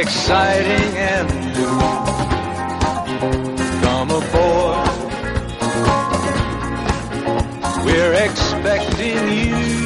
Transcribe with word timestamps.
Exciting 0.00 0.96
and 0.96 1.28
new. 1.54 1.78
Come. 3.82 4.08
We're 7.84 8.14
expecting 8.24 9.28
you. 9.28 9.78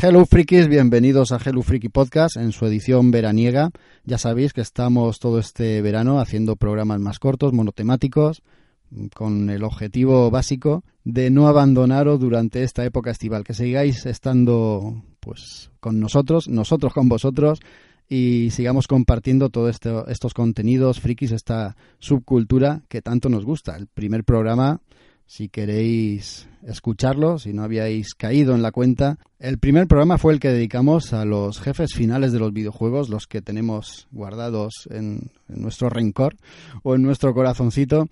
Hello 0.00 0.24
Frikis, 0.26 0.68
bienvenidos 0.68 1.32
a 1.32 1.40
Hello 1.44 1.62
Freaky 1.62 1.88
Podcast 1.88 2.36
en 2.36 2.52
su 2.52 2.66
edición 2.66 3.10
veraniega. 3.10 3.70
Ya 4.04 4.16
sabéis 4.18 4.52
que 4.52 4.60
estamos 4.60 5.18
todo 5.18 5.40
este 5.40 5.82
verano 5.82 6.20
haciendo 6.20 6.54
programas 6.54 7.00
más 7.00 7.18
cortos, 7.18 7.52
monotemáticos, 7.52 8.42
con 9.14 9.50
el 9.50 9.64
objetivo 9.64 10.30
básico 10.30 10.84
de 11.04 11.30
no 11.30 11.48
abandonaros 11.48 12.20
durante 12.20 12.62
esta 12.62 12.84
época 12.84 13.10
estival, 13.10 13.44
que 13.44 13.54
sigáis 13.54 14.06
estando 14.06 15.02
pues 15.20 15.70
con 15.80 16.00
nosotros, 16.00 16.48
nosotros 16.48 16.92
con 16.92 17.08
vosotros 17.08 17.60
y 18.08 18.50
sigamos 18.50 18.86
compartiendo 18.86 19.50
todos 19.50 19.78
estos 20.08 20.34
contenidos 20.34 21.00
frikis, 21.00 21.32
esta 21.32 21.76
subcultura 21.98 22.82
que 22.88 23.02
tanto 23.02 23.28
nos 23.28 23.44
gusta. 23.44 23.76
El 23.76 23.86
primer 23.86 24.24
programa 24.24 24.80
si 25.28 25.50
queréis 25.50 26.48
escucharlo, 26.66 27.38
si 27.38 27.52
no 27.52 27.62
habíais 27.62 28.14
caído 28.14 28.54
en 28.54 28.62
la 28.62 28.72
cuenta. 28.72 29.18
El 29.38 29.58
primer 29.58 29.86
programa 29.86 30.16
fue 30.16 30.32
el 30.32 30.40
que 30.40 30.48
dedicamos 30.48 31.12
a 31.12 31.26
los 31.26 31.60
jefes 31.60 31.92
finales 31.94 32.32
de 32.32 32.38
los 32.38 32.52
videojuegos, 32.52 33.10
los 33.10 33.26
que 33.26 33.42
tenemos 33.42 34.08
guardados 34.10 34.88
en, 34.90 35.30
nuestro 35.46 35.90
rencor 35.90 36.36
o 36.82 36.94
en 36.94 37.02
nuestro 37.02 37.34
corazoncito. 37.34 38.08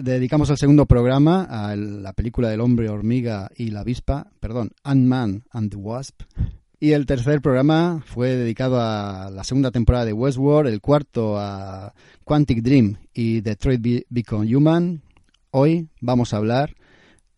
dedicamos 0.00 0.48
el 0.48 0.56
segundo 0.56 0.86
programa 0.86 1.42
a 1.42 1.74
la 1.74 2.12
película 2.12 2.48
del 2.48 2.60
hombre 2.60 2.88
hormiga 2.88 3.50
y 3.56 3.70
la 3.70 3.80
avispa, 3.80 4.30
perdón, 4.38 4.70
Ant-Man 4.84 5.42
and 5.50 5.72
the 5.72 5.76
Wasp. 5.76 6.22
Y 6.78 6.92
el 6.92 7.06
tercer 7.06 7.40
programa 7.40 8.02
fue 8.06 8.36
dedicado 8.36 8.80
a 8.80 9.30
la 9.30 9.42
segunda 9.42 9.72
temporada 9.72 10.04
de 10.04 10.12
Westworld, 10.12 10.72
el 10.72 10.80
cuarto 10.80 11.36
a 11.36 11.94
Quantic 12.24 12.62
Dream 12.62 12.96
y 13.12 13.40
Detroit 13.40 14.04
Become 14.08 14.54
Human, 14.54 15.02
Hoy 15.56 15.86
vamos 16.00 16.34
a 16.34 16.38
hablar 16.38 16.74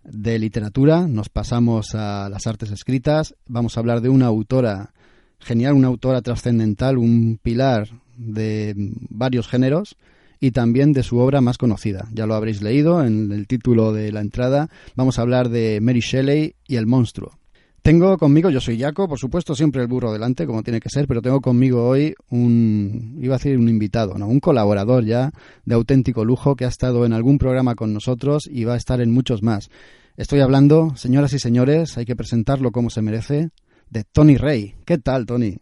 de 0.02 0.38
literatura, 0.38 1.06
nos 1.06 1.28
pasamos 1.28 1.94
a 1.94 2.30
las 2.30 2.46
artes 2.46 2.70
escritas, 2.70 3.34
vamos 3.46 3.76
a 3.76 3.80
hablar 3.80 4.00
de 4.00 4.08
una 4.08 4.24
autora 4.24 4.94
genial, 5.38 5.74
una 5.74 5.88
autora 5.88 6.22
trascendental, 6.22 6.96
un 6.96 7.38
pilar 7.42 7.90
de 8.16 8.72
varios 9.10 9.48
géneros 9.48 9.98
y 10.40 10.52
también 10.52 10.94
de 10.94 11.02
su 11.02 11.18
obra 11.18 11.42
más 11.42 11.58
conocida. 11.58 12.08
Ya 12.10 12.24
lo 12.24 12.34
habréis 12.34 12.62
leído 12.62 13.04
en 13.04 13.32
el 13.32 13.46
título 13.46 13.92
de 13.92 14.10
la 14.12 14.22
entrada. 14.22 14.70
Vamos 14.94 15.18
a 15.18 15.22
hablar 15.22 15.50
de 15.50 15.80
Mary 15.82 16.00
Shelley 16.00 16.54
y 16.66 16.76
el 16.76 16.86
monstruo. 16.86 17.38
Tengo 17.86 18.18
conmigo, 18.18 18.50
yo 18.50 18.60
soy 18.60 18.80
Jaco, 18.80 19.06
por 19.06 19.16
supuesto, 19.16 19.54
siempre 19.54 19.80
el 19.80 19.86
burro 19.86 20.12
delante, 20.12 20.44
como 20.44 20.64
tiene 20.64 20.80
que 20.80 20.88
ser, 20.88 21.06
pero 21.06 21.22
tengo 21.22 21.40
conmigo 21.40 21.86
hoy 21.88 22.16
un, 22.30 23.16
iba 23.22 23.36
a 23.36 23.38
decir 23.38 23.56
un 23.56 23.68
invitado, 23.68 24.18
no, 24.18 24.26
un 24.26 24.40
colaborador 24.40 25.04
ya 25.04 25.30
de 25.64 25.76
auténtico 25.76 26.24
lujo 26.24 26.56
que 26.56 26.64
ha 26.64 26.68
estado 26.68 27.06
en 27.06 27.12
algún 27.12 27.38
programa 27.38 27.76
con 27.76 27.94
nosotros 27.94 28.48
y 28.50 28.64
va 28.64 28.74
a 28.74 28.76
estar 28.76 29.00
en 29.00 29.12
muchos 29.12 29.44
más. 29.44 29.70
Estoy 30.16 30.40
hablando, 30.40 30.96
señoras 30.96 31.32
y 31.34 31.38
señores, 31.38 31.96
hay 31.96 32.06
que 32.06 32.16
presentarlo 32.16 32.72
como 32.72 32.90
se 32.90 33.02
merece, 33.02 33.50
de 33.88 34.02
Tony 34.02 34.36
Rey. 34.36 34.74
¿Qué 34.84 34.98
tal, 34.98 35.24
Tony? 35.24 35.58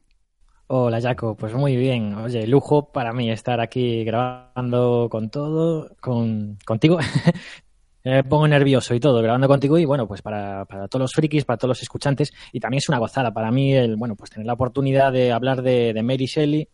Hola, 0.67 0.99
Jaco. 1.03 1.37
Pues 1.37 1.53
muy 1.53 1.77
bien. 1.77 2.15
Oye, 2.15 2.47
lujo 2.47 2.91
para 2.91 3.13
mí 3.13 3.31
estar 3.31 3.61
aquí 3.61 4.03
grabando 4.03 5.09
con 5.11 5.29
todo, 5.29 5.95
con, 6.01 6.57
contigo. 6.65 6.99
me 8.05 8.23
pongo 8.23 8.47
nervioso 8.47 8.95
y 8.95 9.01
todo 9.01 9.23
grabando 9.23 9.49
contigo 9.49 9.79
y 9.79 9.87
bueno, 9.87 10.07
pues 10.07 10.21
para, 10.21 10.67
para, 10.67 10.89
todos 10.89 11.01
los 11.01 11.13
frikis, 11.13 11.45
para 11.45 11.57
todos 11.57 11.71
los 11.71 11.83
escuchantes 11.83 12.33
y 12.53 12.61
también 12.61 12.79
es 12.79 12.89
una 12.89 12.99
gozada 12.99 13.33
para 13.33 13.51
mí 13.51 13.73
el, 13.75 13.97
bueno, 13.97 14.15
pues 14.15 14.31
tener 14.31 14.47
la 14.47 14.53
oportunidad 14.53 15.13
de 15.13 15.33
hablar 15.33 15.63
de, 15.63 16.01
Mary 16.03 16.27
Shelley 16.27 16.69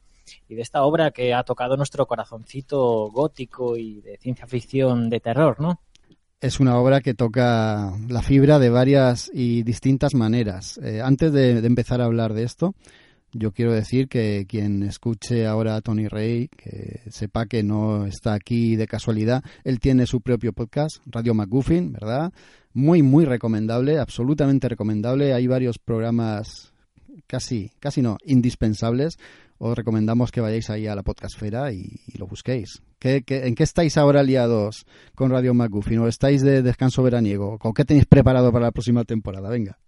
y 0.48 0.54
de 0.54 0.62
esta 0.62 0.82
obra 0.82 1.12
que 1.12 1.32
ha 1.32 1.44
tocado 1.44 1.76
nuestro 1.76 2.06
corazoncito 2.06 3.10
gótico 3.10 3.76
y 3.76 4.00
de 4.00 4.16
ciencia 4.18 4.46
ficción 4.46 5.08
de 5.08 5.20
terror, 5.20 5.60
¿no? 5.60 5.80
Es 6.40 6.58
una 6.58 6.78
obra 6.78 7.00
que 7.00 7.14
toca 7.14 7.92
la 8.08 8.22
fibra 8.22 8.58
de 8.58 8.70
varias 8.70 9.30
y 9.32 9.62
distintas 9.62 10.14
maneras. 10.14 10.80
Eh, 10.82 11.02
antes 11.04 11.32
de 11.32 11.58
empezar 11.58 12.00
a 12.00 12.06
hablar 12.06 12.32
de 12.32 12.44
esto, 12.44 12.74
yo 13.32 13.52
quiero 13.52 13.72
decir 13.72 14.08
que 14.08 14.46
quien 14.48 14.82
escuche 14.82 15.46
ahora 15.46 15.76
a 15.76 15.80
Tony 15.80 16.08
Rey, 16.08 16.48
que 16.48 17.00
sepa 17.10 17.46
que 17.46 17.62
no 17.62 18.06
está 18.06 18.34
aquí 18.34 18.76
de 18.76 18.86
casualidad. 18.86 19.44
Él 19.64 19.80
tiene 19.80 20.06
su 20.06 20.20
propio 20.20 20.52
podcast, 20.52 20.98
Radio 21.06 21.34
McGuffin, 21.34 21.92
¿verdad? 21.92 22.32
Muy, 22.72 23.02
muy 23.02 23.24
recomendable, 23.24 23.98
absolutamente 23.98 24.68
recomendable. 24.68 25.32
Hay 25.32 25.46
varios 25.46 25.78
programas 25.78 26.72
casi, 27.26 27.70
casi 27.80 28.02
no, 28.02 28.18
indispensables. 28.24 29.18
Os 29.62 29.76
recomendamos 29.76 30.32
que 30.32 30.40
vayáis 30.40 30.70
ahí 30.70 30.86
a 30.86 30.94
la 30.94 31.02
podcastfera 31.02 31.70
y, 31.70 32.00
y 32.06 32.16
lo 32.16 32.26
busquéis. 32.26 32.82
¿Qué, 32.98 33.22
en 33.28 33.54
qué 33.54 33.62
estáis 33.62 33.98
ahora 33.98 34.22
liados 34.22 34.86
con 35.14 35.30
Radio 35.30 35.52
McGuffin? 35.52 35.98
¿O 35.98 36.08
estáis 36.08 36.40
de 36.40 36.62
descanso 36.62 37.02
veraniego? 37.02 37.58
¿Con 37.58 37.74
qué 37.74 37.84
tenéis 37.84 38.06
preparado 38.06 38.52
para 38.52 38.64
la 38.64 38.72
próxima 38.72 39.04
temporada? 39.04 39.50
Venga. 39.50 39.78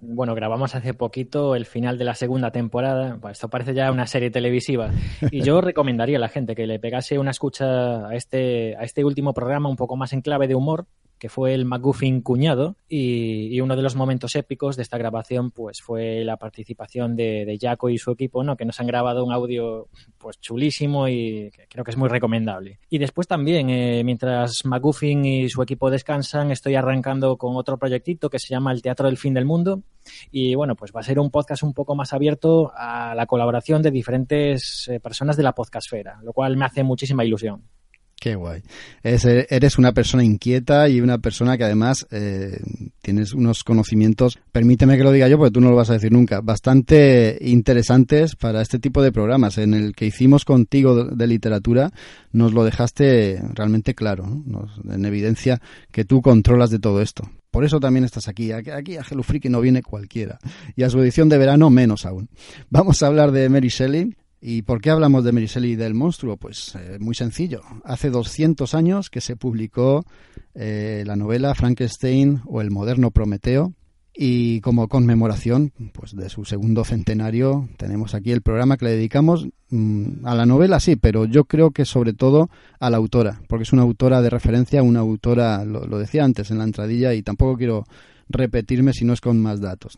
Bueno, 0.00 0.34
grabamos 0.34 0.74
hace 0.74 0.94
poquito 0.94 1.54
el 1.54 1.66
final 1.66 1.98
de 1.98 2.04
la 2.06 2.14
segunda 2.14 2.50
temporada. 2.50 3.18
esto 3.30 3.50
parece 3.50 3.74
ya 3.74 3.92
una 3.92 4.06
serie 4.06 4.30
televisiva. 4.30 4.90
Y 5.30 5.42
yo 5.42 5.60
recomendaría 5.60 6.16
a 6.16 6.20
la 6.20 6.28
gente 6.30 6.54
que 6.54 6.66
le 6.66 6.78
pegase 6.78 7.18
una 7.18 7.32
escucha 7.32 8.08
a 8.08 8.14
este, 8.14 8.74
a 8.76 8.84
este 8.84 9.04
último 9.04 9.34
programa 9.34 9.68
un 9.68 9.76
poco 9.76 9.98
más 9.98 10.14
en 10.14 10.22
clave 10.22 10.48
de 10.48 10.54
humor, 10.54 10.86
que 11.20 11.28
fue 11.28 11.54
el 11.54 11.66
McGuffin 11.66 12.22
cuñado. 12.22 12.76
Y, 12.88 13.60
uno 13.60 13.76
de 13.76 13.82
los 13.82 13.94
momentos 13.94 14.34
épicos 14.36 14.76
de 14.76 14.82
esta 14.82 14.96
grabación 14.96 15.50
pues 15.50 15.82
fue 15.82 16.24
la 16.24 16.38
participación 16.38 17.14
de, 17.14 17.58
Jaco 17.60 17.90
y 17.90 17.98
su 17.98 18.10
equipo, 18.10 18.42
¿no? 18.42 18.56
que 18.56 18.64
nos 18.64 18.80
han 18.80 18.86
grabado 18.86 19.22
un 19.22 19.32
audio 19.32 19.88
pues 20.16 20.40
chulísimo 20.40 21.08
y 21.08 21.50
creo 21.68 21.84
que 21.84 21.90
es 21.90 21.96
muy 21.98 22.08
recomendable. 22.08 22.80
Y 22.88 22.96
después 22.96 23.28
también, 23.28 23.68
eh, 23.68 24.02
mientras 24.02 24.64
McGuffin 24.64 25.24
y 25.26 25.50
su 25.50 25.62
equipo 25.62 25.90
descansan, 25.90 26.50
estoy 26.50 26.74
arrancando 26.74 27.36
con 27.36 27.54
otro 27.56 27.76
proyectito 27.76 28.30
que 28.30 28.38
se 28.38 28.48
llama 28.48 28.72
El 28.72 28.80
Teatro 28.80 29.06
del 29.06 29.18
Fin 29.18 29.34
del 29.34 29.44
Mundo. 29.44 29.82
Y 30.30 30.54
bueno, 30.54 30.74
pues 30.74 30.90
va 30.96 31.00
a 31.00 31.04
ser 31.04 31.18
un 31.18 31.30
podcast 31.30 31.62
un 31.62 31.74
poco 31.74 31.94
más 31.94 32.14
abierto 32.14 32.72
a 32.74 33.14
la 33.14 33.26
colaboración 33.26 33.82
de 33.82 33.90
diferentes 33.90 34.88
eh, 34.88 35.00
personas 35.00 35.36
de 35.36 35.42
la 35.42 35.54
podcastfera, 35.54 36.20
lo 36.22 36.32
cual 36.32 36.56
me 36.56 36.64
hace 36.64 36.82
muchísima 36.82 37.26
ilusión. 37.26 37.62
Qué 38.20 38.34
guay. 38.34 38.60
eres 39.02 39.78
una 39.78 39.92
persona 39.92 40.22
inquieta 40.22 40.90
y 40.90 41.00
una 41.00 41.16
persona 41.16 41.56
que 41.56 41.64
además 41.64 42.06
eh, 42.10 42.60
tienes 43.00 43.32
unos 43.32 43.64
conocimientos, 43.64 44.38
permíteme 44.52 44.98
que 44.98 45.04
lo 45.04 45.10
diga 45.10 45.26
yo 45.26 45.38
porque 45.38 45.52
tú 45.52 45.62
no 45.62 45.70
lo 45.70 45.76
vas 45.76 45.88
a 45.88 45.94
decir 45.94 46.12
nunca, 46.12 46.42
bastante 46.42 47.38
interesantes 47.40 48.36
para 48.36 48.60
este 48.60 48.78
tipo 48.78 49.00
de 49.02 49.10
programas. 49.10 49.56
En 49.56 49.72
el 49.72 49.94
que 49.94 50.04
hicimos 50.04 50.44
contigo 50.44 51.06
de, 51.06 51.26
literatura 51.26 51.92
nos 52.30 52.52
lo 52.52 52.62
dejaste 52.62 53.40
realmente 53.54 53.94
claro, 53.94 54.26
en 54.86 55.04
evidencia 55.06 55.62
que 55.90 56.04
tú 56.04 56.20
controlas 56.20 56.68
de 56.68 56.78
todo 56.78 57.00
esto. 57.00 57.22
Por 57.50 57.64
eso 57.64 57.80
también 57.80 58.04
estás 58.04 58.28
aquí. 58.28 58.52
Aquí 58.52 58.96
a 58.96 59.02
Hello 59.10 59.22
Freaky 59.22 59.48
no 59.48 59.62
viene 59.62 59.82
cualquiera. 59.82 60.38
Y 60.76 60.82
a 60.82 60.90
su 60.90 61.00
edición 61.00 61.30
de 61.30 61.38
verano 61.38 61.70
menos 61.70 62.04
aún. 62.04 62.28
Vamos 62.68 63.02
a 63.02 63.06
hablar 63.06 63.32
de 63.32 63.48
Mary 63.48 63.68
Shelley, 63.68 64.14
¿Y 64.40 64.62
por 64.62 64.80
qué 64.80 64.90
hablamos 64.90 65.22
de 65.24 65.32
Mary 65.32 65.76
del 65.76 65.94
monstruo? 65.94 66.36
Pues 66.38 66.74
eh, 66.74 66.98
muy 66.98 67.14
sencillo. 67.14 67.60
Hace 67.84 68.08
200 68.08 68.74
años 68.74 69.10
que 69.10 69.20
se 69.20 69.36
publicó 69.36 70.04
eh, 70.54 71.04
la 71.06 71.16
novela 71.16 71.54
Frankenstein 71.54 72.40
o 72.46 72.62
el 72.62 72.70
moderno 72.70 73.10
Prometeo 73.10 73.74
y 74.14 74.60
como 74.60 74.88
conmemoración 74.88 75.72
pues 75.92 76.16
de 76.16 76.28
su 76.28 76.44
segundo 76.44 76.84
centenario 76.84 77.68
tenemos 77.76 78.14
aquí 78.14 78.32
el 78.32 78.42
programa 78.42 78.76
que 78.76 78.86
le 78.86 78.90
dedicamos 78.92 79.46
mm, 79.68 80.26
a 80.26 80.34
la 80.34 80.46
novela, 80.46 80.80
sí, 80.80 80.96
pero 80.96 81.26
yo 81.26 81.44
creo 81.44 81.70
que 81.70 81.84
sobre 81.84 82.12
todo 82.12 82.50
a 82.80 82.90
la 82.90 82.96
autora, 82.96 83.40
porque 83.46 83.62
es 83.62 83.72
una 83.72 83.82
autora 83.82 84.20
de 84.20 84.30
referencia, 84.30 84.82
una 84.82 85.00
autora, 85.00 85.64
lo, 85.64 85.98
decía 85.98 86.24
antes 86.24 86.50
en 86.50 86.58
la 86.58 86.64
entradilla 86.64 87.14
y 87.14 87.22
tampoco 87.22 87.56
quiero 87.56 87.84
repetirme 88.28 88.92
si 88.92 89.04
no 89.04 89.12
es 89.12 89.20
con 89.20 89.40
más 89.40 89.60
datos. 89.60 89.96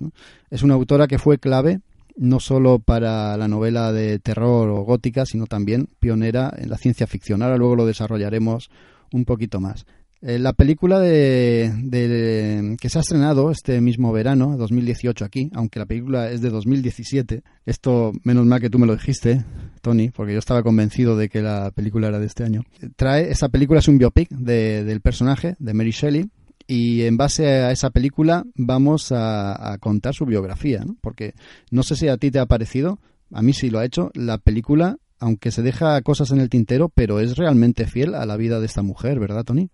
Es 0.51 0.63
una 0.63 0.75
autora 0.75 1.07
que 1.07 1.19
fue 1.19 1.39
clave 1.39 1.81
no 2.17 2.41
solo 2.41 2.79
para 2.79 3.37
la 3.37 3.49
novela 3.49 3.93
de 3.93 4.19
terror 4.19 4.71
o 4.71 4.83
gótica, 4.83 5.27
sino 5.27 5.47
también 5.47 5.89
pionera 6.01 6.53
en 6.57 6.71
la 6.71 6.79
ciencia 6.79 7.07
ficción. 7.07 7.43
Ahora 7.43 7.57
luego 7.57 7.77
lo 7.77 7.87
desarrollaremos 7.87 8.71
un 9.13 9.25
poquito 9.25 9.61
más. 9.61 9.87
Eh, 10.25 10.39
la 10.39 10.53
película 10.53 11.01
de, 11.01 12.77
que 12.81 12.89
se 12.89 12.99
ha 12.99 13.01
estrenado 13.01 13.51
este 13.51 13.81
mismo 13.81 14.13
verano, 14.13 14.57
2018 14.57 15.25
aquí, 15.25 15.51
aunque 15.53 15.81
la 15.81 15.87
película 15.87 16.31
es 16.31 16.41
de 16.41 16.51
2017, 16.51 17.43
esto 17.67 18.13
menos 18.23 18.47
mal 18.47 18.61
que 18.61 18.71
tú 18.71 18.79
me 18.79 18.87
lo 18.87 18.95
dijiste, 18.95 19.45
Tony, 19.81 20.11
porque 20.11 20.35
yo 20.35 20.39
estaba 20.39 20.63
convencido 20.63 21.17
de 21.17 21.29
que 21.29 21.43
la 21.43 21.73
película 21.73 22.07
era 22.07 22.21
de 22.21 22.27
este 22.27 22.45
año. 22.45 22.63
Trae, 22.95 23.33
esa 23.33 23.49
película 23.49 23.81
es 23.81 23.89
un 23.89 23.99
biopic 23.99 24.29
de, 24.31 24.85
del 24.85 25.01
personaje, 25.01 25.57
de 25.59 25.75
Mary 25.75 25.91
Shelley, 25.91 26.29
y 26.73 27.03
en 27.03 27.19
base 27.19 27.47
a 27.47 27.71
esa 27.71 27.91
película 27.91 28.45
vamos 28.55 29.13
a, 29.13 29.77
contar 29.79 30.15
su 30.15 30.25
biografía, 30.25 30.83
¿no? 30.87 30.97
porque 31.03 31.35
no 31.71 31.83
sé 31.83 31.97
si 31.97 32.09
a 32.09 32.17
ti 32.17 32.31
te 32.31 32.39
ha 32.39 32.47
parecido, 32.47 32.99
a 33.31 33.43
mí 33.43 33.53
sí 33.53 33.69
lo 33.69 33.79
ha 33.79 33.85
hecho, 33.85 34.11
la 34.15 34.39
película, 34.39 34.97
aunque 35.21 35.51
se 35.51 35.61
deja 35.61 36.01
cosas 36.01 36.31
en 36.31 36.41
el 36.41 36.49
tintero, 36.49 36.89
pero 36.89 37.21
es 37.21 37.37
realmente 37.37 37.87
fiel 37.87 38.15
a 38.15 38.25
la 38.25 38.39
vida 38.39 38.59
de 38.59 38.65
esta 38.65 38.81
mujer, 38.81 39.21
¿verdad, 39.21 39.45
Tony? 39.45 39.69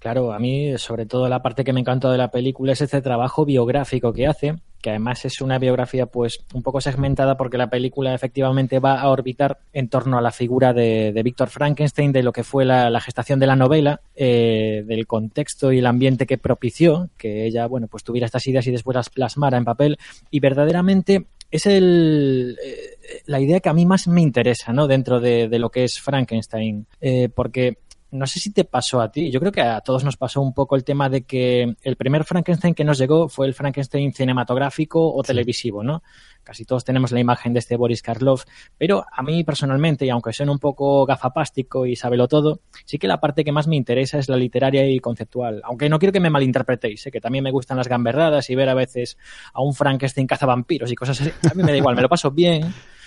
Claro, 0.00 0.32
a 0.32 0.40
mí 0.40 0.76
sobre 0.78 1.06
todo 1.06 1.28
la 1.28 1.42
parte 1.42 1.62
que 1.62 1.72
me 1.72 1.78
encantó 1.78 2.10
de 2.10 2.18
la 2.18 2.32
película 2.32 2.72
es 2.72 2.80
ese 2.80 3.00
trabajo 3.02 3.44
biográfico 3.44 4.12
que 4.12 4.26
hace, 4.26 4.56
que 4.82 4.90
además 4.90 5.24
es 5.24 5.40
una 5.40 5.58
biografía 5.58 6.06
pues 6.06 6.40
un 6.52 6.62
poco 6.62 6.80
segmentada 6.80 7.36
porque 7.36 7.56
la 7.56 7.70
película 7.70 8.14
efectivamente 8.14 8.80
va 8.80 9.00
a 9.00 9.08
orbitar 9.08 9.60
en 9.72 9.88
torno 9.88 10.18
a 10.18 10.20
la 10.20 10.32
figura 10.32 10.74
de, 10.74 11.12
de 11.12 11.22
Víctor 11.22 11.48
Frankenstein, 11.48 12.12
de 12.12 12.22
lo 12.22 12.32
que 12.32 12.44
fue 12.44 12.64
la, 12.64 13.00
gestación 13.00 13.40
de 13.40 13.46
la 13.46 13.56
novela, 13.56 14.00
eh, 14.14 14.84
del 14.86 15.06
contexto 15.06 15.72
y 15.72 15.78
el 15.78 15.86
ambiente 15.86 16.26
que 16.26 16.38
propició 16.38 17.08
que 17.16 17.46
ella, 17.46 17.66
bueno, 17.66 17.86
pues 17.86 18.04
tuviera 18.04 18.26
estas 18.26 18.46
ideas 18.46 18.66
y 18.66 18.72
después 18.72 18.94
las 18.94 19.08
plasmara 19.08 19.56
en 19.56 19.64
papel 19.64 19.98
y 20.30 20.40
verdaderamente 20.40 21.26
es 21.50 21.66
el, 21.66 22.58
eh, 22.64 23.22
la 23.26 23.40
idea 23.40 23.60
que 23.60 23.68
a 23.68 23.74
mí 23.74 23.86
más 23.86 24.08
me 24.08 24.22
interesa, 24.22 24.72
¿no? 24.72 24.86
Dentro 24.88 25.20
de, 25.20 25.48
de 25.48 25.58
lo 25.58 25.70
que 25.70 25.84
es 25.84 26.00
Frankenstein, 26.00 26.86
eh, 27.00 27.28
porque 27.28 27.78
no 28.12 28.26
sé 28.26 28.40
si 28.40 28.52
te 28.52 28.64
pasó 28.64 29.00
a 29.00 29.10
ti, 29.10 29.30
yo 29.30 29.40
creo 29.40 29.52
que 29.52 29.62
a 29.62 29.80
todos 29.80 30.04
nos 30.04 30.18
pasó 30.18 30.42
un 30.42 30.52
poco 30.52 30.76
el 30.76 30.84
tema 30.84 31.08
de 31.08 31.22
que 31.22 31.76
el 31.80 31.96
primer 31.96 32.24
Frankenstein 32.24 32.74
que 32.74 32.84
nos 32.84 32.98
llegó 32.98 33.28
fue 33.28 33.46
el 33.46 33.54
Frankenstein 33.54 34.12
cinematográfico 34.12 35.14
o 35.14 35.22
sí. 35.22 35.28
televisivo, 35.28 35.82
¿no? 35.82 36.02
Casi 36.44 36.66
todos 36.66 36.84
tenemos 36.84 37.10
la 37.10 37.20
imagen 37.20 37.54
de 37.54 37.60
este 37.60 37.74
Boris 37.74 38.02
Karloff, 38.02 38.44
pero 38.76 39.06
a 39.10 39.22
mí 39.22 39.44
personalmente, 39.44 40.04
y 40.04 40.10
aunque 40.10 40.34
suene 40.34 40.52
un 40.52 40.58
poco 40.58 41.06
gafapástico 41.06 41.86
y 41.86 41.96
sábelo 41.96 42.28
todo, 42.28 42.60
sí 42.84 42.98
que 42.98 43.08
la 43.08 43.18
parte 43.18 43.44
que 43.44 43.52
más 43.52 43.66
me 43.66 43.76
interesa 43.76 44.18
es 44.18 44.28
la 44.28 44.36
literaria 44.36 44.86
y 44.86 44.98
conceptual. 44.98 45.62
Aunque 45.64 45.88
no 45.88 45.98
quiero 45.98 46.12
que 46.12 46.20
me 46.20 46.28
malinterpretéis, 46.28 47.06
¿eh? 47.06 47.10
que 47.10 47.20
también 47.20 47.42
me 47.44 47.50
gustan 47.50 47.78
las 47.78 47.88
gamberradas 47.88 48.50
y 48.50 48.54
ver 48.54 48.68
a 48.68 48.74
veces 48.74 49.16
a 49.54 49.62
un 49.62 49.72
Frankenstein 49.72 50.26
cazavampiros 50.26 50.92
y 50.92 50.94
cosas 50.94 51.18
así. 51.18 51.30
A 51.50 51.54
mí 51.54 51.62
me 51.62 51.72
da 51.72 51.78
igual, 51.78 51.96
me 51.96 52.02
lo 52.02 52.10
paso 52.10 52.30
bien, 52.30 52.62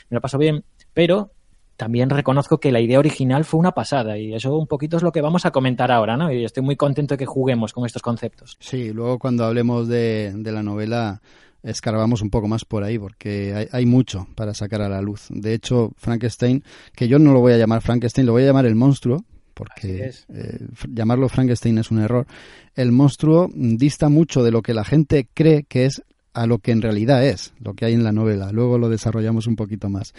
me 0.09 0.15
lo 0.15 0.21
paso 0.21 0.39
bien, 0.39 0.63
pero 0.93 1.31
también 1.77 2.09
reconozco 2.09 2.59
que 2.59 2.71
la 2.71 2.79
idea 2.79 2.99
original 2.99 3.45
fue 3.45 3.59
una 3.59 3.71
pasada 3.71 4.17
y 4.17 4.33
eso 4.33 4.57
un 4.57 4.67
poquito 4.67 4.97
es 4.97 5.03
lo 5.03 5.11
que 5.11 5.21
vamos 5.21 5.45
a 5.45 5.51
comentar 5.51 5.91
ahora, 5.91 6.17
¿no? 6.17 6.31
Y 6.31 6.43
estoy 6.45 6.63
muy 6.63 6.75
contento 6.75 7.15
de 7.15 7.17
que 7.17 7.25
juguemos 7.25 7.73
con 7.73 7.85
estos 7.85 8.01
conceptos. 8.01 8.57
Sí, 8.59 8.91
luego 8.91 9.19
cuando 9.19 9.45
hablemos 9.45 9.87
de, 9.87 10.33
de 10.35 10.51
la 10.51 10.63
novela 10.63 11.21
escarbamos 11.63 12.21
un 12.21 12.29
poco 12.29 12.47
más 12.47 12.63
por 12.63 12.83
ahí 12.83 12.99
porque 12.99 13.53
hay, 13.55 13.67
hay, 13.71 13.85
mucho 13.85 14.27
para 14.35 14.53
sacar 14.53 14.81
a 14.81 14.89
la 14.89 15.01
luz. 15.01 15.27
De 15.29 15.53
hecho, 15.53 15.91
Frankenstein, 15.97 16.63
que 16.95 17.07
yo 17.07 17.17
no 17.19 17.33
lo 17.33 17.39
voy 17.39 17.53
a 17.53 17.57
llamar 17.57 17.81
Frankenstein, 17.81 18.27
lo 18.27 18.33
voy 18.33 18.43
a 18.43 18.47
llamar 18.47 18.65
el 18.65 18.75
monstruo, 18.75 19.25
porque 19.55 20.11
eh, 20.29 20.67
llamarlo 20.89 21.27
Frankenstein 21.29 21.79
es 21.79 21.89
un 21.89 21.99
error. 21.99 22.27
El 22.75 22.91
monstruo 22.91 23.49
dista 23.53 24.09
mucho 24.09 24.43
de 24.43 24.51
lo 24.51 24.61
que 24.61 24.73
la 24.73 24.83
gente 24.83 25.27
cree 25.33 25.63
que 25.63 25.85
es 25.85 26.03
a 26.33 26.45
lo 26.45 26.59
que 26.59 26.71
en 26.71 26.81
realidad 26.81 27.25
es, 27.25 27.53
lo 27.59 27.73
que 27.73 27.85
hay 27.85 27.93
en 27.93 28.03
la 28.03 28.11
novela. 28.11 28.51
Luego 28.51 28.77
lo 28.77 28.89
desarrollamos 28.89 29.47
un 29.47 29.55
poquito 29.55 29.89
más. 29.89 30.13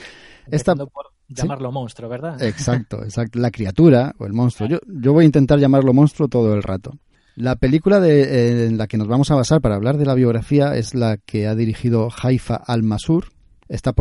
Esta... 0.51 0.75
Por 0.75 1.16
llamarlo 1.29 1.71
¿Sí? 1.71 1.75
monstruo, 1.75 2.09
¿verdad? 2.09 2.43
Exacto, 2.43 3.03
exacto. 3.05 3.39
La 3.39 3.51
criatura 3.51 4.15
o 4.19 4.27
el 4.27 4.33
monstruo. 4.33 4.69
Yo, 4.69 4.79
yo 4.87 5.13
voy 5.13 5.25
a 5.25 5.27
intentar 5.27 5.59
llamarlo 5.59 5.93
monstruo 5.93 6.29
todo 6.29 6.55
el 6.55 6.63
rato. 6.63 6.99
La 7.37 7.57
película 7.57 8.01
de, 8.01 8.23
eh, 8.23 8.67
en 8.67 8.79
la 8.79 8.87
que 8.87 8.97
nos 8.97 9.09
vamos 9.09 9.31
a 9.31 9.35
basar 9.35 9.61
para 9.61 9.75
hablar 9.75 9.99
de 9.99 10.07
la 10.07 10.15
biografía 10.15 10.75
es 10.75 10.95
la 10.95 11.19
que 11.19 11.47
ha 11.47 11.55
dirigido 11.55 12.09
Haifa 12.23 12.57
Al-Masur. 12.57 13.27
Está 13.69 13.93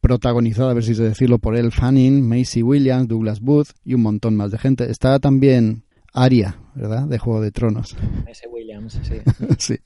protagonizada, 0.00 0.70
a 0.70 0.74
ver 0.74 0.84
si 0.84 0.94
se 0.94 1.02
decirlo, 1.02 1.38
por 1.38 1.56
Elle 1.56 1.72
Fanning, 1.72 2.26
Macy 2.26 2.62
Williams, 2.62 3.08
Douglas 3.08 3.40
Booth 3.40 3.70
y 3.84 3.92
un 3.94 4.02
montón 4.02 4.36
más 4.36 4.50
de 4.50 4.58
gente. 4.58 4.90
Está 4.90 5.18
también 5.18 5.84
Aria, 6.14 6.56
¿verdad? 6.74 7.06
De 7.06 7.18
Juego 7.18 7.40
de 7.42 7.50
Tronos. 7.50 7.96
Ese 8.26 8.46
Williams, 8.48 8.98
sí. 9.02 9.16
sí. 9.58 9.76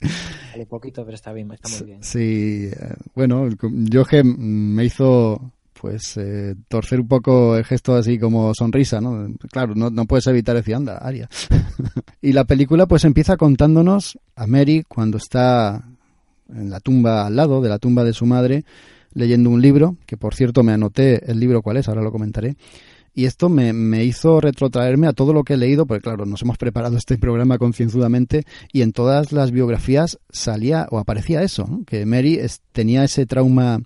Sale 0.53 0.67
poquito, 0.67 1.05
pero 1.05 1.15
está 1.15 1.33
bien, 1.33 1.51
está 1.51 1.69
muy 1.71 1.87
bien. 1.87 2.03
Sí, 2.03 2.69
eh, 2.71 2.95
bueno, 3.15 3.49
yo 3.63 4.05
que 4.05 4.23
me 4.23 4.85
hizo 4.85 5.53
pues 5.81 6.17
eh, 6.17 6.55
torcer 6.69 7.01
un 7.01 7.09
poco 7.09 7.57
el 7.57 7.65
gesto 7.65 7.95
así 7.95 8.19
como 8.19 8.55
sonrisa, 8.55 9.01
¿no? 9.01 9.29
Claro, 9.51 9.75
no, 9.75 9.91
no 9.91 10.07
puedes 10.07 10.27
evitar 10.27 10.57
decir, 10.57 10.75
anda, 10.75 10.99
Aria. 10.99 11.29
y 12.23 12.33
la 12.33 12.45
película 12.45 12.87
pues 12.87 13.05
empieza 13.05 13.37
contándonos 13.37 14.19
a 14.35 14.47
Mary 14.47 14.85
cuando 14.87 15.19
está 15.19 15.85
en 16.49 16.71
la 16.71 16.81
tumba 16.81 17.27
al 17.27 17.37
lado 17.37 17.61
de 17.61 17.69
la 17.69 17.79
tumba 17.79 18.05
de 18.05 18.13
su 18.13 18.27
madre 18.27 18.65
leyendo 19.13 19.51
un 19.51 19.61
libro, 19.61 19.97
que 20.07 20.17
por 20.17 20.35
cierto 20.35 20.63
me 20.63 20.73
anoté 20.73 21.31
el 21.31 21.41
libro 21.41 21.63
cuál 21.63 21.77
es, 21.79 21.89
ahora 21.89 22.03
lo 22.03 22.13
comentaré. 22.13 22.57
Y 23.15 23.25
esto 23.25 23.49
me, 23.49 23.73
me, 23.73 24.05
hizo 24.05 24.41
retrotraerme 24.41 25.09
a 25.09 25.13
todo 25.13 25.33
lo 25.33 25.43
que 25.43 25.55
he 25.55 25.57
leído, 25.57 25.87
porque 25.87 26.03
claro, 26.03 26.25
nos 26.25 26.43
hemos 26.43 26.57
preparado 26.57 26.97
este 26.97 27.19
programa 27.19 27.59
concienzudamente 27.59 28.45
y 28.73 28.83
en 28.83 28.93
todas 28.93 29.33
las 29.33 29.51
biografías 29.51 30.19
salía 30.31 30.87
o 30.91 30.99
aparecía 30.99 31.43
eso, 31.43 31.67
¿no? 31.69 31.85
que 31.85 32.07
Mary 32.07 32.41
tenía 32.73 33.03
ese 33.03 33.27
trauma 33.27 33.81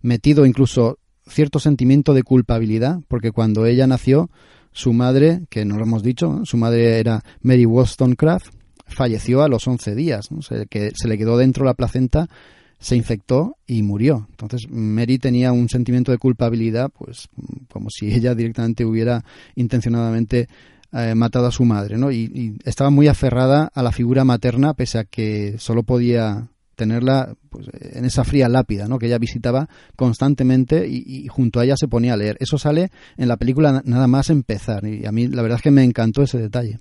metido 0.00 0.46
incluso 0.46 0.98
cierto 1.28 1.58
sentimiento 1.58 2.14
de 2.14 2.22
culpabilidad, 2.22 3.00
porque 3.08 3.32
cuando 3.32 3.66
ella 3.66 3.86
nació, 3.86 4.30
su 4.72 4.92
madre, 4.92 5.42
que 5.50 5.64
no 5.64 5.76
lo 5.76 5.84
hemos 5.84 6.02
dicho, 6.02 6.42
su 6.44 6.56
madre 6.56 7.00
era 7.00 7.22
Mary 7.42 7.66
Wollstonecraft, 7.66 8.52
falleció 8.86 9.42
a 9.42 9.48
los 9.48 9.66
11 9.66 9.94
días, 9.94 10.30
¿no? 10.30 10.42
se, 10.42 10.66
que 10.66 10.92
se 10.94 11.08
le 11.08 11.18
quedó 11.18 11.36
dentro 11.36 11.64
la 11.64 11.74
placenta, 11.74 12.28
se 12.78 12.96
infectó 12.96 13.56
y 13.66 13.82
murió. 13.82 14.28
Entonces 14.30 14.70
Mary 14.70 15.18
tenía 15.18 15.52
un 15.52 15.68
sentimiento 15.68 16.12
de 16.12 16.18
culpabilidad, 16.18 16.90
pues 16.96 17.28
como 17.72 17.90
si 17.90 18.12
ella 18.12 18.34
directamente 18.34 18.84
hubiera 18.84 19.24
intencionadamente 19.56 20.48
eh, 20.92 21.14
matado 21.14 21.46
a 21.46 21.52
su 21.52 21.64
madre, 21.64 21.98
¿no? 21.98 22.10
Y, 22.10 22.30
y 22.32 22.58
estaba 22.64 22.90
muy 22.90 23.08
aferrada 23.08 23.70
a 23.74 23.82
la 23.82 23.92
figura 23.92 24.24
materna, 24.24 24.74
pese 24.74 24.98
a 24.98 25.04
que 25.04 25.56
solo 25.58 25.82
podía 25.82 26.48
tenerla 26.78 27.34
pues, 27.50 27.66
en 27.74 28.06
esa 28.06 28.24
fría 28.24 28.48
lápida, 28.48 28.86
¿no? 28.86 28.98
Que 28.98 29.06
ella 29.06 29.18
visitaba 29.18 29.68
constantemente 29.96 30.86
y, 30.88 31.26
junto 31.28 31.60
a 31.60 31.64
ella 31.64 31.76
se 31.76 31.88
ponía 31.88 32.14
a 32.14 32.16
leer. 32.16 32.36
Eso 32.40 32.56
sale 32.56 32.90
en 33.18 33.28
la 33.28 33.36
película 33.36 33.82
nada 33.84 34.06
más 34.06 34.30
empezar 34.30 34.86
y 34.86 35.04
a 35.04 35.12
mí 35.12 35.26
la 35.26 35.42
verdad 35.42 35.56
es 35.56 35.62
que 35.62 35.70
me 35.70 35.84
encantó 35.84 36.22
ese 36.22 36.38
detalle. 36.38 36.78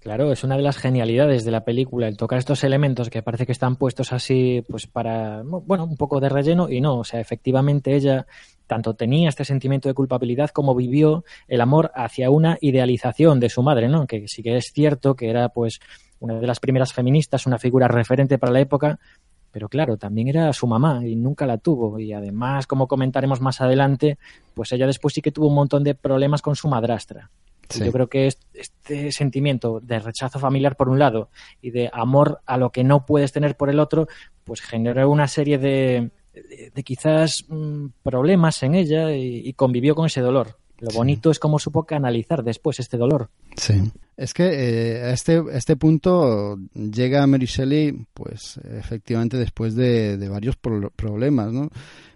Claro, 0.00 0.32
es 0.32 0.42
una 0.42 0.56
de 0.56 0.62
las 0.62 0.78
genialidades 0.78 1.44
de 1.44 1.52
la 1.52 1.64
película, 1.64 2.08
el 2.08 2.16
tocar 2.16 2.38
estos 2.38 2.64
elementos 2.64 3.08
que 3.08 3.22
parece 3.22 3.46
que 3.46 3.52
están 3.52 3.76
puestos 3.76 4.12
así, 4.12 4.64
pues 4.68 4.88
para, 4.88 5.42
bueno, 5.44 5.84
un 5.84 5.96
poco 5.96 6.18
de 6.18 6.28
relleno 6.28 6.68
y 6.68 6.80
no, 6.80 6.98
o 6.98 7.04
sea, 7.04 7.20
efectivamente 7.20 7.94
ella 7.94 8.26
tanto 8.66 8.94
tenía 8.94 9.28
este 9.28 9.44
sentimiento 9.44 9.88
de 9.88 9.94
culpabilidad 9.94 10.50
como 10.50 10.74
vivió 10.74 11.24
el 11.46 11.60
amor 11.60 11.92
hacia 11.94 12.30
una 12.30 12.58
idealización 12.60 13.38
de 13.38 13.48
su 13.48 13.62
madre, 13.62 13.88
¿no? 13.88 14.06
Que 14.08 14.26
sí 14.26 14.42
que 14.42 14.56
es 14.56 14.72
cierto 14.74 15.14
que 15.14 15.30
era, 15.30 15.50
pues, 15.50 15.78
una 16.22 16.38
de 16.38 16.46
las 16.46 16.60
primeras 16.60 16.92
feministas, 16.92 17.46
una 17.46 17.58
figura 17.58 17.88
referente 17.88 18.38
para 18.38 18.52
la 18.52 18.60
época, 18.60 18.98
pero 19.52 19.68
claro, 19.68 19.98
también 19.98 20.28
era 20.28 20.52
su 20.52 20.66
mamá 20.66 21.06
y 21.06 21.14
nunca 21.14 21.46
la 21.46 21.58
tuvo. 21.58 22.00
Y 22.00 22.12
además, 22.12 22.66
como 22.66 22.88
comentaremos 22.88 23.40
más 23.40 23.60
adelante, 23.60 24.18
pues 24.54 24.72
ella 24.72 24.86
después 24.86 25.14
sí 25.14 25.20
que 25.20 25.30
tuvo 25.30 25.48
un 25.48 25.54
montón 25.54 25.84
de 25.84 25.94
problemas 25.94 26.40
con 26.40 26.56
su 26.56 26.68
madrastra. 26.68 27.30
Sí. 27.68 27.84
Yo 27.84 27.92
creo 27.92 28.08
que 28.08 28.26
este 28.26 29.12
sentimiento 29.12 29.80
de 29.80 29.98
rechazo 29.98 30.38
familiar 30.38 30.76
por 30.76 30.88
un 30.88 30.98
lado 30.98 31.28
y 31.60 31.70
de 31.70 31.90
amor 31.92 32.40
a 32.46 32.56
lo 32.56 32.70
que 32.70 32.82
no 32.82 33.06
puedes 33.06 33.32
tener 33.32 33.56
por 33.56 33.70
el 33.70 33.78
otro, 33.78 34.08
pues 34.44 34.60
generó 34.60 35.08
una 35.10 35.28
serie 35.28 35.58
de, 35.58 36.10
de, 36.32 36.72
de 36.74 36.82
quizás 36.82 37.44
mmm, 37.48 37.86
problemas 38.02 38.62
en 38.62 38.74
ella 38.74 39.12
y, 39.12 39.48
y, 39.48 39.52
convivió 39.52 39.94
con 39.94 40.06
ese 40.06 40.20
dolor. 40.20 40.56
Lo 40.82 40.90
bonito 40.90 41.30
sí. 41.30 41.32
es 41.32 41.38
cómo 41.38 41.58
supo 41.58 41.84
canalizar 41.84 42.42
después 42.42 42.80
este 42.80 42.96
dolor. 42.96 43.30
Sí. 43.56 43.74
Es 44.16 44.34
que 44.34 44.44
eh, 44.44 45.02
a 45.04 45.12
este, 45.12 45.38
a 45.38 45.56
este 45.56 45.76
punto 45.76 46.58
llega 46.74 47.26
Mary 47.26 47.46
Shelley, 47.46 48.04
pues 48.12 48.60
efectivamente 48.78 49.36
después 49.36 49.74
de, 49.74 50.18
de 50.18 50.28
varios 50.28 50.56
pro 50.56 50.90
problemas, 50.90 51.52
¿no? 51.52 51.70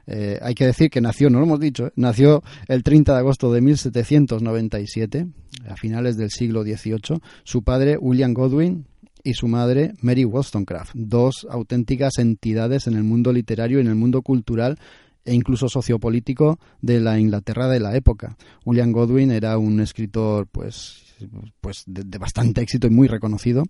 Eh, 0.09 0.39
hay 0.41 0.55
que 0.55 0.67
decir 0.67 0.91
que 0.91 1.01
nació, 1.01 1.31
no 1.31 1.39
lo 1.39 1.47
hemos 1.47 1.61
dicho, 1.61 1.87
¿eh? 1.87 1.93
nació 1.97 2.43
el 2.69 2.83
30 2.85 3.13
de 3.13 3.19
agosto 3.19 3.53
de 3.53 3.61
1797, 3.61 5.27
a 5.69 5.77
finales 5.77 6.17
del 6.17 6.31
siglo 6.31 6.63
XVIII. 6.63 7.21
Su 7.43 7.63
padre, 7.63 7.97
William 7.99 8.33
Godwin, 8.33 8.87
y 9.27 9.35
su 9.35 9.49
madre, 9.49 9.95
Mary 10.03 10.25
Wollstonecraft, 10.25 10.93
dos 10.95 11.49
auténticas 11.51 12.19
entidades 12.19 12.87
en 12.87 12.95
el 12.95 13.03
mundo 13.03 13.33
literario 13.33 13.79
y 13.79 13.81
en 13.81 13.89
el 13.89 13.97
mundo 13.97 14.23
cultural 14.23 14.79
e 15.26 15.35
incluso 15.35 15.68
sociopolítico 15.68 16.59
de 16.80 17.00
la 17.00 17.18
Inglaterra 17.18 17.68
de 17.68 17.80
la 17.80 17.95
época. 17.97 18.37
William 18.64 18.92
Godwin 18.92 19.30
era 19.30 19.59
un 19.59 19.80
escritor 19.80 20.47
pues, 20.47 21.14
pues 21.61 21.83
de, 21.87 22.18
bastante 22.18 22.62
éxito 22.62 22.87
y 22.87 22.90
muy 22.90 23.09
reconocido 23.09 23.64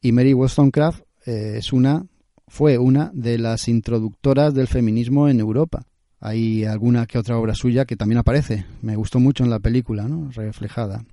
y 0.00 0.12
Mary 0.12 0.32
Wollstonecraft 0.32 1.02
eh, 1.26 1.54
es 1.58 1.72
una 1.72 2.06
fue 2.46 2.78
una 2.78 3.10
de 3.14 3.38
las 3.38 3.68
introductoras 3.68 4.54
del 4.54 4.68
feminismo 4.68 5.28
en 5.28 5.40
Europa. 5.40 5.86
Hay 6.20 6.64
alguna 6.64 7.06
que 7.06 7.18
otra 7.18 7.38
obra 7.38 7.54
suya 7.54 7.84
que 7.84 7.96
también 7.96 8.18
aparece. 8.18 8.66
Me 8.82 8.96
gustó 8.96 9.18
mucho 9.18 9.44
en 9.44 9.50
la 9.50 9.60
película, 9.60 10.08
¿no? 10.08 10.30
Reflejada. 10.30 11.04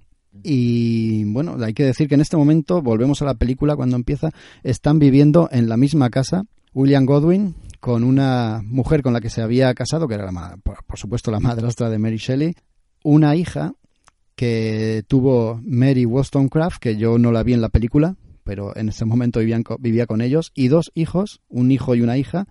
Y 0.43 1.25
bueno, 1.25 1.57
hay 1.62 1.74
que 1.74 1.83
decir 1.83 2.07
que 2.07 2.15
en 2.15 2.21
este 2.21 2.38
momento, 2.38 2.81
volvemos 2.81 3.21
a 3.21 3.25
la 3.25 3.33
película 3.33 3.75
cuando 3.75 3.95
empieza, 3.95 4.31
están 4.63 5.00
viviendo 5.00 5.50
en 5.51 5.67
la 5.67 5.77
misma 5.77 6.10
casa 6.10 6.43
William 6.74 7.05
Godwin 7.05 7.55
con 7.82 8.04
una 8.04 8.62
mujer 8.64 9.02
con 9.02 9.12
la 9.12 9.20
que 9.20 9.30
se 9.30 9.42
había 9.42 9.74
casado, 9.74 10.08
que 10.08 10.14
era 10.14 10.32
la, 10.32 10.58
por 10.64 10.98
supuesto 10.98 11.32
la 11.32 11.42
madrastra 11.42 11.90
de 11.90 11.98
Mary 11.98 12.18
Shelley, 12.18 12.54
una 13.04 13.36
hija 13.36 13.74
que 14.36 15.04
tuvo 15.08 15.60
Mary 15.64 16.06
Wollstonecraft, 16.06 16.80
que 16.80 16.96
yo 16.96 17.18
no 17.18 17.32
la 17.32 17.44
vi 17.44 17.54
en 17.54 17.62
la 17.62 17.70
película, 17.70 18.16
pero 18.44 18.76
en 18.78 18.90
ese 18.90 19.04
momento 19.04 19.40
vivía 19.80 20.06
con 20.06 20.22
ellos, 20.22 20.52
y 20.56 20.68
dos 20.68 20.92
hijos, 20.94 21.42
un 21.50 21.72
hijo 21.72 21.96
y 21.96 22.02
una 22.02 22.18
hija, 22.18 22.48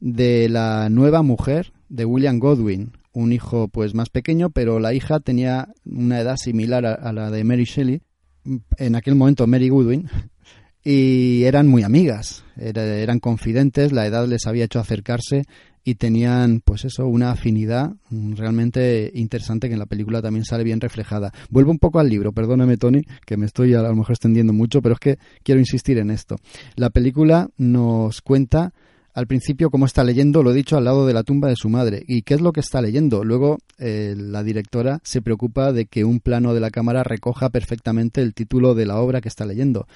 de 0.00 0.48
la 0.48 0.88
nueva 0.90 1.22
mujer 1.22 1.72
de 1.88 2.04
William 2.04 2.40
Godwin, 2.40 2.92
un 3.12 3.32
hijo 3.32 3.68
pues 3.68 3.94
más 3.94 4.10
pequeño, 4.10 4.50
pero 4.50 4.80
la 4.80 4.94
hija 4.94 5.20
tenía 5.20 5.68
una 5.84 6.20
edad 6.20 6.36
similar 6.36 6.86
a, 6.86 7.12
la 7.12 7.30
de 7.30 7.44
Mary 7.44 7.64
Shelley, 7.64 8.02
en 8.78 8.96
aquel 8.96 9.14
momento 9.14 9.46
Mary 9.46 9.68
Goodwin, 9.68 10.08
y 10.84 11.44
eran 11.44 11.68
muy 11.68 11.82
amigas, 11.82 12.44
eran 12.56 13.20
confidentes, 13.20 13.92
la 13.92 14.06
edad 14.06 14.26
les 14.26 14.46
había 14.46 14.64
hecho 14.64 14.80
acercarse 14.80 15.44
y 15.84 15.96
tenían 15.96 16.60
pues 16.64 16.84
eso, 16.84 17.06
una 17.06 17.32
afinidad 17.32 17.92
realmente 18.10 19.10
interesante 19.14 19.68
que 19.68 19.74
en 19.74 19.80
la 19.80 19.86
película 19.86 20.22
también 20.22 20.44
sale 20.44 20.64
bien 20.64 20.80
reflejada. 20.80 21.32
Vuelvo 21.50 21.70
un 21.70 21.78
poco 21.78 21.98
al 21.98 22.08
libro, 22.08 22.32
perdóname 22.32 22.76
Tony, 22.76 23.02
que 23.26 23.36
me 23.36 23.46
estoy 23.46 23.74
a 23.74 23.82
lo 23.82 23.94
mejor 23.94 24.12
extendiendo 24.12 24.52
mucho, 24.52 24.82
pero 24.82 24.94
es 24.94 25.00
que 25.00 25.18
quiero 25.42 25.60
insistir 25.60 25.98
en 25.98 26.10
esto. 26.10 26.36
La 26.76 26.90
película 26.90 27.48
nos 27.56 28.20
cuenta 28.20 28.72
al 29.14 29.26
principio 29.26 29.70
como 29.70 29.86
está 29.86 30.04
leyendo, 30.04 30.42
lo 30.42 30.52
he 30.52 30.54
dicho, 30.54 30.76
al 30.76 30.84
lado 30.84 31.06
de 31.06 31.12
la 31.12 31.22
tumba 31.22 31.48
de 31.48 31.56
su 31.56 31.68
madre. 31.68 32.02
¿Y 32.06 32.22
qué 32.22 32.34
es 32.34 32.40
lo 32.40 32.52
que 32.52 32.60
está 32.60 32.80
leyendo? 32.80 33.24
Luego 33.24 33.58
eh, 33.78 34.14
la 34.16 34.42
directora 34.42 35.00
se 35.04 35.20
preocupa 35.20 35.72
de 35.72 35.86
que 35.86 36.04
un 36.04 36.20
plano 36.20 36.54
de 36.54 36.60
la 36.60 36.70
cámara 36.70 37.02
recoja 37.02 37.50
perfectamente 37.50 38.22
el 38.22 38.34
título 38.34 38.74
de 38.74 38.86
la 38.86 38.98
obra 38.98 39.20
que 39.20 39.28
está 39.28 39.44
leyendo. 39.44 39.86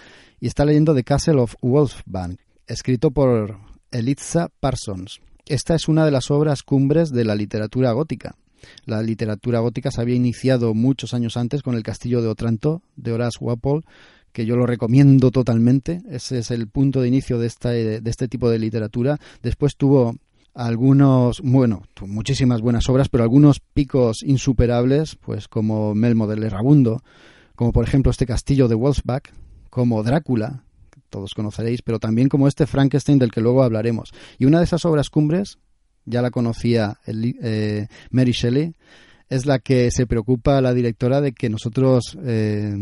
Y 0.40 0.46
está 0.46 0.64
leyendo 0.64 0.94
The 0.94 1.04
Castle 1.04 1.40
of 1.40 1.54
Wolfbank, 1.62 2.40
escrito 2.66 3.10
por 3.10 3.58
Eliza 3.90 4.48
Parsons. 4.60 5.20
Esta 5.46 5.74
es 5.74 5.88
una 5.88 6.04
de 6.04 6.10
las 6.10 6.30
obras 6.30 6.62
cumbres 6.62 7.10
de 7.10 7.24
la 7.24 7.34
literatura 7.34 7.92
gótica. 7.92 8.36
La 8.84 9.00
literatura 9.02 9.60
gótica 9.60 9.90
se 9.90 10.00
había 10.00 10.16
iniciado 10.16 10.74
muchos 10.74 11.14
años 11.14 11.36
antes 11.36 11.62
con 11.62 11.74
el 11.74 11.82
Castillo 11.82 12.20
de 12.20 12.28
Otranto 12.28 12.82
de 12.96 13.12
Horace 13.12 13.38
Walpole, 13.40 13.84
que 14.36 14.44
yo 14.44 14.54
lo 14.54 14.66
recomiendo 14.66 15.30
totalmente. 15.30 16.02
Ese 16.10 16.40
es 16.40 16.50
el 16.50 16.68
punto 16.68 17.00
de 17.00 17.08
inicio 17.08 17.38
de, 17.38 17.46
esta, 17.46 17.70
de 17.70 18.02
este 18.04 18.28
tipo 18.28 18.50
de 18.50 18.58
literatura. 18.58 19.18
Después 19.42 19.76
tuvo 19.76 20.14
algunos, 20.52 21.40
bueno, 21.40 21.84
muchísimas 22.02 22.60
buenas 22.60 22.86
obras, 22.90 23.08
pero 23.08 23.24
algunos 23.24 23.60
picos 23.60 24.22
insuperables, 24.22 25.16
pues 25.16 25.48
como 25.48 25.94
Melmo 25.94 26.26
del 26.26 26.42
Errabundo, 26.42 27.02
como 27.54 27.72
por 27.72 27.88
ejemplo 27.88 28.10
este 28.10 28.26
castillo 28.26 28.68
de 28.68 28.74
Wolfsbach, 28.74 29.22
como 29.70 30.02
Drácula, 30.02 30.64
que 30.90 31.00
todos 31.08 31.32
conoceréis, 31.32 31.80
pero 31.80 31.98
también 31.98 32.28
como 32.28 32.46
este 32.46 32.66
Frankenstein 32.66 33.18
del 33.18 33.32
que 33.32 33.40
luego 33.40 33.62
hablaremos. 33.62 34.12
Y 34.38 34.44
una 34.44 34.58
de 34.58 34.64
esas 34.64 34.84
obras 34.84 35.08
cumbres, 35.08 35.56
ya 36.04 36.20
la 36.20 36.30
conocía 36.30 37.00
eh, 37.06 37.86
Mary 38.10 38.32
Shelley, 38.32 38.74
es 39.28 39.46
la 39.46 39.58
que 39.58 39.90
se 39.90 40.06
preocupa 40.06 40.60
la 40.60 40.74
directora 40.74 41.20
de 41.20 41.32
que 41.32 41.48
nosotros 41.48 42.16
eh, 42.24 42.74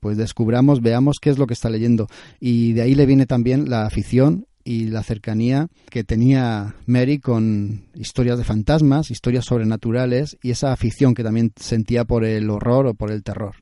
pues 0.00 0.16
descubramos, 0.16 0.80
veamos 0.80 1.18
qué 1.20 1.30
es 1.30 1.38
lo 1.38 1.46
que 1.46 1.54
está 1.54 1.70
leyendo. 1.70 2.06
Y 2.38 2.72
de 2.72 2.82
ahí 2.82 2.94
le 2.94 3.06
viene 3.06 3.26
también 3.26 3.68
la 3.68 3.86
afición 3.86 4.46
y 4.64 4.88
la 4.88 5.02
cercanía 5.02 5.68
que 5.90 6.04
tenía 6.04 6.74
Mary 6.86 7.18
con 7.18 7.84
historias 7.94 8.38
de 8.38 8.44
fantasmas, 8.44 9.10
historias 9.10 9.46
sobrenaturales 9.46 10.38
y 10.42 10.50
esa 10.50 10.72
afición 10.72 11.14
que 11.14 11.24
también 11.24 11.52
sentía 11.56 12.04
por 12.04 12.24
el 12.24 12.50
horror 12.50 12.86
o 12.86 12.94
por 12.94 13.10
el 13.10 13.22
terror 13.22 13.56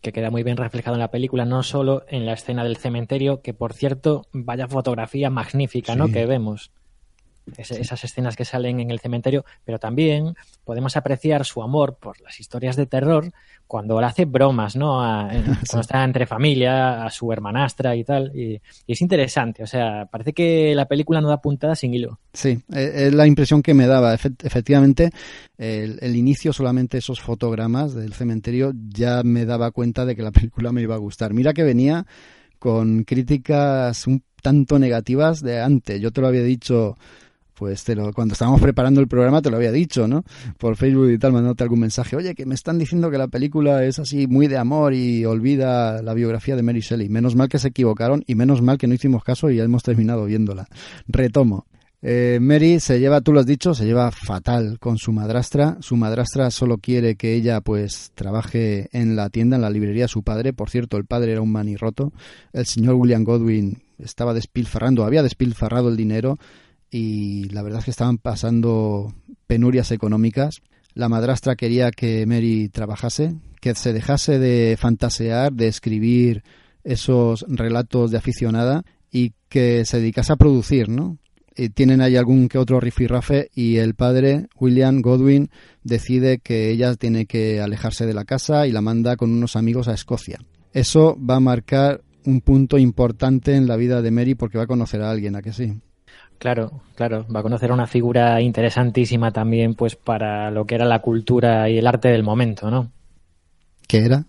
que 0.00 0.12
queda 0.12 0.30
muy 0.30 0.42
bien 0.42 0.56
reflejado 0.56 0.96
en 0.96 1.00
la 1.00 1.10
película, 1.10 1.44
no 1.44 1.62
solo 1.62 2.04
en 2.08 2.24
la 2.24 2.32
escena 2.32 2.64
del 2.64 2.78
cementerio, 2.78 3.42
que 3.42 3.52
por 3.52 3.74
cierto, 3.74 4.26
vaya 4.32 4.66
fotografía 4.66 5.28
magnífica, 5.28 5.94
¿no? 5.94 6.08
Que 6.08 6.24
vemos 6.24 6.70
esas 7.56 8.04
escenas 8.04 8.36
que 8.36 8.44
salen 8.44 8.80
en 8.80 8.90
el 8.90 9.00
cementerio, 9.00 9.44
pero 9.64 9.78
también 9.78 10.34
podemos 10.64 10.96
apreciar 10.96 11.44
su 11.44 11.62
amor 11.62 11.96
por 12.00 12.20
las 12.20 12.38
historias 12.40 12.76
de 12.76 12.86
terror 12.86 13.32
cuando 13.66 14.00
le 14.00 14.06
hace 14.06 14.24
bromas, 14.24 14.76
¿no? 14.76 14.98
cuando 15.68 15.80
está 15.80 16.02
entre 16.04 16.26
familia, 16.26 17.04
a 17.04 17.10
su 17.10 17.32
hermanastra 17.32 17.94
y 17.94 18.04
tal. 18.04 18.32
Y, 18.34 18.60
es 18.86 19.00
interesante, 19.00 19.62
o 19.62 19.66
sea, 19.66 20.06
parece 20.06 20.32
que 20.32 20.74
la 20.74 20.86
película 20.86 21.20
no 21.20 21.28
da 21.28 21.40
puntada 21.40 21.76
sin 21.76 21.94
hilo. 21.94 22.18
Sí, 22.32 22.60
e, 22.72 23.06
es 23.06 23.14
la 23.14 23.26
impresión 23.26 23.62
que 23.62 23.74
me 23.74 23.86
daba. 23.86 24.14
efectivamente, 24.14 25.10
el, 25.56 25.98
el, 26.02 26.16
inicio, 26.16 26.52
solamente 26.52 26.98
esos 26.98 27.20
fotogramas 27.20 27.94
del 27.94 28.12
cementerio, 28.12 28.72
ya 28.74 29.22
me 29.22 29.44
daba 29.44 29.70
cuenta 29.70 30.04
de 30.04 30.16
que 30.16 30.22
la 30.22 30.32
película 30.32 30.72
me 30.72 30.82
iba 30.82 30.94
a 30.94 30.98
gustar. 30.98 31.32
Mira 31.32 31.52
que 31.52 31.62
venía 31.62 32.06
con 32.58 33.04
críticas 33.04 34.06
un 34.06 34.22
tanto 34.42 34.78
negativas 34.78 35.42
de 35.42 35.60
antes. 35.60 36.00
Yo 36.00 36.12
te 36.12 36.20
lo 36.20 36.28
había 36.28 36.42
dicho 36.42 36.96
pues 37.60 37.84
te 37.84 37.94
lo, 37.94 38.10
cuando 38.14 38.32
estábamos 38.32 38.58
preparando 38.62 39.02
el 39.02 39.06
programa 39.06 39.42
te 39.42 39.50
lo 39.50 39.58
había 39.58 39.70
dicho, 39.70 40.08
¿no? 40.08 40.24
Por 40.56 40.76
Facebook 40.76 41.10
y 41.10 41.18
tal, 41.18 41.34
mandándote 41.34 41.62
algún 41.62 41.80
mensaje. 41.80 42.16
Oye, 42.16 42.34
que 42.34 42.46
me 42.46 42.54
están 42.54 42.78
diciendo 42.78 43.10
que 43.10 43.18
la 43.18 43.28
película 43.28 43.84
es 43.84 43.98
así 43.98 44.26
muy 44.26 44.46
de 44.46 44.56
amor 44.56 44.94
y 44.94 45.26
olvida 45.26 46.00
la 46.00 46.14
biografía 46.14 46.56
de 46.56 46.62
Mary 46.62 46.80
Shelley. 46.80 47.10
Menos 47.10 47.36
mal 47.36 47.50
que 47.50 47.58
se 47.58 47.68
equivocaron 47.68 48.24
y 48.26 48.34
menos 48.34 48.62
mal 48.62 48.78
que 48.78 48.86
no 48.86 48.94
hicimos 48.94 49.22
caso 49.22 49.50
y 49.50 49.56
ya 49.56 49.64
hemos 49.64 49.82
terminado 49.82 50.24
viéndola. 50.24 50.68
Retomo. 51.06 51.66
Eh, 52.00 52.38
Mary 52.40 52.80
se 52.80 52.98
lleva, 52.98 53.20
tú 53.20 53.34
lo 53.34 53.40
has 53.40 53.46
dicho, 53.46 53.74
se 53.74 53.84
lleva 53.84 54.10
fatal 54.10 54.78
con 54.78 54.96
su 54.96 55.12
madrastra. 55.12 55.76
Su 55.80 55.96
madrastra 55.96 56.50
solo 56.50 56.78
quiere 56.78 57.16
que 57.16 57.34
ella 57.34 57.60
pues 57.60 58.10
trabaje 58.14 58.88
en 58.92 59.16
la 59.16 59.28
tienda, 59.28 59.56
en 59.56 59.62
la 59.62 59.68
librería 59.68 60.04
de 60.04 60.08
su 60.08 60.22
padre. 60.22 60.54
Por 60.54 60.70
cierto, 60.70 60.96
el 60.96 61.04
padre 61.04 61.32
era 61.32 61.42
un 61.42 61.52
manirroto. 61.52 62.14
El 62.54 62.64
señor 62.64 62.94
William 62.94 63.22
Godwin 63.22 63.82
estaba 63.98 64.32
despilfarrando, 64.32 65.04
había 65.04 65.22
despilfarrado 65.22 65.90
el 65.90 65.98
dinero 65.98 66.38
y 66.90 67.48
la 67.50 67.62
verdad 67.62 67.80
es 67.80 67.84
que 67.86 67.90
estaban 67.90 68.18
pasando 68.18 69.14
penurias 69.46 69.92
económicas. 69.92 70.60
La 70.94 71.08
madrastra 71.08 71.56
quería 71.56 71.90
que 71.90 72.26
Mary 72.26 72.68
trabajase, 72.68 73.36
que 73.60 73.74
se 73.74 73.92
dejase 73.92 74.38
de 74.38 74.76
fantasear, 74.78 75.52
de 75.52 75.68
escribir 75.68 76.42
esos 76.82 77.44
relatos 77.48 78.10
de 78.10 78.18
aficionada 78.18 78.82
y 79.10 79.32
que 79.48 79.84
se 79.84 79.98
dedicase 79.98 80.32
a 80.32 80.36
producir, 80.36 80.88
¿no? 80.88 81.18
Y 81.56 81.70
tienen 81.70 82.00
ahí 82.00 82.16
algún 82.16 82.48
que 82.48 82.58
otro 82.58 82.80
rifirrafe 82.80 83.50
y 83.54 83.76
el 83.76 83.94
padre, 83.94 84.46
William 84.58 85.02
Godwin, 85.02 85.50
decide 85.82 86.38
que 86.38 86.70
ella 86.70 86.94
tiene 86.94 87.26
que 87.26 87.60
alejarse 87.60 88.06
de 88.06 88.14
la 88.14 88.24
casa 88.24 88.66
y 88.66 88.72
la 88.72 88.80
manda 88.80 89.16
con 89.16 89.30
unos 89.30 89.56
amigos 89.56 89.88
a 89.88 89.94
Escocia. 89.94 90.38
Eso 90.72 91.18
va 91.18 91.36
a 91.36 91.40
marcar 91.40 92.02
un 92.24 92.40
punto 92.40 92.78
importante 92.78 93.56
en 93.56 93.66
la 93.66 93.76
vida 93.76 94.00
de 94.00 94.10
Mary 94.10 94.34
porque 94.34 94.58
va 94.58 94.64
a 94.64 94.68
conocer 94.68 95.02
a 95.02 95.10
alguien, 95.10 95.36
¿a 95.36 95.42
que 95.42 95.52
sí? 95.52 95.74
Claro, 96.40 96.70
claro, 96.94 97.26
va 97.28 97.40
a 97.40 97.42
conocer 97.42 97.70
a 97.70 97.74
una 97.74 97.86
figura 97.86 98.40
interesantísima 98.40 99.30
también, 99.30 99.74
pues 99.74 99.94
para 99.94 100.50
lo 100.50 100.64
que 100.64 100.74
era 100.74 100.86
la 100.86 101.00
cultura 101.00 101.68
y 101.68 101.76
el 101.76 101.86
arte 101.86 102.08
del 102.08 102.22
momento, 102.22 102.70
¿no? 102.70 102.90
¿Qué 103.86 103.98
era? 103.98 104.24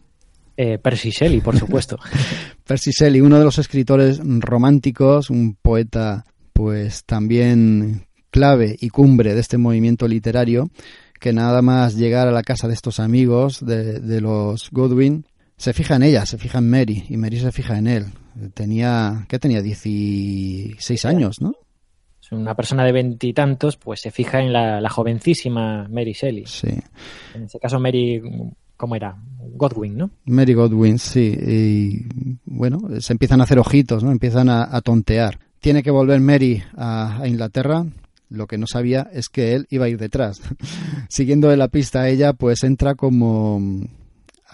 Eh, 0.58 0.78
Percy 0.78 1.12
Shelley, 1.12 1.40
por 1.40 1.58
supuesto. 1.58 1.98
Percy 2.68 2.92
Shelley, 2.92 3.22
uno 3.22 3.40
de 3.40 3.46
los 3.46 3.58
escritores 3.60 4.20
románticos, 4.22 5.30
un 5.30 5.56
poeta, 5.56 6.26
pues 6.52 7.06
también 7.06 8.08
clave 8.30 8.76
y 8.78 8.90
cumbre 8.90 9.34
de 9.34 9.40
este 9.40 9.58
movimiento 9.58 10.06
literario, 10.06 10.70
que 11.18 11.32
nada 11.32 11.62
más 11.62 11.96
llegar 11.96 12.28
a 12.28 12.34
la 12.34 12.44
casa 12.44 12.68
de 12.68 12.74
estos 12.74 13.00
amigos 13.00 13.66
de, 13.66 14.02
de 14.02 14.20
los 14.20 14.70
Godwin, 14.70 15.26
se 15.56 15.72
fija 15.72 15.96
en 15.96 16.04
ella, 16.04 16.26
se 16.26 16.38
fija 16.38 16.58
en 16.58 16.70
Mary, 16.70 17.06
y 17.08 17.16
Mary 17.16 17.40
se 17.40 17.54
fija 17.54 17.78
en 17.78 17.88
él. 17.88 18.08
Tenía, 18.54 19.26
¿qué 19.30 19.40
tenía? 19.40 19.62
16 19.62 21.06
años, 21.06 21.40
¿no? 21.40 21.54
Una 22.32 22.56
persona 22.56 22.84
de 22.86 22.92
veintitantos, 22.92 23.78
pues 23.78 24.02
se 24.02 24.12
fija 24.12 24.40
en 24.40 24.54
la, 24.54 24.90
jovencísima 24.90 25.88
Mary 25.90 26.14
Shelley. 26.14 26.46
Sí. 26.48 26.70
En 27.36 27.44
este 27.44 27.60
caso, 27.60 27.80
Mary, 27.80 28.22
¿cómo 28.78 28.96
era? 28.96 29.16
Godwin, 29.54 29.98
¿no? 29.98 30.12
Mary 30.26 30.54
Godwin, 30.54 30.98
sí. 30.98 31.38
Y 31.40 32.06
bueno, 32.46 32.80
se 33.00 33.14
empiezan 33.14 33.42
a 33.42 33.44
hacer 33.44 33.60
ojitos, 33.60 34.04
¿no? 34.04 34.12
Empiezan 34.12 34.50
a, 34.50 34.82
tontear. 34.82 35.40
Tiene 35.60 35.84
que 35.84 35.92
volver 35.92 36.20
Mary 36.22 36.64
a, 36.76 37.22
Inglaterra. 37.26 37.86
Lo 38.30 38.48
que 38.48 38.58
no 38.58 38.66
sabía 38.66 39.10
es 39.12 39.28
que 39.28 39.54
él 39.54 39.68
iba 39.70 39.86
a 39.86 39.90
ir 39.90 39.98
detrás. 39.98 40.42
Siguiendo 41.10 41.50
de 41.50 41.58
la 41.58 41.68
pista 41.68 42.02
a 42.02 42.10
ella, 42.10 42.32
pues 42.32 42.64
entra 42.64 42.96
como 42.96 43.60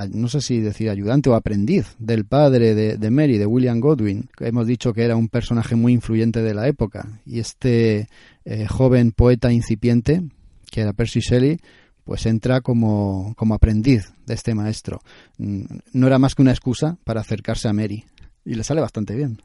no 0.06 0.27
sé 0.27 0.42
si 0.42 0.60
decir 0.60 0.89
ayudante 0.89 1.30
o 1.30 1.36
aprendiz 1.36 1.96
del 1.98 2.25
padre 2.25 2.75
de, 2.75 3.10
Mary, 3.10 3.38
de 3.38 3.46
William 3.46 3.80
Godwin. 3.80 4.30
Hemos 4.39 4.68
dicho 4.68 4.94
que 4.94 5.04
era 5.04 5.16
un 5.16 5.30
personaje 5.30 5.75
muy 5.75 5.94
influyente 5.94 6.42
de 6.42 6.54
la 6.54 6.68
época. 6.68 7.20
Y 7.25 7.39
este 7.39 8.08
eh, 8.46 8.68
joven 8.68 9.12
poeta 9.12 9.51
incipiente, 9.51 10.22
que 10.70 10.82
era 10.82 10.94
Percy 10.94 11.20
Shelley, 11.20 11.60
pues 12.04 12.25
entra 12.25 12.62
como, 12.62 13.34
como 13.36 13.56
aprendiz 13.56 14.13
de 14.25 14.36
este 14.36 14.54
maestro. 14.54 15.00
Mm, 15.38 15.66
no 15.94 16.08
era 16.08 16.20
más 16.20 16.36
que 16.36 16.42
una 16.42 16.51
excusa 16.51 16.98
para 17.04 17.22
acercarse 17.22 17.68
a 17.68 17.74
Mary. 17.74 18.06
Y 18.46 18.54
le 18.54 18.63
sale 18.63 18.82
bastante 18.82 19.16
bien. 19.16 19.42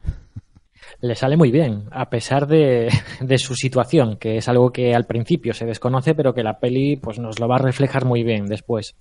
Le 1.01 1.15
sale 1.15 1.35
muy 1.35 1.51
bien, 1.51 1.85
a 1.91 2.09
pesar 2.09 2.47
de, 2.47 2.89
de, 3.21 3.37
su 3.37 3.55
situación, 3.55 4.17
que 4.17 4.37
es 4.37 4.47
algo 4.47 4.71
que 4.71 4.93
al 4.93 5.05
principio 5.05 5.53
se 5.53 5.65
desconoce, 5.65 6.13
pero 6.13 6.33
que 6.33 6.43
la 6.43 6.59
peli 6.59 6.97
pues, 6.97 7.19
nos 7.19 7.39
lo 7.39 7.47
va 7.47 7.55
a 7.55 7.59
reflejar 7.59 8.05
muy 8.05 8.23
bien 8.23 8.45
después. 8.45 8.95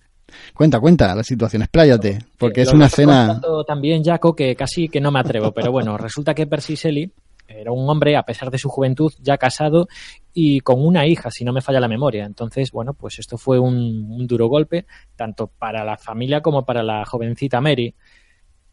Cuenta, 0.54 0.80
cuenta 0.80 1.14
la 1.14 1.22
situación, 1.22 1.62
expláyate, 1.62 2.18
porque 2.38 2.62
es 2.62 2.72
una 2.72 2.86
escena... 2.86 3.40
También, 3.66 4.02
Jaco, 4.02 4.34
que 4.34 4.54
casi 4.56 4.88
que 4.88 5.00
no 5.00 5.10
me 5.10 5.20
atrevo, 5.20 5.52
pero 5.52 5.70
bueno, 5.70 5.96
resulta 5.98 6.34
que 6.34 6.46
Percy 6.46 6.74
Shelley 6.74 7.12
era 7.48 7.72
un 7.72 7.88
hombre, 7.88 8.16
a 8.16 8.22
pesar 8.22 8.50
de 8.50 8.58
su 8.58 8.68
juventud, 8.68 9.12
ya 9.20 9.36
casado 9.36 9.88
y 10.32 10.60
con 10.60 10.84
una 10.84 11.06
hija, 11.06 11.30
si 11.30 11.44
no 11.44 11.52
me 11.52 11.60
falla 11.60 11.80
la 11.80 11.88
memoria. 11.88 12.24
Entonces, 12.24 12.70
bueno, 12.72 12.94
pues 12.94 13.18
esto 13.18 13.36
fue 13.36 13.58
un, 13.58 14.26
duro 14.26 14.46
golpe, 14.48 14.86
tanto 15.16 15.48
para 15.48 15.84
la 15.84 15.96
familia 15.96 16.40
como 16.40 16.64
para 16.64 16.82
la 16.82 17.04
jovencita 17.04 17.60
Mary. 17.60 17.94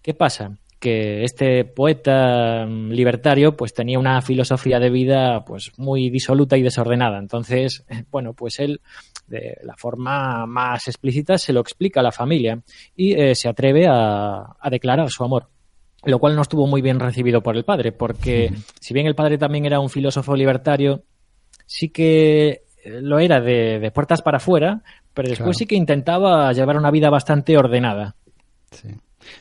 ¿Qué 0.02 0.14
pasa? 0.14 0.58
Que 0.80 1.24
este 1.24 1.66
poeta 1.66 2.66
mm, 2.66 2.92
libertario 2.92 3.56
pues 3.56 3.74
tenía 3.74 4.00
una 4.00 4.22
filosofía 4.22 4.80
de 4.80 4.90
vida 4.90 5.44
pues 5.46 5.72
muy 5.78 6.10
disoluta 6.10 6.58
y 6.58 6.64
desordenada. 6.64 7.20
Entonces, 7.20 7.86
bueno, 8.12 8.34
pues 8.34 8.60
él 8.60 8.82
de 9.28 9.58
la 9.64 9.76
forma 9.76 10.46
más 10.46 10.88
explícita 10.88 11.38
se 11.38 11.54
lo 11.54 11.62
explica 11.62 12.00
a 12.00 12.04
la 12.04 12.12
familia 12.12 12.62
y 12.96 13.14
eh, 13.14 13.36
se 13.36 13.48
atreve 13.48 13.86
a, 13.88 14.56
a 14.60 14.70
declarar 14.70 15.10
su 15.10 15.24
amor 15.24 15.48
lo 16.06 16.18
cual 16.20 16.34
no 16.34 16.42
estuvo 16.42 16.66
muy 16.66 16.82
bien 16.82 16.98
recibido 16.98 17.44
por 17.44 17.58
el 17.58 17.66
padre, 17.66 17.92
porque 17.92 18.54
si 18.80 18.94
bien 18.94 19.06
el 19.06 19.16
padre 19.16 19.38
también 19.38 19.66
era 19.66 19.82
un 19.82 19.90
filósofo 19.90 20.34
libertario, 20.34 21.04
sí 21.66 21.90
que 21.90 22.64
lo 22.86 23.20
era 23.20 23.42
de, 23.42 23.92
puertas 23.94 24.22
para 24.22 24.38
afuera, 24.38 24.82
pero 25.14 25.30
después 25.30 25.58
sí 25.58 25.66
que 25.66 25.76
intentaba 25.76 26.52
llevar 26.54 26.78
una 26.78 26.92
vida 26.92 27.10
bastante 27.10 27.58
ordenada. 27.58 28.16
Sí. 28.72 28.90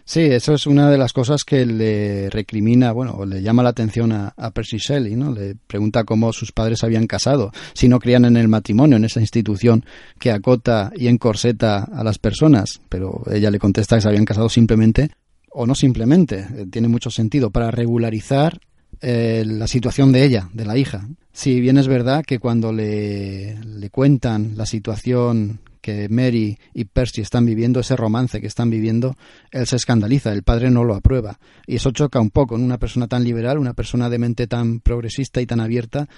Eso 0.06 0.54
es 0.54 0.66
una 0.66 0.90
de 0.90 0.98
las 0.98 1.12
cosas 1.12 1.44
que 1.44 1.64
le 1.66 2.30
recrimina, 2.30 2.92
bueno, 2.92 3.24
le 3.24 3.42
llama 3.42 3.62
la 3.62 3.70
atención 3.70 4.12
a, 4.12 4.32
Percy 4.52 4.78
Shelley, 4.78 5.14
¿no? 5.14 5.32
Le 5.32 5.54
pregunta 5.54 6.04
cómo 6.04 6.32
sus 6.32 6.52
padres 6.52 6.82
habían 6.82 7.06
casado, 7.06 7.52
si 7.74 7.88
no 7.88 7.98
creían 7.98 8.24
en 8.24 8.36
el 8.36 8.48
matrimonio, 8.48 8.96
en 8.96 9.04
esa 9.04 9.20
institución 9.20 9.84
que 10.18 10.32
acota 10.32 10.90
y 10.96 11.08
encorseta 11.08 11.84
a 11.84 12.02
las 12.02 12.18
personas, 12.18 12.80
pero 12.88 13.22
ella 13.30 13.50
le 13.50 13.58
contesta 13.58 13.96
que 13.96 14.02
se 14.02 14.08
habían 14.08 14.24
casado 14.24 14.48
simplemente 14.48 15.10
o 15.50 15.66
no 15.66 15.74
simplemente, 15.74 16.46
eh, 16.56 16.66
tiene 16.70 16.88
mucho 16.88 17.10
sentido, 17.10 17.50
para 17.50 17.70
regularizar 17.70 18.60
eh, 19.00 19.44
la 19.46 19.66
situación 19.66 20.12
de 20.12 20.24
ella, 20.24 20.48
de 20.52 20.64
la 20.64 20.76
hija. 20.76 21.08
Si 21.32 21.60
bien 21.60 21.78
es 21.78 21.88
verdad 21.88 22.24
que 22.24 22.38
cuando 22.38 22.72
le, 22.72 23.58
le 23.64 23.90
cuentan 23.90 24.54
la 24.56 24.66
situación 24.66 25.60
que 25.80 26.08
Mary 26.08 26.58
y 26.74 26.84
Percy 26.84 27.20
están 27.20 27.46
viviendo, 27.46 27.80
ese 27.80 27.96
romance 27.96 28.40
que 28.40 28.46
están 28.46 28.70
viviendo, 28.70 29.16
él 29.50 29.66
se 29.66 29.76
escandaliza, 29.76 30.32
el 30.32 30.42
padre 30.42 30.70
no 30.70 30.84
lo 30.84 30.94
aprueba. 30.94 31.38
Y 31.66 31.76
eso 31.76 31.90
choca 31.90 32.20
un 32.20 32.30
poco 32.30 32.56
en 32.56 32.62
una 32.62 32.78
persona 32.78 33.08
tan 33.08 33.24
liberal, 33.24 33.58
una 33.58 33.74
persona 33.74 34.08
de 34.08 34.18
mente 34.18 34.46
tan 34.46 34.80
progresista 34.80 35.40
y 35.40 35.46
tan 35.46 35.60
abierta, 35.60 36.08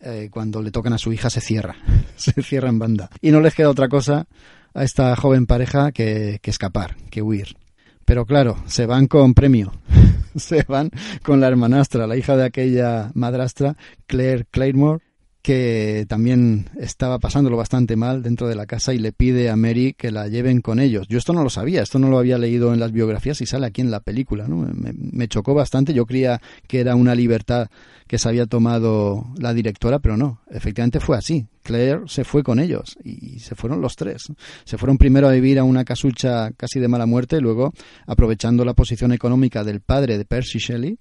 eh, 0.00 0.28
cuando 0.30 0.60
le 0.60 0.70
tocan 0.70 0.92
a 0.92 0.98
su 0.98 1.12
hija 1.12 1.30
se 1.30 1.40
cierra, 1.40 1.76
se 2.16 2.32
cierra 2.42 2.68
en 2.68 2.78
banda. 2.78 3.10
Y 3.20 3.30
no 3.30 3.40
les 3.40 3.54
queda 3.54 3.70
otra 3.70 3.88
cosa 3.88 4.26
a 4.74 4.84
esta 4.84 5.14
joven 5.16 5.46
pareja 5.46 5.92
que 5.92 6.40
escapar, 6.42 6.96
que 7.10 7.22
huir. 7.22 7.56
Pero 8.04 8.26
claro, 8.26 8.62
se 8.66 8.86
van 8.86 9.06
con 9.06 9.34
premio. 9.34 9.72
se 10.36 10.64
van 10.64 10.90
con 11.22 11.40
la 11.40 11.48
hermanastra, 11.48 12.06
la 12.06 12.16
hija 12.16 12.36
de 12.36 12.44
aquella 12.44 13.10
madrastra, 13.14 13.76
Claire 14.06 14.46
Claymore, 14.50 15.02
que 15.44 16.06
también 16.08 16.70
estaba 16.80 17.18
pasándolo 17.18 17.58
bastante 17.58 17.96
mal 17.96 18.22
dentro 18.22 18.48
de 18.48 18.54
la 18.54 18.64
casa 18.64 18.94
y 18.94 18.98
le 18.98 19.12
pide 19.12 19.50
a 19.50 19.56
Mary 19.56 19.92
que 19.92 20.10
la 20.10 20.26
lleven 20.26 20.62
con 20.62 20.80
ellos. 20.80 21.06
Yo 21.06 21.18
esto 21.18 21.34
no 21.34 21.42
lo 21.42 21.50
sabía, 21.50 21.82
esto 21.82 21.98
no 21.98 22.08
lo 22.08 22.18
había 22.18 22.38
leído 22.38 22.72
en 22.72 22.80
las 22.80 22.92
biografías 22.92 23.42
y 23.42 23.46
sale 23.46 23.66
aquí 23.66 23.82
en 23.82 23.90
la 23.90 24.00
película. 24.00 24.48
¿no? 24.48 24.66
Me, 24.72 25.28
chocó 25.28 25.52
bastante, 25.52 25.92
yo 25.92 26.06
creía 26.06 26.40
que 26.66 26.80
era 26.80 26.96
una 26.96 27.14
libertad 27.14 27.68
que 28.06 28.16
se 28.16 28.26
había 28.26 28.46
tomado 28.46 29.26
la 29.36 29.52
directora, 29.52 29.98
pero 29.98 30.16
no, 30.16 30.40
efectivamente 30.50 30.98
fue 30.98 31.18
así. 31.18 31.46
Claire 31.62 32.00
se 32.06 32.24
fue 32.24 32.42
con 32.42 32.58
ellos 32.58 32.96
y 33.04 33.38
se 33.40 33.54
fueron 33.54 33.82
los 33.82 33.96
tres. 33.96 34.32
Se 34.64 34.78
fueron 34.78 34.96
primero 34.96 35.28
a 35.28 35.32
vivir 35.32 35.58
a 35.58 35.64
una 35.64 35.84
casucha 35.84 36.52
casi 36.52 36.80
de 36.80 36.88
mala 36.88 37.04
muerte 37.04 37.42
luego, 37.42 37.74
aprovechando 38.06 38.64
la 38.64 38.72
posición 38.72 39.12
económica 39.12 39.62
del 39.62 39.82
padre 39.82 40.16
de 40.16 40.24
Percy 40.24 40.58
Shelley, 40.58 40.96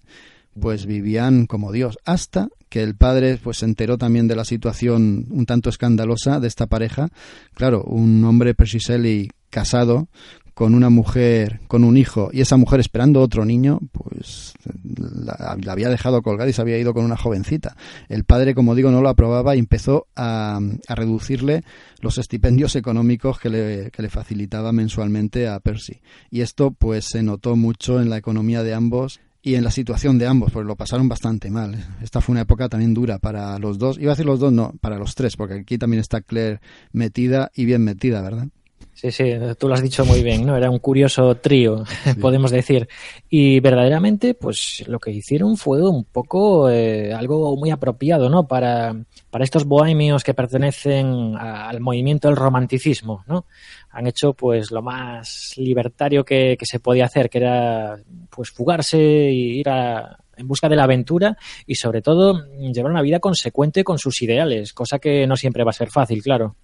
pues 0.59 0.85
vivían 0.85 1.45
como 1.47 1.71
Dios, 1.71 1.97
hasta 2.05 2.49
que 2.69 2.83
el 2.83 2.95
padre 2.95 3.39
pues 3.41 3.57
se 3.57 3.65
enteró 3.65 3.97
también 3.97 4.27
de 4.27 4.35
la 4.35 4.45
situación 4.45 5.27
un 5.29 5.45
tanto 5.45 5.69
escandalosa 5.69 6.39
de 6.39 6.47
esta 6.47 6.67
pareja. 6.67 7.09
Claro, 7.53 7.83
un 7.83 8.23
hombre 8.25 8.55
Persiseli 8.55 9.29
casado 9.49 10.07
con 10.53 10.75
una 10.75 10.89
mujer, 10.89 11.61
con 11.67 11.83
un 11.83 11.97
hijo, 11.97 12.29
y 12.31 12.41
esa 12.41 12.57
mujer 12.57 12.79
esperando 12.79 13.21
otro 13.21 13.43
niño, 13.43 13.79
pues 13.91 14.53
la, 14.83 15.57
había 15.67 15.89
dejado 15.89 16.21
colgar 16.21 16.47
y 16.47 16.53
se 16.53 16.61
había 16.61 16.77
ido 16.77 16.93
con 16.93 17.05
una 17.05 17.17
jovencita. 17.17 17.75
El 18.07 18.23
padre, 18.23 18.53
como 18.53 18.75
digo, 18.75 18.91
no 18.91 19.01
lo 19.01 19.09
aprobaba 19.09 19.55
y 19.55 19.59
empezó 19.59 20.07
a, 20.15 20.59
a 20.87 20.95
reducirle 20.95 21.63
los 22.01 22.19
estipendios 22.19 22.75
económicos 22.75 23.39
que 23.39 23.49
le, 23.49 23.91
que 23.91 24.03
le, 24.03 24.09
facilitaba 24.09 24.71
mensualmente 24.71 25.47
a 25.47 25.59
Percy. 25.59 26.01
Y 26.29 26.41
esto, 26.41 26.71
pues, 26.71 27.05
se 27.05 27.23
notó 27.23 27.55
mucho 27.55 27.99
en 27.99 28.09
la 28.09 28.17
economía 28.17 28.61
de 28.61 28.75
ambos 28.75 29.19
y 29.45 29.55
en 29.55 29.63
la 29.65 29.71
situación 29.71 30.17
de 30.17 30.25
ambos, 30.25 30.53
porque 30.53 30.67
lo 30.67 30.77
pasaron 30.77 31.09
bastante 31.09 31.51
mal. 31.51 31.75
Esta 32.01 32.21
fue 32.21 32.31
una 32.31 32.41
época 32.41 32.69
también 32.69 32.93
dura 32.93 33.19
para 33.19 33.59
los 33.59 33.77
dos. 33.77 33.97
Iba 33.99 34.13
a 34.13 34.15
decir 34.15 34.25
los 34.25 34.39
dos, 34.39 34.53
no, 34.53 34.73
para 34.79 34.97
los 34.97 35.15
tres, 35.15 35.35
porque 35.35 35.55
aquí 35.55 35.77
también 35.77 35.99
está 35.99 36.21
Claire 36.21 36.61
metida 36.93 37.51
y 37.53 37.65
bien 37.65 37.83
metida, 37.83 38.21
¿verdad? 38.21 38.47
Sí, 38.93 39.11
sí, 39.11 39.33
tú 39.57 39.67
lo 39.67 39.73
has 39.73 39.81
dicho 39.81 40.05
muy 40.05 40.23
bien, 40.23 40.45
¿no? 40.45 40.55
Era 40.55 40.69
un 40.69 40.79
curioso 40.79 41.35
trío, 41.35 41.83
podemos 42.21 42.51
decir. 42.51 42.87
Y 43.27 43.59
verdaderamente, 43.59 44.33
pues 44.35 44.83
lo 44.87 44.99
que 44.99 45.11
hicieron 45.11 45.57
fue 45.57 45.81
un 45.81 46.05
poco 46.05 46.69
eh, 46.69 47.11
algo 47.13 47.55
muy 47.57 47.71
apropiado, 47.71 48.29
¿no? 48.29 48.47
Para, 48.47 48.95
para 49.29 49.43
estos 49.43 49.65
bohemios 49.65 50.23
que 50.23 50.33
pertenecen 50.33 51.35
al 51.37 51.79
movimiento 51.81 52.27
del 52.27 52.37
romanticismo, 52.37 53.23
¿no? 53.27 53.45
Han 53.89 54.07
hecho 54.07 54.33
pues 54.33 54.71
lo 54.71 54.81
más 54.81 55.53
libertario 55.57 56.23
que, 56.23 56.55
que 56.57 56.65
se 56.65 56.79
podía 56.79 57.05
hacer, 57.05 57.29
que 57.29 57.39
era 57.39 57.97
pues 58.29 58.51
fugarse 58.51 58.97
e 58.97 59.31
ir 59.31 59.69
a, 59.69 60.17
en 60.37 60.47
busca 60.47 60.69
de 60.69 60.75
la 60.75 60.83
aventura 60.83 61.37
y 61.65 61.75
sobre 61.75 62.01
todo 62.01 62.45
llevar 62.57 62.91
una 62.91 63.01
vida 63.01 63.19
consecuente 63.19 63.83
con 63.83 63.97
sus 63.97 64.21
ideales, 64.21 64.73
cosa 64.73 64.99
que 64.99 65.27
no 65.27 65.35
siempre 65.35 65.63
va 65.63 65.71
a 65.71 65.73
ser 65.73 65.89
fácil, 65.89 66.21
claro. 66.21 66.55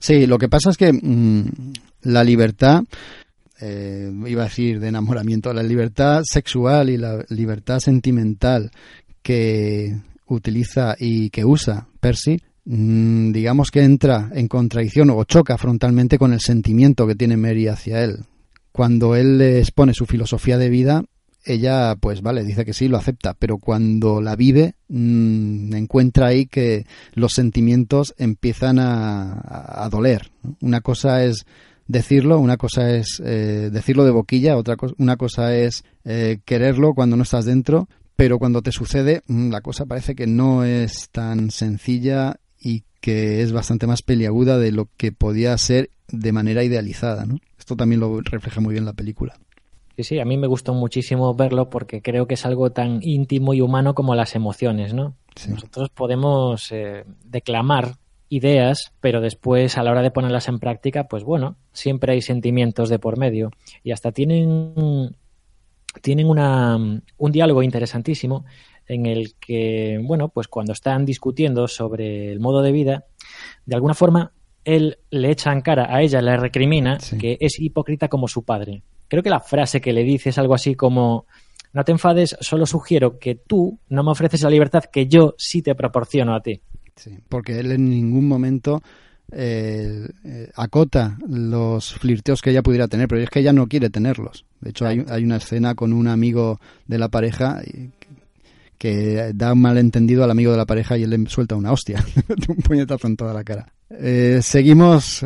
Sí, 0.00 0.26
lo 0.26 0.38
que 0.38 0.48
pasa 0.48 0.70
es 0.70 0.78
que 0.78 0.92
mm, 0.92 1.44
la 2.02 2.24
libertad, 2.24 2.82
eh, 3.60 4.10
iba 4.26 4.42
a 4.42 4.46
decir 4.46 4.80
de 4.80 4.88
enamoramiento, 4.88 5.52
la 5.52 5.62
libertad 5.62 6.22
sexual 6.24 6.88
y 6.88 6.96
la 6.96 7.22
libertad 7.28 7.80
sentimental 7.80 8.70
que 9.22 9.94
utiliza 10.26 10.96
y 10.98 11.28
que 11.28 11.44
usa 11.44 11.86
Percy, 12.00 12.40
mm, 12.64 13.30
digamos 13.32 13.70
que 13.70 13.82
entra 13.82 14.30
en 14.32 14.48
contradicción 14.48 15.10
o 15.10 15.22
choca 15.24 15.58
frontalmente 15.58 16.16
con 16.16 16.32
el 16.32 16.40
sentimiento 16.40 17.06
que 17.06 17.14
tiene 17.14 17.36
Mary 17.36 17.68
hacia 17.68 18.02
él. 18.02 18.20
Cuando 18.72 19.14
él 19.16 19.36
le 19.36 19.58
expone 19.58 19.92
su 19.92 20.06
filosofía 20.06 20.56
de 20.56 20.70
vida, 20.70 21.04
ella, 21.44 21.96
pues 21.96 22.22
vale, 22.22 22.44
dice 22.44 22.64
que 22.64 22.72
sí, 22.72 22.88
lo 22.88 22.96
acepta, 22.96 23.34
pero 23.34 23.58
cuando 23.58 24.20
la 24.20 24.36
vive, 24.36 24.74
mmm, 24.88 25.74
encuentra 25.74 26.28
ahí 26.28 26.46
que 26.46 26.86
los 27.14 27.32
sentimientos 27.32 28.14
empiezan 28.18 28.78
a, 28.78 29.84
a, 29.84 29.88
doler. 29.88 30.30
Una 30.60 30.80
cosa 30.80 31.24
es 31.24 31.46
decirlo, 31.86 32.38
una 32.38 32.56
cosa 32.56 32.94
es 32.94 33.20
eh, 33.24 33.70
decirlo 33.72 34.04
de 34.04 34.10
boquilla, 34.12 34.56
otra 34.56 34.76
cosa, 34.76 34.94
una 34.98 35.16
cosa 35.16 35.56
es 35.56 35.84
eh, 36.04 36.38
quererlo 36.44 36.94
cuando 36.94 37.16
no 37.16 37.22
estás 37.22 37.46
dentro, 37.46 37.88
pero 38.16 38.38
cuando 38.38 38.62
te 38.62 38.72
sucede, 38.72 39.22
mmm, 39.26 39.50
la 39.50 39.60
cosa 39.60 39.86
parece 39.86 40.14
que 40.14 40.26
no 40.26 40.64
es 40.64 41.08
tan 41.10 41.50
sencilla 41.50 42.36
y 42.60 42.84
que 43.00 43.42
es 43.42 43.52
bastante 43.52 43.86
más 43.86 44.02
peliaguda 44.02 44.58
de 44.58 44.72
lo 44.72 44.88
que 44.96 45.10
podía 45.10 45.56
ser 45.58 45.90
de 46.08 46.32
manera 46.32 46.62
idealizada. 46.62 47.24
¿no? 47.24 47.38
Esto 47.58 47.76
también 47.76 48.00
lo 48.00 48.20
refleja 48.20 48.60
muy 48.60 48.72
bien 48.72 48.84
la 48.84 48.92
película. 48.92 49.38
Sí, 50.00 50.04
sí, 50.04 50.18
a 50.18 50.24
mí 50.24 50.38
me 50.38 50.46
gustó 50.46 50.72
muchísimo 50.72 51.34
verlo 51.34 51.68
porque 51.68 52.00
creo 52.00 52.26
que 52.26 52.32
es 52.32 52.46
algo 52.46 52.72
tan 52.72 53.00
íntimo 53.02 53.52
y 53.52 53.60
humano 53.60 53.94
como 53.94 54.14
las 54.14 54.34
emociones, 54.34 54.94
¿no? 54.94 55.14
Nosotros 55.46 55.90
podemos 55.90 56.72
eh, 56.72 57.04
declamar 57.22 57.96
ideas, 58.30 58.94
pero 59.00 59.20
después 59.20 59.76
a 59.76 59.82
la 59.82 59.90
hora 59.90 60.00
de 60.00 60.10
ponerlas 60.10 60.48
en 60.48 60.58
práctica, 60.58 61.04
pues 61.06 61.22
bueno, 61.22 61.56
siempre 61.74 62.14
hay 62.14 62.22
sentimientos 62.22 62.88
de 62.88 62.98
por 62.98 63.18
medio. 63.18 63.50
Y 63.84 63.92
hasta 63.92 64.10
tienen 64.10 65.14
tienen 66.00 66.30
una, 66.30 66.78
un 66.78 67.32
diálogo 67.32 67.62
interesantísimo 67.62 68.46
en 68.86 69.04
el 69.04 69.34
que, 69.34 70.00
bueno, 70.02 70.30
pues 70.30 70.48
cuando 70.48 70.72
están 70.72 71.04
discutiendo 71.04 71.68
sobre 71.68 72.32
el 72.32 72.40
modo 72.40 72.62
de 72.62 72.72
vida, 72.72 73.04
de 73.66 73.74
alguna 73.74 73.92
forma 73.92 74.32
él 74.64 74.96
le 75.10 75.30
echa 75.30 75.52
en 75.52 75.60
cara 75.60 75.94
a 75.94 76.00
ella, 76.00 76.22
le 76.22 76.38
recrimina 76.38 76.96
que 77.20 77.36
es 77.38 77.60
hipócrita 77.60 78.08
como 78.08 78.28
su 78.28 78.44
padre 78.44 78.82
creo 79.10 79.22
que 79.22 79.28
la 79.28 79.40
frase 79.40 79.80
que 79.80 79.92
le 79.92 80.04
dice 80.04 80.30
es 80.30 80.38
algo 80.38 80.54
así 80.54 80.76
como, 80.76 81.26
no 81.72 81.84
te 81.84 81.92
enfades, 81.92 82.36
solo 82.40 82.64
sugiero 82.64 83.18
que 83.18 83.34
tú 83.34 83.78
no 83.88 84.04
me 84.04 84.12
ofreces 84.12 84.42
la 84.42 84.50
libertad 84.50 84.84
que 84.84 85.08
yo 85.08 85.34
sí 85.36 85.60
te 85.60 85.74
proporciono 85.74 86.34
a 86.34 86.40
ti. 86.40 86.62
Sí, 86.94 87.18
porque 87.28 87.58
él 87.58 87.72
en 87.72 87.90
ningún 87.90 88.28
momento 88.28 88.82
eh, 89.32 90.08
eh, 90.24 90.50
acota 90.54 91.18
los 91.28 91.94
flirteos 91.94 92.40
que 92.40 92.50
ella 92.50 92.62
pudiera 92.62 92.86
tener, 92.86 93.08
pero 93.08 93.20
es 93.20 93.28
que 93.30 93.40
ella 93.40 93.52
no 93.52 93.66
quiere 93.66 93.90
tenerlos. 93.90 94.46
De 94.60 94.70
hecho, 94.70 94.86
hay, 94.86 95.00
una 95.24 95.36
escena 95.36 95.74
con 95.74 95.92
un 95.92 96.06
amigo 96.06 96.60
de 96.86 96.98
la 96.98 97.08
pareja 97.08 97.60
que 98.78 99.32
da 99.34 99.52
un 99.52 99.60
malentendido 99.60 100.22
al 100.22 100.30
amigo 100.30 100.52
de 100.52 100.58
la 100.58 100.66
pareja 100.66 100.96
y 100.96 101.02
él 101.02 101.10
le 101.10 101.28
suelta 101.28 101.56
una 101.56 101.72
hostia, 101.72 102.04
un 102.48 102.56
puñetazo 102.56 103.08
en 103.08 103.16
toda 103.16 103.34
la 103.34 103.42
cara. 103.42 103.72
Eh, 103.90 104.38
seguimos 104.40 105.24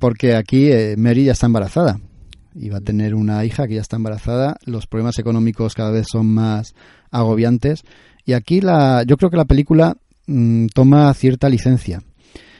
porque 0.00 0.34
aquí 0.34 0.68
Mary 0.96 1.24
ya 1.26 1.32
está 1.32 1.46
embarazada 1.46 2.00
y 2.54 2.68
va 2.68 2.78
a 2.78 2.82
tener 2.82 3.14
una 3.14 3.44
hija 3.44 3.66
que 3.66 3.74
ya 3.74 3.80
está 3.80 3.96
embarazada. 3.96 4.56
Los 4.64 4.86
problemas 4.86 5.18
económicos 5.18 5.74
cada 5.74 5.90
vez 5.90 6.06
son 6.10 6.26
más 6.26 6.74
agobiantes. 7.10 7.82
Y 8.24 8.32
aquí 8.32 8.60
la, 8.60 9.02
yo 9.04 9.16
creo 9.16 9.30
que 9.30 9.36
la 9.36 9.44
película 9.44 9.96
mm, 10.26 10.66
toma 10.74 11.12
cierta 11.14 11.48
licencia. 11.48 12.02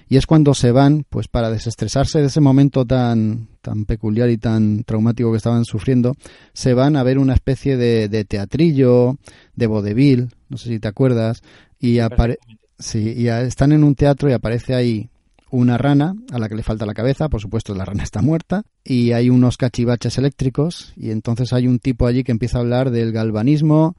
Y 0.09 0.17
es 0.17 0.27
cuando 0.27 0.55
se 0.55 0.73
van, 0.73 1.05
pues 1.09 1.29
para 1.29 1.51
desestresarse 1.51 2.21
de 2.21 2.27
ese 2.27 2.41
momento 2.41 2.85
tan, 2.85 3.49
tan 3.63 3.85
peculiar 3.85 4.29
y 4.29 4.39
tan 4.39 4.83
traumático 4.83 5.31
que 5.31 5.37
estaban 5.37 5.65
sufriendo, 5.65 6.17
se 6.53 6.75
van 6.75 6.97
a 6.97 7.05
ver 7.05 7.19
una 7.19 7.35
especie 7.35 7.77
de, 7.77 8.09
de 8.09 8.25
teatrillo, 8.25 9.19
de 9.55 9.67
vodevil, 9.69 10.31
no 10.49 10.57
sé 10.57 10.69
si 10.69 10.81
te 10.81 10.89
acuerdas, 10.89 11.43
y, 11.79 12.01
apare 12.01 12.41
sí, 12.77 13.15
y 13.17 13.29
están 13.29 13.71
en 13.71 13.85
un 13.85 13.95
teatro 13.95 14.29
y 14.29 14.33
aparece 14.33 14.75
ahí 14.75 15.11
una 15.51 15.79
rana 15.79 16.15
a 16.33 16.39
la 16.39 16.49
que 16.49 16.55
le 16.55 16.63
falta 16.63 16.87
la 16.87 16.95
cabeza, 16.95 17.29
por 17.29 17.41
supuesto 17.41 17.75
la 17.75 17.85
rana 17.85 18.03
está 18.05 18.23
muerta, 18.23 18.63
y 18.85 19.13
hay 19.13 19.31
unos 19.31 19.57
cachivaches 19.57 20.19
eléctricos, 20.19 20.93
y 20.97 21.11
entonces 21.11 21.53
hay 21.53 21.67
un 21.67 21.79
tipo 21.79 22.07
allí 22.07 22.25
que 22.25 22.33
empieza 22.33 22.59
a 22.59 22.63
hablar 22.63 22.91
del 22.91 23.13
galvanismo, 23.13 23.97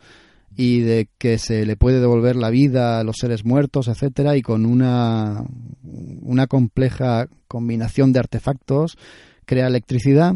y 0.56 0.82
de 0.82 1.08
que 1.18 1.38
se 1.38 1.66
le 1.66 1.78
puede 1.78 2.00
devolver 2.00 2.36
la 2.36 2.50
vida 2.50 3.00
a 3.00 3.04
los 3.04 3.18
seres 3.18 3.46
muertos, 3.46 3.88
etcétera, 3.88 4.36
y 4.36 4.42
con 4.42 4.66
una, 4.66 5.46
una 6.22 6.48
compleja 6.48 7.28
combinación 7.48 8.12
de 8.12 8.20
artefactos 8.20 8.98
crea 9.46 9.68
electricidad, 9.68 10.36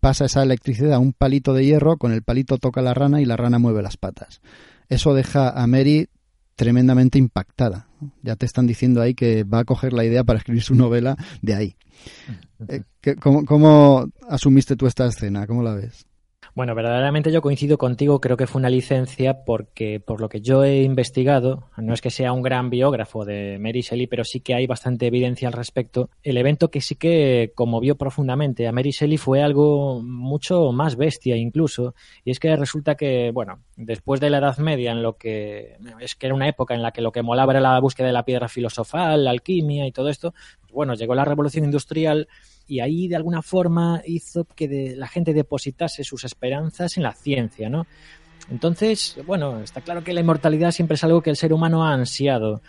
pasa 0.00 0.26
esa 0.26 0.42
electricidad 0.42 0.94
a 0.94 0.98
un 0.98 1.12
palito 1.12 1.52
de 1.52 1.64
hierro, 1.64 1.96
con 1.96 2.12
el 2.12 2.22
palito 2.22 2.58
toca 2.58 2.80
la 2.82 2.94
rana 2.94 3.20
y 3.20 3.24
la 3.24 3.36
rana 3.36 3.58
mueve 3.58 3.82
las 3.82 3.96
patas. 3.96 4.40
Eso 4.88 5.14
deja 5.14 5.50
a 5.50 5.66
Mary 5.66 6.08
tremendamente 6.60 7.18
impactada. 7.18 7.86
Ya 8.22 8.36
te 8.36 8.44
están 8.44 8.66
diciendo 8.66 9.00
ahí 9.00 9.14
que 9.14 9.44
va 9.44 9.60
a 9.60 9.64
coger 9.64 9.94
la 9.94 10.04
idea 10.04 10.24
para 10.24 10.40
escribir 10.40 10.62
su 10.62 10.74
novela 10.74 11.16
de 11.40 11.54
ahí. 11.54 11.76
Eh, 12.68 12.82
¿Cómo, 13.22 13.46
cómo 13.46 14.06
asumiste 14.28 14.76
tú 14.76 14.86
esta 14.86 15.06
escena? 15.06 15.46
¿Cómo 15.46 15.62
la 15.62 15.72
ves? 15.72 16.04
Bueno, 16.60 16.74
verdaderamente 16.74 17.32
yo 17.32 17.40
coincido 17.40 17.78
contigo, 17.78 18.20
creo 18.20 18.36
que 18.36 18.46
fue 18.46 18.58
una 18.58 18.68
licencia 18.68 19.44
porque 19.46 19.98
por 19.98 20.20
lo 20.20 20.28
que 20.28 20.42
yo 20.42 20.62
he 20.62 20.82
investigado, 20.82 21.70
no 21.78 21.94
es 21.94 22.02
que 22.02 22.10
sea 22.10 22.34
un 22.34 22.42
gran 22.42 22.68
biógrafo 22.68 23.24
de 23.24 23.58
Mary 23.58 23.80
Shelley, 23.80 24.06
pero 24.08 24.24
sí 24.24 24.40
que 24.40 24.52
hay 24.52 24.66
bastante 24.66 25.06
evidencia 25.06 25.48
al 25.48 25.54
respecto. 25.54 26.10
El 26.22 26.36
evento 26.36 26.70
que 26.70 26.82
sí 26.82 26.96
que 26.96 27.52
conmovió 27.54 27.96
profundamente 27.96 28.68
a 28.68 28.72
Mary 28.72 28.90
Shelley 28.90 29.16
fue 29.16 29.42
algo 29.42 30.02
mucho 30.02 30.70
más 30.70 30.96
bestia 30.96 31.34
incluso, 31.34 31.94
y 32.26 32.30
es 32.30 32.38
que 32.38 32.54
resulta 32.56 32.94
que, 32.94 33.30
bueno, 33.32 33.60
después 33.76 34.20
de 34.20 34.28
la 34.28 34.36
Edad 34.36 34.58
Media, 34.58 34.92
en 34.92 35.02
lo 35.02 35.16
que 35.16 35.78
es 35.98 36.14
que 36.14 36.26
era 36.26 36.34
una 36.34 36.46
época 36.46 36.74
en 36.74 36.82
la 36.82 36.92
que 36.92 37.00
lo 37.00 37.10
que 37.10 37.22
molaba 37.22 37.54
era 37.54 37.62
la 37.62 37.80
búsqueda 37.80 38.08
de 38.08 38.12
la 38.12 38.26
piedra 38.26 38.48
filosofal, 38.48 39.24
la 39.24 39.30
alquimia 39.30 39.86
y 39.86 39.92
todo 39.92 40.10
esto, 40.10 40.34
pues 40.60 40.72
bueno, 40.72 40.92
llegó 40.92 41.14
la 41.14 41.24
revolución 41.24 41.64
industrial 41.64 42.28
y 42.70 42.78
ahí 42.78 43.08
de 43.08 43.16
alguna 43.16 43.42
forma 43.42 44.00
hizo 44.06 44.44
que 44.44 44.94
la 44.96 45.08
gente 45.08 45.34
depositase 45.34 46.04
sus 46.04 46.22
esperanzas 46.22 46.96
en 46.96 47.02
la 47.02 47.12
ciencia, 47.12 47.68
¿no? 47.68 47.84
Entonces, 48.48 49.18
bueno, 49.26 49.60
está 49.60 49.80
claro 49.80 50.04
que 50.04 50.12
la 50.12 50.20
inmortalidad 50.20 50.70
siempre 50.70 50.94
es 50.94 51.02
algo 51.02 51.20
que 51.20 51.30
el 51.30 51.36
ser 51.36 51.52
humano 51.52 51.84
ha 51.84 51.92
ansiado. 51.92 52.62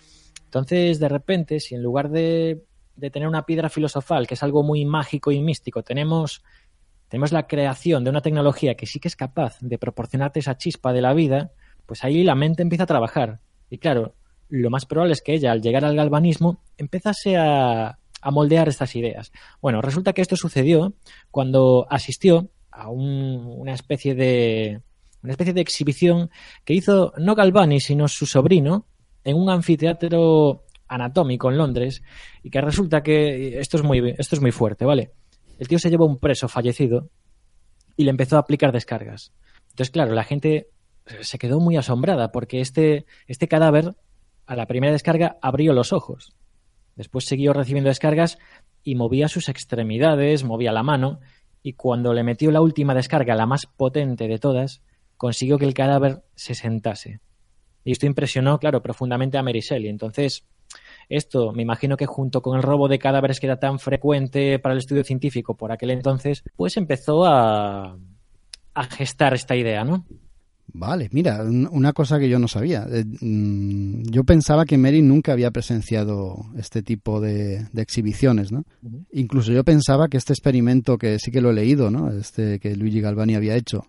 Entonces, 0.45 0.99
de 0.99 1.07
repente, 1.07 1.59
si 1.59 1.75
en 1.75 1.83
lugar 1.83 2.09
de, 2.09 2.63
tener 3.11 3.27
una 3.27 3.45
piedra 3.45 3.69
filosofal, 3.69 4.25
que 4.25 4.33
es 4.33 4.41
algo 4.41 4.63
muy 4.63 4.85
mágico 4.85 5.31
y 5.31 5.39
místico, 5.39 5.83
tenemos, 5.83 6.41
tenemos 7.07 7.31
la 7.31 7.45
creación 7.45 8.03
de 8.03 8.09
una 8.09 8.21
tecnología 8.21 8.73
que 8.73 8.87
sí 8.87 8.99
que 8.99 9.07
es 9.07 9.15
capaz 9.15 9.59
de 9.61 9.77
proporcionarte 9.77 10.39
esa 10.39 10.57
chispa 10.57 10.93
de 10.93 11.01
la 11.01 11.13
vida, 11.13 11.51
pues 11.85 12.03
ahí 12.03 12.23
la 12.23 12.33
mente 12.33 12.63
empieza 12.63 12.85
a 12.85 12.87
trabajar. 12.87 13.39
Y 13.69 13.77
claro, 13.77 14.15
lo 14.49 14.71
más 14.71 14.87
probable 14.87 15.13
es 15.13 15.21
que 15.21 15.35
ella, 15.35 15.51
al 15.51 15.61
llegar 15.61 15.85
al 15.85 15.95
galvanismo, 15.95 16.59
empezase 16.77 17.37
a, 17.37 17.99
a 18.21 18.31
moldear 18.31 18.69
estas 18.69 18.95
ideas. 18.95 19.31
Bueno, 19.61 19.81
resulta 19.81 20.13
que 20.13 20.21
esto 20.21 20.35
sucedió 20.35 20.93
cuando 21.31 21.87
asistió 21.89 22.49
a 22.71 22.89
una 22.89 23.73
especie 23.73 24.15
de 24.15 24.81
una 25.23 25.33
especie 25.33 25.53
de 25.53 25.61
exhibición 25.61 26.31
que 26.63 26.73
hizo 26.73 27.13
no 27.17 27.35
Galvani 27.35 27.79
sino 27.79 28.07
su 28.07 28.25
sobrino 28.25 28.87
en 29.23 29.37
un 29.37 29.49
anfiteatro 29.49 30.63
anatómico 30.87 31.51
en 31.51 31.57
Londres 31.57 32.01
y 32.43 32.49
que 32.49 32.61
resulta 32.61 33.03
que 33.03 33.59
esto 33.59 33.77
es 33.77 33.83
muy 33.83 34.15
esto 34.17 34.35
es 34.35 34.41
muy 34.41 34.51
fuerte, 34.51 34.85
¿vale? 34.85 35.11
El 35.59 35.67
tío 35.67 35.79
se 35.79 35.89
llevó 35.89 36.05
un 36.05 36.17
preso 36.17 36.47
fallecido 36.47 37.09
y 37.95 38.03
le 38.03 38.09
empezó 38.09 38.37
a 38.37 38.39
aplicar 38.39 38.71
descargas. 38.71 39.31
Entonces, 39.69 39.91
claro, 39.91 40.13
la 40.13 40.23
gente 40.23 40.69
se 41.21 41.37
quedó 41.37 41.59
muy 41.59 41.77
asombrada 41.77 42.31
porque 42.31 42.61
este, 42.61 43.05
este 43.27 43.47
cadáver 43.47 43.95
a 44.45 44.55
la 44.55 44.65
primera 44.65 44.91
descarga 44.91 45.37
abrió 45.41 45.73
los 45.73 45.93
ojos 45.93 46.33
Después 46.95 47.25
siguió 47.25 47.53
recibiendo 47.53 47.89
descargas 47.89 48.37
y 48.83 48.95
movía 48.95 49.27
sus 49.27 49.49
extremidades, 49.49 50.43
movía 50.43 50.71
la 50.71 50.83
mano, 50.83 51.19
y 51.63 51.73
cuando 51.73 52.13
le 52.13 52.23
metió 52.23 52.51
la 52.51 52.61
última 52.61 52.95
descarga, 52.95 53.35
la 53.35 53.45
más 53.45 53.65
potente 53.65 54.27
de 54.27 54.39
todas, 54.39 54.81
consiguió 55.17 55.57
que 55.57 55.65
el 55.65 55.73
cadáver 55.73 56.23
se 56.35 56.55
sentase. 56.55 57.19
Y 57.83 57.91
esto 57.91 58.05
impresionó, 58.05 58.59
claro, 58.59 58.81
profundamente 58.81 59.37
a 59.37 59.43
Mary 59.43 59.59
Shelley. 59.59 59.89
Entonces, 59.89 60.45
esto, 61.09 61.51
me 61.51 61.61
imagino 61.61 61.97
que 61.97 62.05
junto 62.05 62.41
con 62.41 62.57
el 62.57 62.63
robo 62.63 62.87
de 62.87 62.99
cadáveres 62.99 63.39
que 63.39 63.47
era 63.47 63.59
tan 63.59 63.79
frecuente 63.79 64.59
para 64.59 64.73
el 64.73 64.79
estudio 64.79 65.03
científico 65.03 65.55
por 65.55 65.71
aquel 65.71 65.91
entonces, 65.91 66.43
pues 66.55 66.77
empezó 66.77 67.25
a, 67.25 67.97
a 68.73 68.83
gestar 68.85 69.33
esta 69.33 69.55
idea, 69.55 69.83
¿no? 69.83 70.05
Vale, 70.73 71.09
mira, 71.11 71.43
una 71.43 71.93
cosa 71.93 72.17
que 72.19 72.29
yo 72.29 72.39
no 72.39 72.47
sabía. 72.47 72.87
Eh, 72.89 73.03
mm, 73.05 74.03
yo 74.09 74.23
pensaba 74.23 74.65
que 74.65 74.77
Mary 74.77 75.01
nunca 75.01 75.33
había 75.33 75.51
presenciado 75.51 76.45
este 76.57 76.81
tipo 76.81 77.19
de, 77.19 77.67
exhibiciones, 77.75 78.51
¿no? 78.51 78.63
Incluso 79.11 79.51
yo 79.51 79.63
pensaba 79.63 80.07
que 80.07 80.17
este 80.17 80.33
experimento, 80.33 80.97
que 80.97 81.19
sí 81.19 81.31
que 81.31 81.41
lo 81.41 81.51
he 81.51 81.53
leído, 81.53 81.91
¿no? 81.91 82.11
Este 82.11 82.59
que 82.59 82.75
Luigi 82.75 83.01
Galvani 83.01 83.35
había 83.35 83.55
hecho, 83.55 83.85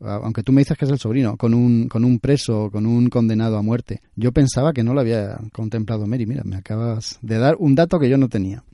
aunque 0.00 0.42
tú 0.42 0.52
me 0.52 0.60
dices 0.60 0.76
que 0.76 0.84
es 0.84 0.90
el 0.90 0.98
sobrino, 0.98 1.36
con 1.36 1.54
un, 1.54 1.88
con 1.88 2.04
un 2.04 2.18
preso, 2.18 2.70
con 2.70 2.86
un 2.86 3.08
condenado 3.08 3.56
a 3.56 3.62
muerte. 3.62 4.02
Yo 4.16 4.32
pensaba 4.32 4.72
que 4.72 4.82
no 4.82 4.94
lo 4.94 5.00
había 5.00 5.38
contemplado 5.52 6.06
Mary. 6.06 6.26
Mira, 6.26 6.42
me 6.44 6.56
acabas 6.56 7.18
de 7.22 7.38
dar 7.38 7.56
un 7.58 7.74
dato 7.74 7.98
que 7.98 8.08
yo 8.08 8.18
no 8.18 8.28
tenía. 8.28 8.64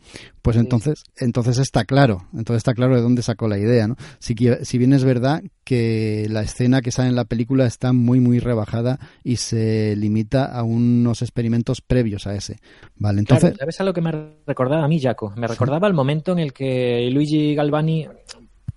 Pues 0.43 0.57
entonces, 0.57 1.05
entonces 1.19 1.59
está 1.59 1.85
claro, 1.85 2.27
entonces 2.33 2.59
está 2.59 2.73
claro 2.73 2.97
de 2.97 3.03
dónde 3.03 3.23
sacó 3.23 3.47
la 3.47 3.59
idea, 3.59 3.87
¿no? 3.87 3.97
Si, 4.19 4.35
si 4.63 4.79
bien 4.79 4.93
es 4.95 5.05
verdad 5.05 5.43
que 5.65 6.27
la 6.31 6.43
escena 6.43 6.81
que 6.81 6.91
sale 6.91 7.11
en 7.11 7.17
la 7.17 7.27
película 7.27 7.67
está 7.67 7.93
muy, 7.93 8.21
muy 8.21 8.39
rebajada 8.39 8.99
y 9.23 9.37
se 9.37 9.95
limita 9.97 10.47
a 10.47 10.63
unos 10.63 11.23
experimentos 11.23 11.83
previos 11.83 12.27
a 12.27 12.35
ese. 12.35 12.59
Vale, 12.97 13.21
entonces... 13.21 13.55
¿Sabes 13.59 13.81
a 13.81 13.85
lo 13.85 13.93
que 13.93 14.01
me 14.01 14.13
recordaba 14.47 14.85
a 14.85 14.89
mí, 14.89 14.99
Jaco? 14.99 15.33
Me 15.37 15.47
recordaba 15.47 15.87
el 15.87 15.95
momento 15.95 16.33
en 16.33 16.39
el 16.39 16.53
que 16.53 17.09
Luigi 17.13 17.55
Galvani 17.55 18.09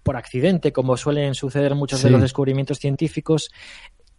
por 0.03 0.17
accidente, 0.17 0.71
como 0.71 0.97
suelen 0.97 1.33
suceder 1.33 1.75
muchos 1.75 2.03
de 2.03 2.09
los 2.09 2.21
descubrimientos 2.21 2.77
científicos, 2.77 3.49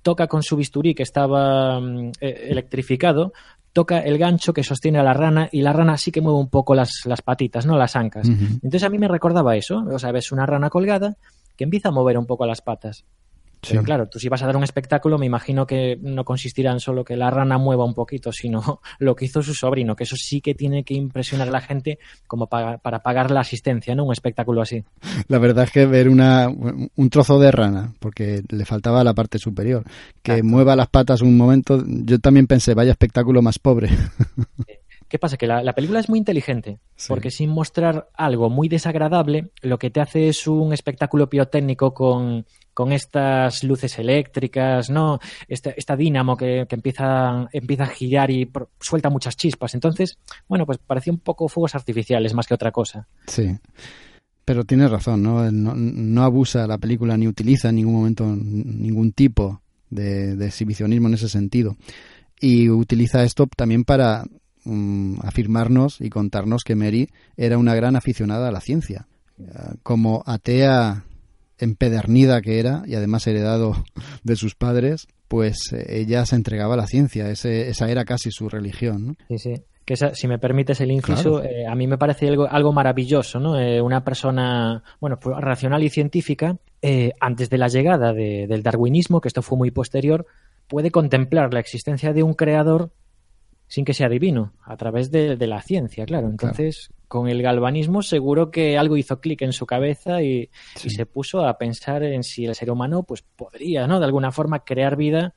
toca 0.02 0.26
con 0.26 0.42
su 0.42 0.56
bisturí 0.56 0.94
que 0.94 1.02
estaba 1.02 1.80
mm, 1.80 2.12
e, 2.20 2.48
electrificado, 2.50 3.32
toca 3.72 3.98
el 3.98 4.18
gancho 4.18 4.52
que 4.52 4.62
sostiene 4.62 4.98
a 4.98 5.02
la 5.02 5.12
rana 5.12 5.48
y 5.50 5.62
la 5.62 5.72
rana 5.72 5.96
sí 5.98 6.12
que 6.12 6.20
mueve 6.20 6.38
un 6.38 6.48
poco 6.48 6.74
las, 6.74 7.02
las 7.06 7.22
patitas, 7.22 7.66
¿no? 7.66 7.76
Las 7.76 7.96
ancas. 7.96 8.28
Entonces 8.28 8.84
a 8.84 8.88
mí 8.88 8.98
me 8.98 9.08
recordaba 9.08 9.56
eso, 9.56 9.84
o 9.90 9.98
sea, 9.98 10.12
ves 10.12 10.30
una 10.30 10.46
rana 10.46 10.70
colgada 10.70 11.16
que 11.56 11.64
empieza 11.64 11.88
a 11.88 11.92
mover 11.92 12.16
un 12.16 12.26
poco 12.26 12.46
las 12.46 12.62
patas. 12.62 13.04
Pero 13.68 13.82
claro, 13.82 14.08
tú 14.08 14.18
si 14.18 14.28
vas 14.28 14.42
a 14.42 14.46
dar 14.46 14.56
un 14.56 14.64
espectáculo, 14.64 15.18
me 15.18 15.26
imagino 15.26 15.66
que 15.66 15.98
no 16.00 16.24
consistirá 16.24 16.72
en 16.72 16.80
solo 16.80 17.04
que 17.04 17.16
la 17.16 17.30
rana 17.30 17.58
mueva 17.58 17.84
un 17.84 17.94
poquito, 17.94 18.32
sino 18.32 18.80
lo 18.98 19.14
que 19.14 19.24
hizo 19.24 19.42
su 19.42 19.54
sobrino, 19.54 19.96
que 19.96 20.04
eso 20.04 20.16
sí 20.16 20.40
que 20.40 20.54
tiene 20.54 20.84
que 20.84 20.94
impresionar 20.94 21.48
a 21.48 21.52
la 21.52 21.60
gente 21.60 21.98
como 22.26 22.46
para, 22.46 22.78
pagar 22.78 23.30
la 23.30 23.40
asistencia, 23.40 23.94
¿no? 23.94 24.04
Un 24.04 24.12
espectáculo 24.12 24.62
así. 24.62 24.84
La 25.28 25.38
verdad 25.38 25.64
es 25.64 25.70
que 25.70 25.86
ver 25.86 26.08
una, 26.08 26.48
un 26.48 27.10
trozo 27.10 27.38
de 27.38 27.50
rana, 27.50 27.94
porque 28.00 28.42
le 28.48 28.64
faltaba 28.64 29.04
la 29.04 29.14
parte 29.14 29.38
superior, 29.38 29.84
que 30.22 30.42
mueva 30.42 30.76
las 30.76 30.88
patas 30.88 31.20
un 31.20 31.36
momento, 31.36 31.82
yo 31.86 32.18
también 32.18 32.46
pensé, 32.46 32.74
vaya 32.74 32.92
espectáculo 32.92 33.42
más 33.42 33.58
pobre. 33.58 33.90
¿Qué 35.14 35.18
pasa? 35.20 35.36
Que 35.36 35.46
la, 35.46 35.72
película 35.74 36.00
es 36.00 36.08
muy 36.08 36.18
inteligente, 36.18 36.80
porque 37.06 37.30
sin 37.30 37.50
mostrar 37.50 38.08
algo 38.14 38.50
muy 38.50 38.68
desagradable, 38.68 39.50
lo 39.62 39.78
que 39.78 39.90
te 39.90 40.00
hace 40.00 40.28
es 40.28 40.48
un 40.48 40.72
espectáculo 40.72 41.28
pirotécnico 41.28 41.94
con, 41.94 42.46
con 42.74 42.92
estas 42.92 43.62
luces 43.62 43.98
eléctricas, 43.98 44.90
¿no? 44.90 45.20
Esta, 45.48 45.70
esta 45.70 45.96
dínamo 45.96 46.36
que, 46.36 46.66
empieza, 46.68 47.48
empieza 47.52 47.84
a 47.84 47.88
girar 47.88 48.30
y 48.30 48.50
suelta 48.80 49.08
muchas 49.08 49.36
chispas. 49.36 49.74
Entonces, 49.74 50.18
bueno, 50.48 50.66
pues 50.66 50.78
parecía 50.78 51.12
un 51.12 51.20
poco 51.20 51.48
fuegos 51.48 51.74
artificiales 51.76 52.34
más 52.34 52.46
que 52.46 52.54
otra 52.54 52.72
cosa. 52.72 53.06
Sí. 53.26 53.56
Pero 54.44 54.64
tienes 54.64 54.90
razón, 54.90 55.22
¿no? 55.22 55.50
No, 55.50 56.22
abusa 56.22 56.66
la 56.66 56.76
película 56.76 57.16
ni 57.16 57.26
utiliza 57.26 57.70
en 57.70 57.76
ningún 57.76 57.94
momento 57.94 58.26
ningún 58.26 59.12
tipo 59.12 59.62
de, 59.88 60.32
exhibicionismo 60.44 61.08
en 61.08 61.14
ese 61.14 61.28
sentido. 61.28 61.76
Y 62.40 62.68
utiliza 62.68 63.22
esto 63.22 63.46
también 63.56 63.84
para 63.84 64.24
mm, 64.64 65.20
afirmarnos 65.22 66.00
y 66.00 66.10
contarnos 66.10 66.64
que 66.64 66.74
Mary 66.74 67.08
era 67.36 67.56
una 67.56 67.74
gran 67.74 67.96
aficionada 67.96 68.48
a 68.48 68.52
la 68.52 68.60
ciencia. 68.60 69.06
Como 69.82 70.22
atea 70.26 71.04
empedernida 71.58 72.40
que 72.42 72.58
era 72.58 72.82
y 72.86 72.94
además 72.94 73.26
heredado 73.26 73.84
de 74.22 74.36
sus 74.36 74.54
padres, 74.54 75.06
pues 75.28 75.72
eh, 75.72 76.00
ella 76.00 76.26
se 76.26 76.36
entregaba 76.36 76.74
a 76.74 76.78
la 76.78 76.86
ciencia, 76.86 77.30
esa 77.30 77.88
era 77.88 78.04
casi 78.04 78.30
su 78.30 78.48
religión. 78.48 79.16
Sí, 79.28 79.38
sí. 79.38 79.54
que 79.84 79.96
si 79.96 80.28
me 80.28 80.38
permites 80.38 80.80
el 80.80 80.90
inciso, 80.90 81.42
eh, 81.42 81.66
a 81.66 81.74
mí 81.74 81.86
me 81.86 81.98
parece 81.98 82.28
algo, 82.28 82.46
algo 82.48 82.72
maravilloso, 82.72 83.38
¿no? 83.38 83.58
Eh, 83.58 83.80
una 83.80 84.04
persona, 84.04 84.82
bueno, 85.00 85.18
pues 85.20 85.36
racional 85.38 85.82
y 85.82 85.90
científica, 85.90 86.56
eh, 86.82 87.12
antes 87.20 87.50
de 87.50 87.58
la 87.58 87.68
llegada 87.68 88.12
del 88.12 88.62
darwinismo, 88.62 89.20
que 89.20 89.28
esto 89.28 89.42
fue 89.42 89.58
muy 89.58 89.70
posterior, 89.70 90.26
puede 90.68 90.90
contemplar 90.90 91.52
la 91.52 91.60
existencia 91.60 92.12
de 92.12 92.22
un 92.22 92.34
creador 92.34 92.90
sin 93.66 93.84
que 93.84 93.94
sea 93.94 94.08
divino, 94.08 94.52
a 94.64 94.76
través 94.76 95.10
de, 95.10 95.36
la 95.46 95.62
ciencia, 95.62 96.06
claro. 96.06 96.28
Entonces, 96.28 96.90
con 97.08 97.28
el 97.28 97.42
galvanismo 97.42 98.02
seguro 98.02 98.50
que 98.50 98.78
algo 98.78 98.96
hizo 98.96 99.20
clic 99.20 99.42
en 99.42 99.52
su 99.52 99.66
cabeza 99.66 100.22
y, 100.22 100.50
y, 100.82 100.90
se 100.90 101.06
puso 101.06 101.46
a 101.46 101.58
pensar 101.58 102.02
en 102.02 102.22
si 102.22 102.44
el 102.44 102.54
ser 102.54 102.70
humano 102.70 103.02
pues 103.02 103.22
podría, 103.22 103.86
¿no? 103.86 103.98
De 103.98 104.06
alguna 104.06 104.32
forma 104.32 104.64
crear 104.64 104.96
vida 104.96 105.34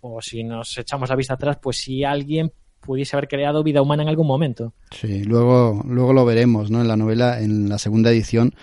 o 0.00 0.22
si 0.22 0.44
nos 0.44 0.76
echamos 0.78 1.08
la 1.08 1.16
vista 1.16 1.34
atrás, 1.34 1.58
pues 1.60 1.78
si 1.78 2.04
alguien 2.04 2.52
pudiese 2.80 3.16
haber 3.16 3.28
creado 3.28 3.62
vida 3.62 3.82
humana 3.82 4.02
en 4.02 4.08
algún 4.08 4.26
momento. 4.26 4.72
Sí, 4.90 5.24
luego, 5.24 5.82
luego 5.86 6.12
lo 6.12 6.24
veremos, 6.24 6.70
¿no? 6.70 6.80
En 6.80 6.88
la 6.88 6.96
novela, 6.96 7.40
en 7.40 7.68
la 7.68 7.78
segunda 7.78 8.10
edición, 8.10 8.54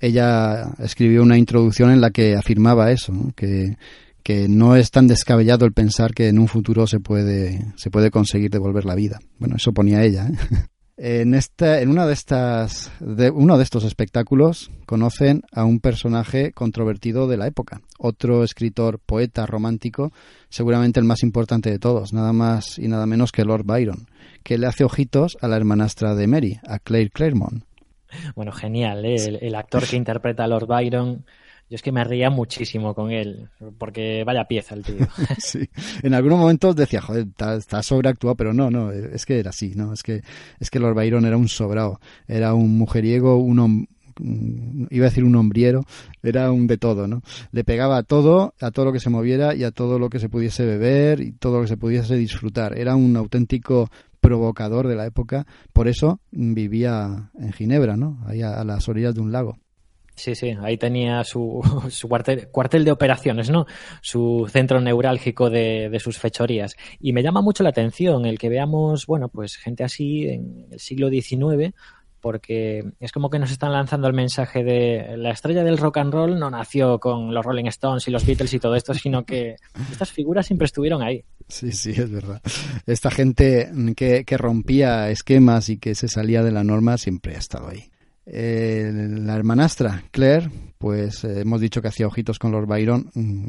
ella 0.00 0.72
escribió 0.78 1.22
una 1.22 1.38
introducción 1.38 1.90
en 1.90 2.00
la 2.00 2.10
que 2.10 2.34
afirmaba 2.34 2.90
eso, 2.90 3.12
que, 3.36 3.76
que 4.22 4.48
no 4.48 4.76
es 4.76 4.90
tan 4.90 5.06
descabellado 5.06 5.64
el 5.64 5.72
pensar 5.72 6.12
que 6.14 6.28
en 6.28 6.38
un 6.38 6.48
futuro 6.48 6.86
se 6.86 7.00
puede, 7.00 7.72
se 7.76 7.90
puede 7.90 8.10
conseguir 8.10 8.50
devolver 8.50 8.84
la 8.84 8.94
vida. 8.94 9.20
Bueno, 9.38 9.56
eso 9.56 9.72
ponía 9.72 10.02
ella, 10.02 10.28
¿eh? 10.28 10.36
En, 11.02 11.32
esta, 11.32 11.80
en 11.80 11.88
una 11.88 12.06
de 12.06 12.12
estas, 12.12 12.92
de 13.00 13.30
uno 13.30 13.56
de 13.56 13.62
estos 13.62 13.84
espectáculos 13.84 14.70
conocen 14.84 15.44
a 15.50 15.64
un 15.64 15.80
personaje 15.80 16.52
controvertido 16.52 17.26
de 17.26 17.38
la 17.38 17.46
época, 17.46 17.80
otro 17.98 18.44
escritor, 18.44 18.98
poeta 18.98 19.46
romántico, 19.46 20.12
seguramente 20.50 21.00
el 21.00 21.06
más 21.06 21.22
importante 21.22 21.70
de 21.70 21.78
todos, 21.78 22.12
nada 22.12 22.34
más 22.34 22.78
y 22.78 22.86
nada 22.86 23.06
menos 23.06 23.32
que 23.32 23.46
Lord 23.46 23.64
Byron, 23.64 24.08
que 24.42 24.58
le 24.58 24.66
hace 24.66 24.84
ojitos 24.84 25.38
a 25.40 25.48
la 25.48 25.56
hermanastra 25.56 26.14
de 26.14 26.26
Mary, 26.26 26.60
a 26.68 26.78
Claire 26.78 27.08
Claremont. 27.08 27.64
Bueno, 28.34 28.52
genial, 28.52 29.02
¿eh? 29.06 29.38
el, 29.40 29.54
actor 29.54 29.86
que 29.86 29.96
interpreta 29.96 30.44
a 30.44 30.48
Lord 30.48 30.66
Byron 30.66 31.24
yo 31.70 31.76
es 31.76 31.82
que 31.82 31.92
me 31.92 32.02
ría 32.02 32.30
muchísimo 32.30 32.94
con 32.94 33.12
él, 33.12 33.48
porque 33.78 34.24
vaya 34.24 34.44
pieza 34.46 34.74
el 34.74 34.82
tío. 34.82 35.06
sí, 35.38 35.70
en 36.02 36.14
algunos 36.14 36.40
momentos 36.40 36.74
decía, 36.74 37.00
joder, 37.00 37.28
está, 37.56 37.82
sobreactuado, 37.84 38.34
pero 38.34 38.52
no, 38.52 38.72
no, 38.72 38.90
es 38.90 39.24
que 39.24 39.38
era 39.38 39.50
así, 39.50 39.74
¿no? 39.76 39.92
Es 39.92 40.02
que, 40.02 40.22
es 40.58 40.68
que 40.68 40.80
Lord 40.80 40.96
Byron 40.96 41.24
era 41.26 41.36
un 41.36 41.48
sobrado, 41.48 42.00
era 42.26 42.54
un 42.54 42.76
mujeriego, 42.76 43.36
un, 43.36 43.86
iba 44.90 45.06
a 45.06 45.10
decir 45.10 45.22
un 45.22 45.36
hombriero, 45.36 45.84
era 46.24 46.50
un 46.50 46.66
de 46.66 46.76
todo, 46.76 47.06
¿no? 47.06 47.22
Le 47.52 47.62
pegaba 47.62 47.98
a 47.98 48.02
todo, 48.02 48.52
a 48.60 48.72
todo 48.72 48.86
lo 48.86 48.92
que 48.92 48.98
se 48.98 49.10
moviera 49.10 49.54
y 49.54 49.62
a 49.62 49.70
todo 49.70 50.00
lo 50.00 50.10
que 50.10 50.18
se 50.18 50.28
pudiese 50.28 50.66
beber 50.66 51.20
y 51.20 51.30
todo 51.30 51.58
lo 51.58 51.62
que 51.62 51.68
se 51.68 51.76
pudiese 51.76 52.16
disfrutar. 52.16 52.76
Era 52.76 52.96
un 52.96 53.16
auténtico 53.16 53.88
provocador 54.20 54.88
de 54.88 54.96
la 54.96 55.06
época, 55.06 55.46
por 55.72 55.86
eso 55.86 56.18
vivía 56.32 57.30
en 57.38 57.52
Ginebra, 57.52 57.96
¿no? 57.96 58.18
Ahí 58.26 58.42
a 58.42 58.64
las 58.64 58.88
orillas 58.88 59.14
de 59.14 59.20
un 59.20 59.30
lago. 59.30 59.56
Sí, 60.14 60.34
sí, 60.34 60.54
ahí 60.60 60.76
tenía 60.76 61.24
su, 61.24 61.60
su 61.90 62.08
cuartel, 62.08 62.48
cuartel, 62.48 62.84
de 62.84 62.92
operaciones, 62.92 63.50
¿no? 63.50 63.66
Su 64.02 64.46
centro 64.50 64.80
neurálgico 64.80 65.50
de, 65.50 65.96
sus 65.98 66.18
fechorías. 66.18 66.76
Y 67.00 67.12
me 67.12 67.22
llama 67.22 67.42
mucho 67.42 67.62
la 67.62 67.70
atención 67.70 68.26
el 68.26 68.38
que 68.38 68.48
veamos, 68.48 69.06
bueno, 69.06 69.28
pues 69.28 69.56
gente 69.56 69.84
así 69.84 70.28
en 70.28 70.66
el 70.70 70.80
siglo 70.80 71.08
XIX, 71.08 71.74
porque 72.20 72.84
es 73.00 73.12
como 73.12 73.30
que 73.30 73.38
nos 73.38 73.50
están 73.50 73.72
lanzando 73.72 74.06
el 74.06 74.12
mensaje 74.12 74.62
de 74.62 75.16
la 75.16 75.30
estrella 75.30 75.64
del 75.64 75.78
rock 75.78 75.96
and 75.96 76.12
roll 76.12 76.38
no 76.38 76.50
nació 76.50 76.98
con 76.98 77.32
los 77.32 77.42
Rolling 77.42 77.64
Stones 77.64 78.06
y 78.06 78.10
los 78.10 78.26
Beatles 78.26 78.52
y 78.52 78.58
todo 78.58 78.74
esto, 78.74 78.92
sino 78.92 79.24
que 79.24 79.56
estas 79.90 80.12
figuras 80.12 80.46
siempre 80.46 80.66
estuvieron 80.66 81.02
ahí. 81.02 81.24
Sí, 81.48 81.72
sí, 81.72 81.92
es 81.92 82.10
verdad. 82.10 82.42
Esta 82.86 83.10
gente 83.10 83.70
que 83.96 84.36
rompía 84.36 85.08
esquemas 85.08 85.70
y 85.70 85.78
que 85.78 85.94
se 85.94 86.08
salía 86.08 86.42
de 86.42 86.52
la 86.52 86.62
norma 86.62 86.98
siempre 86.98 87.36
ha 87.36 87.38
estado 87.38 87.68
ahí. 87.68 87.90
Eh, 88.26 88.90
la 88.92 89.34
hermanastra, 89.34 90.04
Claire, 90.10 90.50
pues 90.78 91.24
eh, 91.24 91.40
hemos 91.40 91.60
dicho 91.60 91.82
que 91.82 91.88
hacía 91.88 92.06
ojitos 92.06 92.38
con 92.38 92.52
Lord 92.52 92.66
Byron. 92.66 93.10
Mm, 93.14 93.46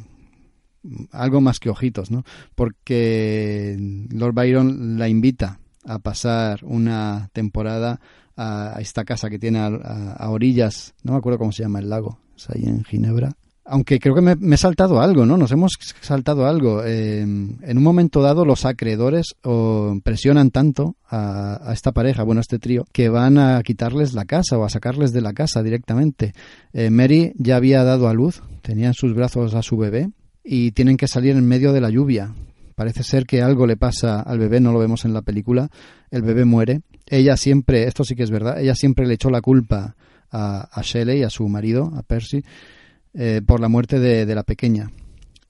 algo 1.11 1.41
más 1.41 1.59
que 1.59 1.69
ojitos, 1.69 2.11
¿no? 2.11 2.23
Porque 2.55 3.77
Lord 4.09 4.33
Byron 4.33 4.97
la 4.97 5.07
invita 5.07 5.59
a 5.85 5.99
pasar 5.99 6.61
una 6.63 7.29
temporada 7.33 7.99
a, 8.35 8.77
esta 8.79 9.03
casa 9.03 9.29
que 9.29 9.39
tiene 9.39 9.59
a, 9.59 10.29
orillas, 10.29 10.93
no 11.03 11.13
me 11.13 11.19
acuerdo 11.19 11.39
cómo 11.39 11.51
se 11.51 11.63
llama 11.63 11.79
el 11.79 11.89
lago, 11.89 12.19
es 12.35 12.49
ahí 12.49 12.63
en 12.65 12.83
Ginebra, 12.83 13.33
aunque 13.71 13.99
creo 13.99 14.13
que 14.13 14.21
me, 14.21 14.35
he 14.53 14.57
saltado 14.57 14.99
algo, 14.99 15.25
¿no? 15.25 15.37
Nos 15.37 15.51
hemos 15.53 15.71
saltado 16.01 16.45
algo. 16.45 16.83
Eh, 16.85 17.21
en 17.21 17.77
un 17.77 17.83
momento 17.83 18.21
dado, 18.21 18.43
los 18.43 18.65
acreedores 18.65 19.35
presionan 20.03 20.51
tanto 20.51 20.97
a, 21.09 21.71
esta 21.73 21.93
pareja, 21.93 22.23
bueno, 22.23 22.39
a 22.39 22.41
este 22.41 22.59
trío, 22.59 22.85
que 22.91 23.07
van 23.07 23.37
a 23.37 23.63
quitarles 23.63 24.13
la 24.13 24.25
casa 24.25 24.57
o 24.57 24.65
a 24.65 24.69
sacarles 24.69 25.13
de 25.13 25.21
la 25.21 25.31
casa 25.31 25.63
directamente. 25.63 26.33
Eh, 26.73 26.89
Mary 26.89 27.31
ya 27.37 27.55
había 27.55 27.85
dado 27.85 28.09
a 28.09 28.13
luz, 28.13 28.43
tenía 28.61 28.87
en 28.87 28.93
sus 28.93 29.15
brazos 29.15 29.55
a 29.55 29.61
su 29.61 29.77
bebé 29.77 30.09
y 30.43 30.71
tienen 30.71 30.97
que 30.97 31.07
salir 31.07 31.37
en 31.37 31.47
medio 31.47 31.71
de 31.71 31.79
la 31.79 31.89
lluvia. 31.89 32.35
Parece 32.75 33.03
ser 33.03 33.25
que 33.25 33.41
algo 33.41 33.67
le 33.67 33.77
pasa 33.77 34.19
al 34.19 34.37
bebé, 34.37 34.59
no 34.59 34.73
lo 34.73 34.79
vemos 34.79 35.05
en 35.05 35.13
la 35.13 35.21
película. 35.21 35.69
El 36.09 36.23
bebé 36.23 36.43
muere. 36.43 36.81
Ella 37.07 37.37
siempre, 37.37 37.87
esto 37.87 38.03
sí 38.03 38.15
que 38.15 38.23
es 38.23 38.31
verdad, 38.31 38.59
ella 38.59 38.75
siempre 38.75 39.07
le 39.07 39.13
echó 39.13 39.29
la 39.29 39.39
culpa 39.39 39.95
a, 40.29 40.67
a 40.71 40.81
Shelley, 40.81 41.23
a 41.23 41.29
su 41.29 41.47
marido, 41.47 41.93
a 41.95 42.03
Percy 42.03 42.43
eh, 43.13 43.41
por 43.45 43.59
la 43.59 43.67
muerte 43.67 43.99
de, 43.99 44.35
la 44.35 44.43
pequeña 44.43 44.89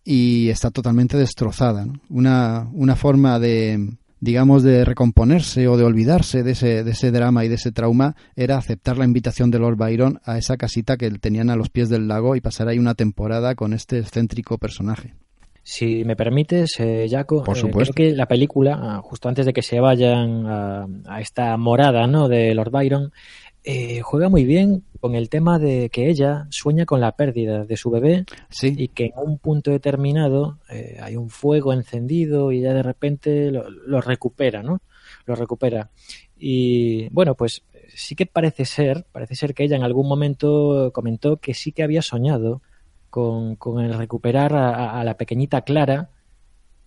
y 0.04 0.50
está 0.50 0.72
totalmente 0.72 1.18
destrozada. 1.18 1.86
Una, 2.10 2.68
una 2.74 2.96
forma 2.96 3.40
de, 3.40 3.98
digamos, 4.20 4.64
de 4.64 4.86
recomponerse 4.86 5.68
o 5.68 5.78
de 5.78 5.84
olvidarse 5.84 6.44
de 6.44 6.52
ese, 6.52 6.84
de 6.84 6.92
ese 6.92 7.12
drama 7.12 7.46
y 7.46 7.50
de 7.50 7.56
ese 7.56 7.72
trauma 7.72 8.16
era 8.36 8.58
aceptar 8.58 8.98
la 8.98 9.06
invitación 9.06 9.52
de 9.52 9.60
Lord 9.60 9.78
Byron 9.78 10.20
a 10.24 10.38
esa 10.38 10.58
casita 10.58 10.98
que 10.98 11.10
tenían 11.12 11.50
a 11.50 11.56
los 11.56 11.70
pies 11.70 11.90
del 11.90 12.08
lago 12.08 12.36
y 12.36 12.42
pasar 12.42 12.68
ahí 12.68 12.80
una 12.80 12.96
temporada 12.96 13.56
con 13.56 13.74
este 13.74 14.00
excéntrico 14.00 14.58
personaje. 14.58 15.16
Si 15.64 16.04
me 16.06 16.16
permites, 16.16 16.80
eh, 16.80 17.08
Jaco, 17.10 17.44
Por 17.44 17.56
eh, 17.56 17.60
supuesto. 17.60 17.94
creo 17.94 18.10
que 18.10 18.16
la 18.16 18.28
película, 18.28 18.80
ah, 18.82 19.02
justo 19.04 19.30
antes 19.30 19.46
de 19.46 19.54
que 19.54 19.62
se 19.62 19.80
vayan 19.80 20.48
a, 20.48 20.88
a 21.08 21.22
esta 21.22 21.56
morada 21.58 22.08
¿no? 22.08 22.28
de 22.28 22.56
Lord 22.56 22.72
Byron, 22.72 23.12
eh, 23.64 24.02
juega 24.02 24.28
muy 24.28 24.44
bien 24.44 24.84
con 25.00 25.14
el 25.14 25.30
tema 25.30 25.60
de 25.60 25.90
que 25.90 26.10
ella 26.10 26.48
sueña 26.50 26.86
con 26.86 27.00
la 27.00 27.16
pérdida 27.16 27.64
de 27.64 27.78
su 27.78 27.92
bebé 27.92 28.26
y 28.62 28.88
que 28.88 29.06
en 29.06 29.14
un 29.18 29.38
punto 29.38 29.70
determinado 29.70 30.58
eh, 30.70 30.98
hay 31.02 31.16
un 31.16 31.30
fuego 31.30 31.72
encendido 31.72 32.52
y 32.52 32.60
ella 32.60 32.74
de 32.74 32.84
repente 32.84 33.52
lo, 33.52 34.02
recupera, 34.02 34.64
¿no? 34.64 34.82
Lo 35.26 35.36
recupera. 35.36 35.92
Y 36.38 37.10
bueno, 37.10 37.36
pues 37.36 37.64
sí 37.94 38.16
que 38.16 38.26
parece 38.26 38.66
ser, 38.66 39.06
parece 39.12 39.36
ser 39.36 39.54
que 39.54 39.64
ella 39.64 39.76
en 39.76 39.84
algún 39.84 40.08
momento 40.08 40.92
comentó 40.92 41.38
que 41.38 41.54
sí 41.54 41.72
que 41.72 41.84
había 41.84 42.02
soñado 42.02 42.62
con, 43.12 43.56
con 43.58 43.84
el 43.84 43.94
recuperar 43.94 44.56
a, 44.56 45.00
a 45.00 45.04
la 45.04 45.18
pequeñita 45.18 45.62
Clara 45.62 46.10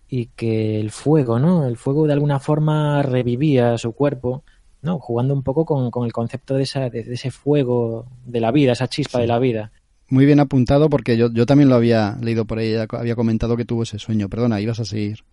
y 0.09 0.27
que 0.27 0.79
el 0.79 0.91
fuego, 0.91 1.39
¿no? 1.39 1.65
El 1.67 1.77
fuego 1.77 2.05
de 2.05 2.13
alguna 2.13 2.39
forma 2.39 3.01
revivía 3.01 3.77
su 3.77 3.93
cuerpo 3.93 4.43
¿no? 4.85 4.99
Jugando 4.99 5.33
un 5.33 5.43
poco 5.43 5.65
con, 5.65 6.05
el 6.05 6.13
concepto 6.13 6.55
de, 6.55 6.63
esa, 6.63 6.89
de, 6.89 6.99
ese 6.99 7.31
fuego 7.31 8.05
de 8.25 8.39
la 8.39 8.51
vida, 8.51 8.71
esa 8.71 8.87
chispa 8.87 9.19
de 9.19 9.27
la 9.27 9.39
vida. 9.39 9.71
Muy 10.07 10.25
bien 10.25 10.39
apuntado 10.39 10.89
porque 10.89 11.17
yo, 11.17 11.31
yo 11.33 11.45
también 11.45 11.67
lo 11.69 11.75
había 11.75 12.17
leído 12.21 12.45
por 12.45 12.59
ahí, 12.59 12.75
había 12.75 13.15
comentado 13.15 13.57
que 13.57 13.65
tuvo 13.65 13.83
ese 13.83 13.99
sueño. 13.99 14.29
Perdona, 14.29 14.61
ibas 14.61 14.79
a 14.79 14.85
seguir. 14.85 15.25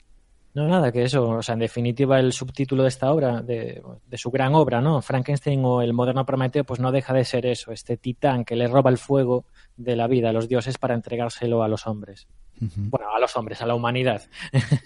No, 0.54 0.68
nada, 0.68 0.92
que 0.92 1.02
eso, 1.02 1.28
o 1.28 1.42
sea, 1.42 1.54
en 1.54 1.60
definitiva 1.60 2.20
el 2.20 2.32
subtítulo 2.32 2.82
de 2.82 2.90
esta 2.90 3.10
obra, 3.10 3.40
de, 3.40 3.82
de, 4.06 4.18
su 4.18 4.30
gran 4.30 4.54
obra, 4.54 4.82
¿no? 4.82 5.00
Frankenstein 5.00 5.64
o 5.64 5.80
el 5.80 5.94
moderno 5.94 6.26
Prometeo, 6.26 6.64
pues 6.64 6.78
no 6.78 6.92
deja 6.92 7.14
de 7.14 7.24
ser 7.24 7.46
eso, 7.46 7.72
este 7.72 7.96
titán 7.96 8.44
que 8.44 8.54
le 8.54 8.68
roba 8.68 8.90
el 8.90 8.98
fuego 8.98 9.46
de 9.78 9.96
la 9.96 10.08
vida 10.08 10.28
a 10.28 10.32
los 10.32 10.48
dioses 10.48 10.76
para 10.76 10.94
entregárselo 10.94 11.62
a 11.62 11.68
los 11.68 11.86
hombres. 11.86 12.26
Bueno, 12.60 13.08
a 13.14 13.18
los 13.18 13.34
hombres, 13.36 13.60
a 13.62 13.66
la 13.66 13.74
humanidad. 13.74 14.22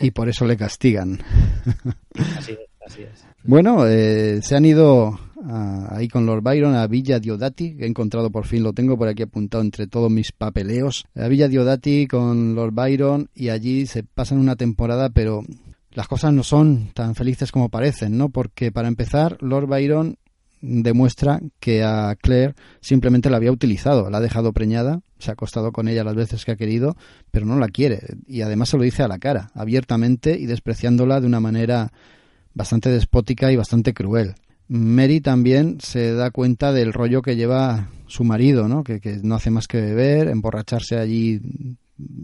Y 0.00 0.10
por 0.12 0.28
eso 0.28 0.46
le 0.46 0.56
castigan. 0.56 1.20
Así 2.38 2.52
es. 2.52 2.65
Bueno, 3.44 3.86
eh, 3.86 4.40
se 4.42 4.56
han 4.56 4.64
ido 4.64 5.18
ahí 5.90 6.08
con 6.08 6.26
Lord 6.26 6.42
Byron 6.42 6.74
a 6.74 6.86
Villa 6.86 7.20
Diodati, 7.20 7.76
que 7.76 7.84
he 7.84 7.88
encontrado 7.88 8.30
por 8.30 8.46
fin, 8.46 8.62
lo 8.62 8.72
tengo 8.72 8.96
por 8.96 9.08
aquí 9.08 9.22
apuntado 9.22 9.62
entre 9.62 9.86
todos 9.86 10.10
mis 10.10 10.32
papeleos. 10.32 11.04
A 11.14 11.28
Villa 11.28 11.48
Diodati 11.48 12.06
con 12.06 12.54
Lord 12.54 12.72
Byron 12.72 13.28
y 13.34 13.50
allí 13.50 13.86
se 13.86 14.02
pasan 14.02 14.38
una 14.38 14.56
temporada, 14.56 15.10
pero 15.10 15.42
las 15.92 16.08
cosas 16.08 16.32
no 16.32 16.42
son 16.42 16.90
tan 16.94 17.14
felices 17.14 17.52
como 17.52 17.68
parecen, 17.68 18.18
¿no? 18.18 18.28
Porque 18.28 18.72
para 18.72 18.88
empezar, 18.88 19.38
Lord 19.40 19.66
Byron 19.66 20.18
demuestra 20.60 21.40
que 21.60 21.84
a 21.84 22.16
Claire 22.20 22.54
simplemente 22.80 23.30
la 23.30 23.36
había 23.36 23.52
utilizado, 23.52 24.10
la 24.10 24.18
ha 24.18 24.22
dejado 24.22 24.52
preñada, 24.52 25.00
se 25.18 25.30
ha 25.30 25.34
acostado 25.34 25.72
con 25.72 25.88
ella 25.88 26.04
las 26.04 26.14
veces 26.14 26.44
que 26.44 26.52
ha 26.52 26.56
querido, 26.56 26.96
pero 27.30 27.46
no 27.46 27.58
la 27.58 27.68
quiere. 27.68 28.00
Y 28.26 28.42
además 28.42 28.70
se 28.70 28.76
lo 28.76 28.82
dice 28.82 29.02
a 29.02 29.08
la 29.08 29.18
cara, 29.18 29.50
abiertamente 29.54 30.38
y 30.38 30.46
despreciándola 30.46 31.20
de 31.20 31.26
una 31.26 31.40
manera 31.40 31.92
bastante 32.56 32.88
despótica 32.88 33.52
y 33.52 33.56
bastante 33.56 33.92
cruel. 33.92 34.34
Mary 34.68 35.20
también 35.20 35.78
se 35.80 36.14
da 36.14 36.30
cuenta 36.30 36.72
del 36.72 36.92
rollo 36.92 37.22
que 37.22 37.36
lleva 37.36 37.90
su 38.06 38.24
marido, 38.24 38.66
¿no? 38.66 38.82
Que, 38.82 39.00
no 39.22 39.36
hace 39.36 39.50
más 39.50 39.68
que 39.68 39.80
beber, 39.80 40.28
emborracharse 40.28 40.96
allí, 40.96 41.40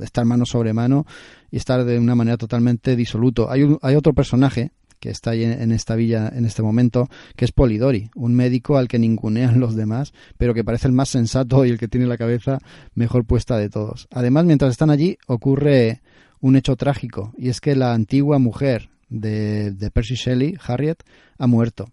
estar 0.00 0.24
mano 0.24 0.44
sobre 0.46 0.72
mano 0.72 1.06
y 1.50 1.58
estar 1.58 1.84
de 1.84 1.98
una 1.98 2.14
manera 2.14 2.38
totalmente 2.38 2.96
disoluto. 2.96 3.50
Hay, 3.50 3.76
hay 3.82 3.94
otro 3.94 4.14
personaje 4.14 4.72
que 4.98 5.10
está 5.10 5.32
ahí 5.32 5.44
en 5.44 5.70
esta 5.70 5.96
villa 5.96 6.32
en 6.34 6.46
este 6.46 6.62
momento, 6.62 7.10
que 7.36 7.44
es 7.44 7.52
Polidori, 7.52 8.08
un 8.14 8.34
médico 8.34 8.78
al 8.78 8.88
que 8.88 8.98
ningunean 9.00 9.60
los 9.60 9.74
demás, 9.76 10.12
pero 10.38 10.54
que 10.54 10.64
parece 10.64 10.86
el 10.86 10.94
más 10.94 11.10
sensato 11.10 11.64
y 11.64 11.70
el 11.70 11.78
que 11.78 11.88
tiene 11.88 12.06
la 12.06 12.16
cabeza 12.16 12.58
mejor 12.94 13.26
puesta 13.26 13.58
de 13.58 13.68
todos. 13.68 14.08
Además, 14.12 14.44
mientras 14.44 14.70
están 14.70 14.90
allí, 14.90 15.18
ocurre 15.26 16.00
un 16.40 16.56
hecho 16.56 16.76
trágico, 16.76 17.32
y 17.36 17.48
es 17.48 17.60
que 17.60 17.74
la 17.74 17.92
antigua 17.94 18.38
mujer 18.38 18.91
de, 19.12 19.72
de 19.72 19.90
Percy 19.90 20.14
Shelley, 20.14 20.56
Harriet, 20.66 21.02
ha 21.38 21.46
muerto. 21.46 21.86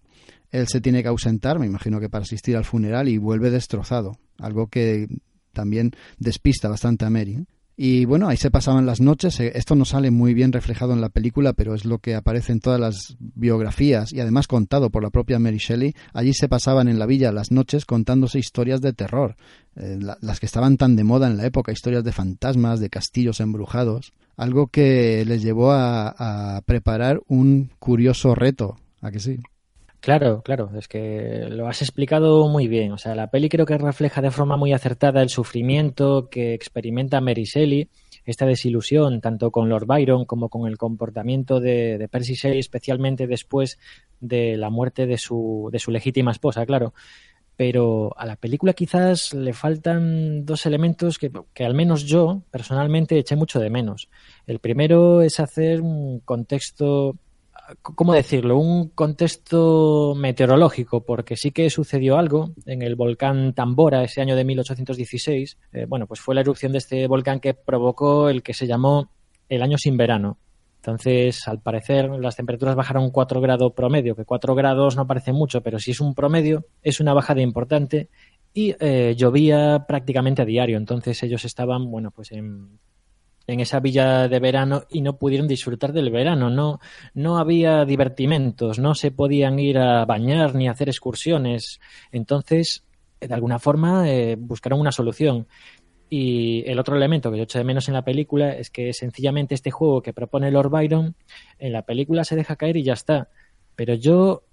Él 0.51 0.67
se 0.67 0.81
tiene 0.81 1.03
que 1.03 1.09
ausentar, 1.09 1.59
me 1.59 1.65
imagino 1.65 1.99
que 1.99 2.09
para 2.09 2.23
asistir 2.23 2.57
al 2.57 2.65
funeral, 2.65 3.07
y 3.07 3.17
vuelve 3.17 3.51
destrozado, 3.51 4.17
algo 4.37 4.67
que 4.67 5.07
también 5.53 5.91
despista 6.17 6.69
bastante 6.69 7.05
a 7.05 7.09
Mary. 7.09 7.45
Y 7.81 8.03
bueno, 8.03 8.27
ahí 8.27 8.35
se 8.35 8.51
pasaban 8.51 8.85
las 8.85 8.99
noches. 8.99 9.39
Eh, 9.39 9.53
esto 9.55 9.73
no 9.73 9.85
sale 9.85 10.11
muy 10.11 10.33
bien 10.33 10.51
reflejado 10.51 10.91
en 10.91 10.99
la 10.99 11.07
película, 11.07 11.53
pero 11.53 11.73
es 11.73 11.85
lo 11.85 11.99
que 11.99 12.13
aparece 12.13 12.51
en 12.51 12.59
todas 12.59 12.77
las 12.77 13.15
biografías 13.19 14.11
y 14.11 14.19
además 14.19 14.47
contado 14.47 14.89
por 14.89 15.01
la 15.01 15.11
propia 15.11 15.39
Mary 15.39 15.59
Shelley. 15.59 15.95
Allí 16.11 16.33
se 16.33 16.49
pasaban 16.49 16.89
en 16.89 16.99
la 16.99 17.05
villa 17.05 17.31
las 17.31 17.53
noches 17.53 17.85
contándose 17.85 18.37
historias 18.37 18.81
de 18.81 18.91
terror, 18.91 19.37
eh, 19.77 19.97
las 20.19 20.41
que 20.41 20.45
estaban 20.45 20.75
tan 20.75 20.97
de 20.97 21.05
moda 21.05 21.27
en 21.27 21.37
la 21.37 21.45
época, 21.45 21.71
historias 21.71 22.03
de 22.03 22.11
fantasmas, 22.11 22.81
de 22.81 22.89
castillos 22.89 23.39
embrujados, 23.39 24.11
algo 24.35 24.67
que 24.67 25.23
les 25.25 25.41
llevó 25.41 25.71
a, 25.71 26.57
a 26.57 26.61
preparar 26.63 27.21
un 27.29 27.71
curioso 27.79 28.35
reto. 28.35 28.75
¿A 28.99 29.09
que 29.09 29.21
sí? 29.21 29.39
Claro, 30.01 30.41
claro, 30.43 30.71
es 30.77 30.87
que 30.87 31.47
lo 31.49 31.67
has 31.67 31.81
explicado 31.81 32.47
muy 32.47 32.67
bien. 32.69 32.93
O 32.93 32.97
sea, 32.97 33.15
la 33.15 33.29
peli 33.29 33.49
creo 33.49 33.65
que 33.65 33.77
refleja 33.77 34.21
de 34.21 34.31
forma 34.31 34.55
muy 34.55 34.71
acertada 34.71 35.21
el 35.21 35.29
sufrimiento 35.29 36.29
que 36.29 36.53
experimenta 36.53 37.19
Mary 37.19 37.43
Shelley, 37.43 37.89
esta 38.23 38.45
desilusión 38.45 39.19
tanto 39.19 39.51
con 39.51 39.67
Lord 39.67 39.87
Byron 39.87 40.23
como 40.25 40.47
con 40.47 40.67
el 40.67 40.77
comportamiento 40.77 41.59
de, 41.59 42.07
Percy 42.09 42.35
Shelley, 42.35 42.59
especialmente 42.59 43.27
después 43.27 43.77
de 44.21 44.55
la 44.55 44.69
muerte 44.69 45.05
de 45.05 45.17
su, 45.17 45.69
de 45.71 45.79
su 45.79 45.91
legítima 45.91 46.31
esposa, 46.31 46.65
claro. 46.65 46.93
Pero 47.57 48.13
a 48.17 48.25
la 48.25 48.37
película 48.37 48.71
quizás 48.71 49.33
le 49.33 49.51
faltan 49.51 50.45
dos 50.45 50.65
elementos 50.65 51.17
que, 51.19 51.29
que 51.53 51.65
al 51.65 51.73
menos 51.73 52.05
yo 52.05 52.43
personalmente 52.51 53.19
eché 53.19 53.35
mucho 53.35 53.59
de 53.59 53.69
menos. 53.69 54.09
El 54.47 54.59
primero 54.59 55.21
es 55.21 55.41
hacer 55.41 55.81
un 55.81 56.21
contexto 56.21 57.17
¿cómo 57.81 58.13
decirlo? 58.13 58.57
Un 58.57 58.89
contexto 58.89 60.15
meteorológico, 60.15 61.05
porque 61.05 61.37
sí 61.37 61.51
que 61.51 61.69
sucedió 61.69 62.17
algo 62.17 62.51
en 62.65 62.81
el 62.81 62.95
volcán 62.95 63.53
Tambora 63.53 64.03
ese 64.03 64.21
año 64.21 64.35
de 64.35 64.43
1816. 64.43 65.57
Eh, 65.73 65.85
bueno, 65.87 66.07
pues 66.07 66.19
fue 66.19 66.35
la 66.35 66.41
erupción 66.41 66.71
de 66.71 66.79
este 66.79 67.07
volcán 67.07 67.39
que 67.39 67.53
provocó 67.53 68.29
el 68.29 68.43
que 68.43 68.53
se 68.53 68.67
llamó 68.67 69.11
el 69.47 69.61
año 69.61 69.77
sin 69.77 69.97
verano. 69.97 70.37
Entonces, 70.77 71.47
al 71.47 71.59
parecer, 71.59 72.09
las 72.09 72.37
temperaturas 72.37 72.75
bajaron 72.75 73.11
4 73.11 73.41
grados 73.41 73.73
promedio, 73.73 74.15
que 74.15 74.23
4 74.23 74.55
grados 74.55 74.95
no 74.95 75.05
parece 75.05 75.33
mucho, 75.33 75.61
pero 75.61 75.77
si 75.77 75.91
es 75.91 75.99
un 75.99 76.15
promedio, 76.15 76.65
es 76.81 77.01
una 77.01 77.13
bajada 77.13 77.41
importante 77.41 78.09
y 78.53 78.75
eh, 78.79 79.13
llovía 79.17 79.85
prácticamente 79.87 80.41
a 80.41 80.45
diario. 80.45 80.77
Entonces 80.77 81.21
ellos 81.23 81.43
estaban, 81.43 81.91
bueno, 81.91 82.11
pues 82.11 82.31
en 82.31 82.79
en 83.49 83.59
esa 83.59 83.79
villa 83.79 84.27
de 84.27 84.39
verano 84.39 84.83
y 84.89 85.01
no 85.01 85.17
pudieron 85.17 85.47
disfrutar 85.47 85.91
del 85.91 86.11
verano. 86.11 86.49
No, 86.49 86.79
no 87.13 87.39
había 87.39 87.83
divertimentos, 87.83 88.77
no 88.77 88.93
se 88.93 89.11
podían 89.11 89.59
ir 89.59 89.79
a 89.79 90.05
bañar 90.05 90.53
ni 90.53 90.67
hacer 90.67 90.87
excursiones. 90.87 91.79
Entonces, 92.11 92.83
de 93.19 93.33
alguna 93.33 93.57
forma, 93.57 94.09
eh, 94.09 94.35
buscaron 94.37 94.79
una 94.79 94.91
solución. 94.91 95.47
Y 96.11 96.63
el 96.67 96.79
otro 96.79 96.95
elemento 96.95 97.31
que 97.31 97.37
yo 97.37 97.43
echo 97.43 97.59
de 97.59 97.63
menos 97.63 97.87
en 97.87 97.95
la 97.95 98.03
película 98.03 98.51
es 98.51 98.69
que 98.69 98.93
sencillamente 98.93 99.55
este 99.55 99.71
juego 99.71 100.01
que 100.01 100.13
propone 100.13 100.51
Lord 100.51 100.69
Byron 100.69 101.15
en 101.59 101.73
la 101.73 101.83
película 101.83 102.23
se 102.23 102.35
deja 102.35 102.55
caer 102.55 102.77
y 102.77 102.83
ya 102.83 102.93
está. 102.93 103.29
Pero 103.75 103.95
yo 103.95 104.43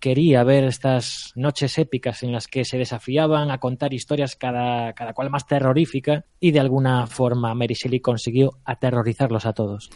quería 0.00 0.44
ver 0.44 0.64
estas 0.64 1.32
noches 1.34 1.78
épicas 1.78 2.22
en 2.22 2.32
las 2.32 2.46
que 2.46 2.64
se 2.64 2.78
desafiaban 2.78 3.50
a 3.50 3.58
contar 3.58 3.94
historias 3.94 4.36
cada, 4.36 4.92
cada 4.92 5.12
cual 5.12 5.30
más 5.30 5.46
terrorífica 5.46 6.24
y 6.40 6.50
de 6.50 6.60
alguna 6.60 7.06
forma 7.06 7.54
Mary 7.54 7.76
consiguió 8.00 8.58
aterrorizarlos 8.64 9.46
a 9.46 9.52
todos. 9.52 9.90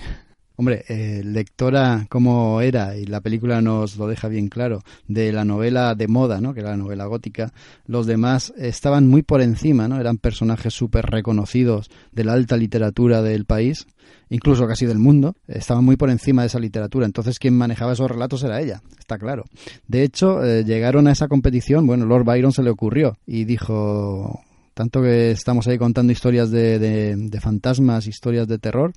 Hombre, 0.57 0.85
eh, 0.89 1.23
lectora 1.25 2.07
como 2.11 2.61
era, 2.61 2.97
y 2.97 3.07
la 3.07 3.21
película 3.21 3.63
nos 3.63 3.97
lo 3.97 4.07
deja 4.07 4.29
bien 4.29 4.49
claro, 4.49 4.83
de 5.09 5.33
la 5.33 5.45
novela 5.45 5.95
de 5.95 6.09
moda, 6.09 6.41
¿no? 6.41 6.53
que 6.53 6.61
era 6.61 6.71
la 6.71 6.77
novela 6.77 7.07
gótica, 7.07 7.53
los 7.87 8.07
demás 8.07 8.53
estaban 8.59 9.09
muy 9.09 9.23
por 9.23 9.41
encima, 9.41 9.89
¿no? 9.89 9.99
eran 9.99 10.19
personajes 10.19 10.75
súper 10.75 11.07
reconocidos 11.07 11.91
de 12.13 12.25
la 12.25 12.35
alta 12.35 12.57
literatura 12.57 13.23
del 13.23 13.47
país, 13.47 13.87
incluso 14.29 14.67
casi 14.67 14.85
del 14.85 14.99
mundo, 14.99 15.37
estaban 15.49 15.85
muy 15.85 15.97
por 15.97 16.11
encima 16.11 16.43
de 16.43 16.49
esa 16.49 16.59
literatura, 16.59 17.07
entonces 17.07 17.39
quien 17.39 17.57
manejaba 17.57 17.95
esos 17.95 18.11
relatos 18.11 18.45
era 18.45 18.61
ella, 18.61 18.83
está 18.99 19.19
claro. 19.19 19.45
De 19.89 20.03
hecho, 20.03 20.45
eh, 20.45 20.65
llegaron 20.65 21.07
a 21.07 21.13
esa 21.13 21.29
competición, 21.29 21.87
bueno, 21.87 22.05
Lord 22.05 22.25
Byron 22.25 22.53
se 22.53 22.63
le 22.63 22.71
ocurrió 22.71 23.17
y 23.27 23.45
dijo, 23.45 24.43
tanto 24.75 25.01
que 25.01 25.31
estamos 25.31 25.67
ahí 25.67 25.79
contando 25.79 26.13
historias 26.13 26.51
de, 26.51 26.79
de 26.79 27.41
fantasmas, 27.41 28.07
historias 28.07 28.47
de 28.49 28.59
terror, 28.59 28.93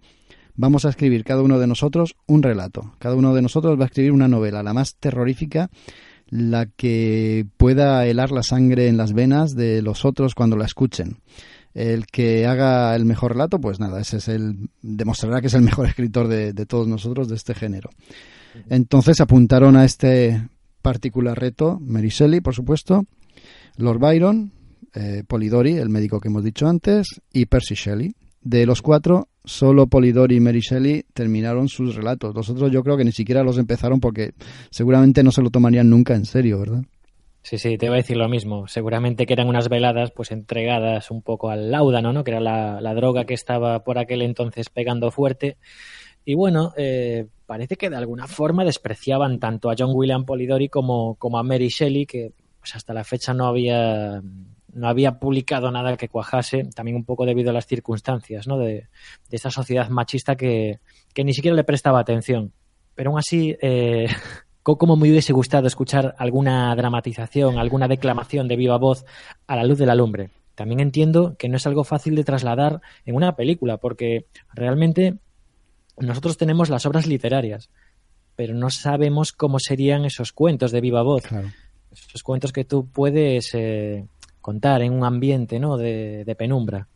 vamos 0.55 0.85
a 0.85 0.89
escribir 0.89 1.23
cada 1.23 1.41
uno 1.41 1.59
de 1.59 1.67
nosotros 1.67 2.15
un 2.27 2.43
relato. 2.43 2.93
Cada 2.99 3.15
uno 3.15 3.33
de 3.33 3.41
nosotros 3.41 3.79
va 3.79 3.83
a 3.83 3.87
escribir 3.87 4.11
una 4.11 4.27
novela, 4.27 4.63
la 4.63 4.73
más 4.73 4.95
terrorífica, 4.95 5.69
la 6.29 6.65
que 6.65 7.45
pueda 7.57 8.05
helar 8.05 8.31
la 8.31 8.43
sangre 8.43 8.87
en 8.87 8.97
las 8.97 9.13
venas 9.13 9.55
de 9.55 9.81
los 9.81 10.05
otros 10.05 10.35
cuando 10.35 10.57
la 10.57 10.65
escuchen. 10.65 11.17
El 11.73 12.07
que 12.07 12.47
haga 12.47 12.95
el 12.95 13.05
mejor 13.05 13.33
relato, 13.33 13.59
pues 13.59 13.79
nada, 13.79 13.99
ese 13.99 14.17
es 14.17 14.29
el 14.29 14.69
demostrará 14.81 15.41
que 15.41 15.47
es 15.47 15.53
el 15.53 15.61
mejor 15.61 15.85
escritor 15.89 16.27
de, 16.27 16.53
todos 16.65 16.87
nosotros 16.87 17.27
de 17.27 17.35
este 17.35 17.53
género. 17.53 17.89
Entonces 18.69 19.19
apuntaron 19.19 19.75
a 19.75 19.83
este 19.83 20.47
particular 20.81 21.37
reto 21.37 21.79
Mary 21.81 22.09
Shelley, 22.09 22.39
por 22.39 22.55
supuesto, 22.55 23.05
Lord 23.77 23.99
Byron, 23.99 24.51
eh, 24.93 25.23
Polidori, 25.27 25.73
el 25.73 25.89
médico 25.89 26.21
que 26.21 26.29
hemos 26.29 26.43
dicho 26.43 26.67
antes, 26.67 27.21
y 27.33 27.47
Percy 27.47 27.75
Shelley. 27.75 28.15
De 28.41 28.65
los 28.65 28.81
cuatro, 28.81 29.27
solo 29.45 29.87
Polidori 29.87 30.35
y 30.35 30.39
Mary 30.39 30.59
Shelley 30.59 31.05
terminaron 31.13 31.67
sus 31.67 31.95
relatos. 31.95 32.35
Los 32.35 32.49
otros 32.49 32.71
yo 32.71 32.83
creo 32.83 32.97
que 32.97 33.05
ni 33.05 33.11
siquiera 33.11 33.43
los 33.43 33.57
empezaron 33.57 33.99
porque 33.99 34.33
seguramente 34.69 35.23
no 35.23 35.31
se 35.31 35.41
lo 35.41 35.49
tomarían 35.49 35.89
nunca 35.89 36.15
en 36.15 36.25
serio, 36.25 36.59
¿verdad? 36.59 36.83
Sí, 37.41 37.59
sí, 37.59 37.77
te 37.77 37.85
iba 37.85 37.93
a 37.93 37.97
decir 37.97 38.17
lo 38.17 38.27
mismo. 38.27 38.67
Seguramente 38.67 39.27
que 39.27 39.33
eran 39.33 39.47
unas 39.47 39.69
veladas 39.69 40.09
pues 40.09 40.31
entregadas 40.31 41.11
un 41.11 41.21
poco 41.21 41.51
al 41.51 41.69
láudano, 41.69 42.11
¿no? 42.11 42.23
Que 42.23 42.31
era 42.31 42.39
la, 42.39 42.93
droga 42.95 43.25
que 43.25 43.35
estaba 43.35 43.83
por 43.83 43.99
aquel 43.99 44.23
entonces 44.23 44.69
pegando 44.69 45.11
fuerte. 45.11 45.57
Y 46.25 46.33
bueno, 46.33 46.73
eh, 46.75 47.27
parece 47.45 47.75
que 47.75 47.91
de 47.91 47.97
alguna 47.97 48.25
forma 48.25 48.65
despreciaban 48.65 49.39
tanto 49.39 49.69
a 49.69 49.75
John 49.77 49.91
William 49.93 50.25
Polidori 50.25 50.69
como, 50.69 51.15
como 51.15 51.37
a 51.37 51.43
Mary 51.43 51.67
Shelley, 51.67 52.07
que 52.07 52.31
pues 52.59 52.75
hasta 52.75 52.95
la 52.95 53.03
fecha 53.03 53.35
no 53.35 53.45
había 53.45 54.23
no 54.75 54.89
había 54.89 55.19
publicado 55.19 55.71
nada 55.71 55.95
que 55.95 56.09
cuajase, 56.09 56.65
también 56.75 56.97
un 56.97 57.05
poco 57.05 57.25
debido 57.25 57.49
a 57.49 57.53
las 57.53 57.65
circunstancias 57.65 58.45
¿no? 58.45 58.57
de, 58.57 58.87
de 59.29 59.37
esa 59.37 59.49
sociedad 59.49 59.89
machista 59.89 60.35
que, 60.35 60.79
ni 61.15 61.33
siquiera 61.33 61.55
le 61.55 61.63
prestaba 61.63 61.99
atención. 61.99 62.51
Pero 62.93 63.09
aún 63.09 63.19
así, 63.19 63.55
eh, 63.61 64.07
como 64.63 64.97
me 64.97 65.09
hubiese 65.09 65.31
gustado 65.31 65.67
escuchar 65.67 66.13
alguna 66.17 66.75
dramatización, 66.75 67.57
alguna 67.57 67.87
declamación 67.87 68.49
de 68.49 68.57
viva 68.57 68.77
voz 68.77 69.05
a 69.47 69.55
la 69.55 69.63
luz 69.63 69.77
de 69.77 69.85
la 69.85 69.95
lumbre. 69.95 70.29
También 70.55 70.81
entiendo 70.81 71.35
que 71.37 71.47
no 71.47 71.55
es 71.55 71.65
algo 71.67 71.85
fácil 71.85 72.15
de 72.15 72.25
trasladar 72.25 72.81
en 73.05 73.15
una 73.15 73.35
película, 73.35 73.77
porque 73.77 74.25
realmente 74.53 75.19
nosotros 75.97 76.37
tenemos 76.37 76.69
las 76.69 76.85
obras 76.85 77.07
literarias, 77.07 77.69
pero 78.35 78.53
no 78.53 78.69
sabemos 78.69 79.31
cómo 79.31 79.59
serían 79.59 80.03
esos 80.03 80.33
cuentos 80.33 80.71
de 80.73 80.81
viva 80.81 81.01
voz. 81.01 81.23
Esos 81.91 82.23
cuentos 82.23 82.51
que 82.51 82.65
tú 82.65 82.89
puedes 82.89 83.53
eh, 83.53 84.05
contar 84.45 84.83
en 84.83 84.93
un 84.93 85.03
ambiente 85.03 85.59
¿no? 85.59 85.75
de, 85.75 86.35
penumbra. 86.37 86.87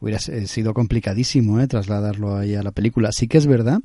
Hubiera 0.00 0.18
sido 0.18 0.74
complicadísimo 0.74 1.60
¿eh? 1.60 1.68
trasladarlo 1.68 2.34
ahí 2.34 2.56
a 2.56 2.64
la 2.64 2.72
película. 2.72 3.12
Sí 3.12 3.28
que 3.28 3.38
es 3.38 3.46
verdad 3.46 3.78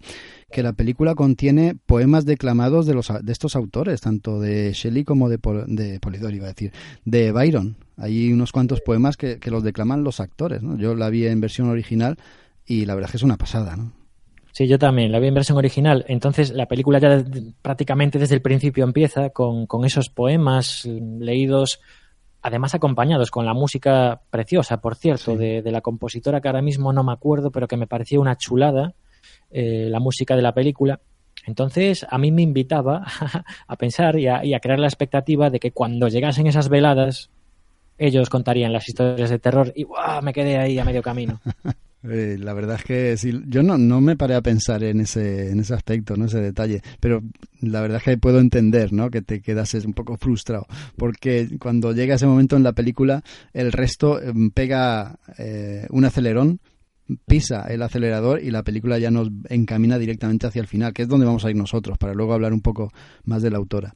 que 0.51 0.63
la 0.63 0.73
película 0.73 1.13
contiene 1.13 1.75
poemas 1.85 2.25
declamados 2.25 2.87
de, 2.87 2.95
los, 2.95 3.13
de 3.21 3.31
estos 3.31 3.55
autores, 3.55 4.01
tanto 4.01 4.39
de 4.39 4.73
Shelley 4.73 5.03
como 5.03 5.29
de, 5.29 5.37
de 5.67 5.99
Polidori, 5.99 6.37
iba 6.37 6.47
a 6.47 6.53
decir, 6.53 6.73
de 7.05 7.31
Byron. 7.31 7.75
Hay 7.95 8.33
unos 8.33 8.51
cuantos 8.51 8.81
poemas 8.81 9.17
que, 9.17 9.37
los 9.45 9.63
declaman 9.63 10.03
los 10.03 10.19
actores. 10.19 10.63
¿no? 10.63 10.75
Yo 10.79 10.95
la 10.95 11.11
vi 11.11 11.27
en 11.27 11.41
versión 11.41 11.69
original 11.69 12.17
y 12.65 12.85
la 12.85 12.95
verdad 12.95 13.09
es 13.09 13.11
que 13.11 13.17
es 13.17 13.23
una 13.23 13.37
pasada. 13.37 13.75
¿no? 13.75 13.93
Sí, 14.51 14.67
yo 14.67 14.79
también, 14.79 15.11
la 15.11 15.19
vi 15.19 15.27
en 15.27 15.35
versión 15.35 15.59
original. 15.59 16.05
Entonces 16.07 16.49
la 16.49 16.65
película 16.65 16.97
ya 16.97 17.23
prácticamente 17.61 18.17
desde 18.17 18.33
el 18.33 18.41
principio 18.41 18.83
empieza 18.83 19.29
con, 19.29 19.67
con 19.67 19.85
esos 19.85 20.09
poemas 20.09 20.85
leídos 20.85 21.81
además 22.41 22.73
acompañados 22.73 23.31
con 23.31 23.45
la 23.45 23.53
música 23.53 24.21
preciosa, 24.29 24.81
por 24.81 24.95
cierto, 24.95 25.35
de, 25.35 25.61
la 25.63 25.81
compositora 25.81 26.41
que 26.41 26.47
ahora 26.47 26.61
mismo 26.61 26.91
no 26.93 27.03
me 27.03 27.13
acuerdo, 27.13 27.51
pero 27.51 27.67
que 27.67 27.77
me 27.77 27.87
parecía 27.87 28.19
una 28.19 28.37
chulada, 28.37 28.93
eh, 29.51 29.87
la 29.89 29.99
música 29.99 30.35
de 30.35 30.41
la 30.41 30.53
película. 30.53 30.99
Entonces, 31.45 32.05
a 32.09 32.17
mí 32.17 32.31
me 32.31 32.41
invitaba 32.41 33.05
a 33.67 33.75
pensar 33.75 34.17
y 34.17 34.27
a, 34.27 34.59
crear 34.59 34.79
la 34.79 34.87
expectativa 34.87 35.49
de 35.49 35.59
que 35.59 35.71
cuando 35.71 36.07
llegasen 36.07 36.47
esas 36.47 36.69
veladas, 36.69 37.29
ellos 37.97 38.29
contarían 38.29 38.73
las 38.73 38.87
historias 38.87 39.29
de 39.29 39.39
terror 39.39 39.71
y 39.75 39.83
¡guau! 39.83 40.21
me 40.23 40.33
quedé 40.33 40.57
ahí 40.57 40.79
a 40.79 40.85
medio 40.85 41.01
camino. 41.01 41.39
Eh, 42.03 42.37
la 42.39 42.53
verdad 42.53 42.77
es 42.77 42.83
que 42.83 43.17
sí, 43.17 43.41
yo 43.45 43.61
no, 43.61 43.77
no 43.77 44.01
me 44.01 44.15
paré 44.15 44.33
a 44.33 44.41
pensar 44.41 44.83
en 44.83 45.01
ese, 45.01 45.51
en 45.51 45.59
ese 45.59 45.75
aspecto, 45.75 46.15
¿no? 46.15 46.25
ese 46.25 46.39
detalle, 46.39 46.81
pero 46.99 47.21
la 47.61 47.79
verdad 47.81 47.97
es 47.97 48.03
que 48.03 48.17
puedo 48.17 48.39
entender 48.39 48.91
¿no? 48.91 49.11
que 49.11 49.21
te 49.21 49.41
quedas 49.41 49.73
un 49.85 49.93
poco 49.93 50.17
frustrado, 50.17 50.65
porque 50.97 51.57
cuando 51.59 51.93
llega 51.93 52.15
ese 52.15 52.25
momento 52.25 52.55
en 52.55 52.63
la 52.63 52.73
película, 52.73 53.23
el 53.53 53.71
resto 53.71 54.19
em, 54.19 54.49
pega 54.49 55.19
eh, 55.37 55.85
un 55.91 56.05
acelerón 56.05 56.59
pisa 57.25 57.65
el 57.67 57.81
acelerador 57.81 58.41
y 58.41 58.51
la 58.51 58.63
película 58.63 58.97
ya 58.97 59.11
nos 59.11 59.29
encamina 59.49 59.97
directamente 59.97 60.47
hacia 60.47 60.61
el 60.61 60.67
final, 60.67 60.93
que 60.93 61.03
es 61.03 61.07
donde 61.07 61.25
vamos 61.25 61.45
a 61.45 61.49
ir 61.49 61.55
nosotros, 61.55 61.97
para 61.97 62.13
luego 62.13 62.33
hablar 62.33 62.53
un 62.53 62.61
poco 62.61 62.91
más 63.25 63.41
de 63.41 63.51
la 63.51 63.57
autora. 63.57 63.93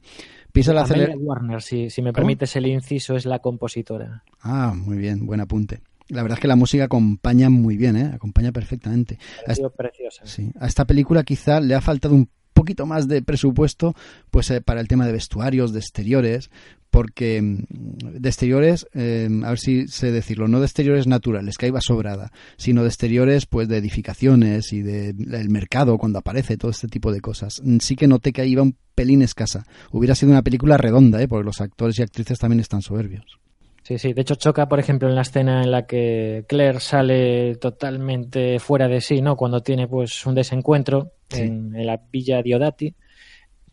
Pisa 0.52 0.72
el 0.72 0.78
acelerador. 0.78 1.18
Warner, 1.20 1.62
si, 1.62 1.90
si 1.90 2.02
me 2.02 2.12
permites 2.12 2.54
el 2.56 2.66
inciso, 2.66 3.16
es 3.16 3.26
la 3.26 3.38
compositora. 3.38 4.22
Ah, 4.40 4.74
muy 4.76 4.98
bien, 4.98 5.26
buen 5.26 5.40
apunte. 5.40 5.80
La 6.08 6.22
verdad 6.22 6.38
es 6.38 6.42
que 6.42 6.48
la 6.48 6.56
música 6.56 6.84
acompaña 6.84 7.50
muy 7.50 7.76
bien, 7.76 7.96
¿eh? 7.96 8.10
acompaña 8.14 8.52
perfectamente. 8.52 9.18
Ha 9.46 9.54
sido 9.54 9.70
preciosa. 9.70 10.22
Sí, 10.24 10.50
a 10.58 10.66
esta 10.66 10.84
película 10.84 11.24
quizá 11.24 11.60
le 11.60 11.74
ha 11.74 11.80
faltado 11.80 12.14
un 12.14 12.28
poquito 12.56 12.86
más 12.86 13.06
de 13.06 13.22
presupuesto 13.22 13.94
pues 14.30 14.50
eh, 14.50 14.60
para 14.62 14.80
el 14.80 14.88
tema 14.88 15.06
de 15.06 15.12
vestuarios, 15.12 15.72
de 15.72 15.80
exteriores, 15.80 16.50
porque 16.90 17.42
mm, 17.42 18.20
de 18.20 18.28
exteriores, 18.28 18.86
eh, 18.94 19.28
a 19.44 19.50
ver 19.50 19.58
si 19.58 19.86
sé 19.88 20.10
decirlo, 20.10 20.48
no 20.48 20.60
de 20.60 20.66
exteriores 20.66 21.06
naturales, 21.06 21.58
que 21.58 21.66
ahí 21.66 21.70
va 21.70 21.82
sobrada, 21.82 22.32
sino 22.56 22.82
de 22.82 22.88
exteriores 22.88 23.46
pues 23.46 23.68
de 23.68 23.76
edificaciones 23.76 24.72
y 24.72 24.82
del 24.82 25.50
mercado 25.50 25.98
cuando 25.98 26.18
aparece, 26.18 26.56
todo 26.56 26.70
este 26.70 26.88
tipo 26.88 27.12
de 27.12 27.20
cosas. 27.20 27.60
Mm, 27.62 27.78
sí 27.80 27.94
que 27.94 28.08
noté 28.08 28.32
que 28.32 28.40
ahí 28.40 28.52
iba 28.52 28.62
un 28.62 28.76
pelín 28.94 29.22
escasa. 29.22 29.66
Hubiera 29.92 30.14
sido 30.14 30.32
una 30.32 30.42
película 30.42 30.78
redonda, 30.78 31.20
¿eh? 31.20 31.28
porque 31.28 31.44
los 31.44 31.60
actores 31.60 31.98
y 31.98 32.02
actrices 32.02 32.38
también 32.38 32.60
están 32.60 32.80
soberbios. 32.80 33.38
Sí, 33.86 33.98
sí. 33.98 34.12
De 34.12 34.22
hecho, 34.22 34.34
choca, 34.34 34.68
por 34.68 34.80
ejemplo, 34.80 35.08
en 35.08 35.14
la 35.14 35.22
escena 35.22 35.62
en 35.62 35.70
la 35.70 35.86
que 35.86 36.44
Claire 36.48 36.80
sale 36.80 37.54
totalmente 37.54 38.58
fuera 38.58 38.88
de 38.88 39.00
sí, 39.00 39.22
¿no? 39.22 39.36
Cuando 39.36 39.60
tiene, 39.60 39.86
pues, 39.86 40.26
un 40.26 40.34
desencuentro 40.34 41.12
en, 41.30 41.70
la 41.86 42.00
villa 42.10 42.42
Diodati. 42.42 42.92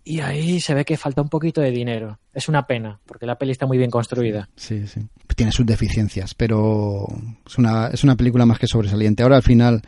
Y 0.03 0.19
ahí 0.19 0.59
se 0.59 0.75
ve 0.75 0.85
que 0.85 0.97
falta 0.97 1.23
un 1.23 1.29
poquito 1.29 1.61
de 1.61 1.71
dinero. 1.71 2.19
Es 2.31 2.47
una 2.47 2.67
pena, 2.67 2.99
porque 3.07 3.25
la 3.25 3.39
peli 3.39 3.53
está 3.53 3.65
muy 3.65 3.79
bien 3.79 3.89
construida. 3.89 4.47
Sí, 4.55 4.85
sí. 4.85 5.01
Tiene 5.35 5.51
sus 5.51 5.65
deficiencias, 5.65 6.35
pero 6.35 7.07
es 7.47 7.57
una, 7.57 7.87
es 7.87 8.03
una 8.03 8.15
película 8.15 8.45
más 8.45 8.59
que 8.59 8.67
sobresaliente. 8.67 9.23
Ahora, 9.23 9.37
al 9.37 9.41
final, 9.41 9.81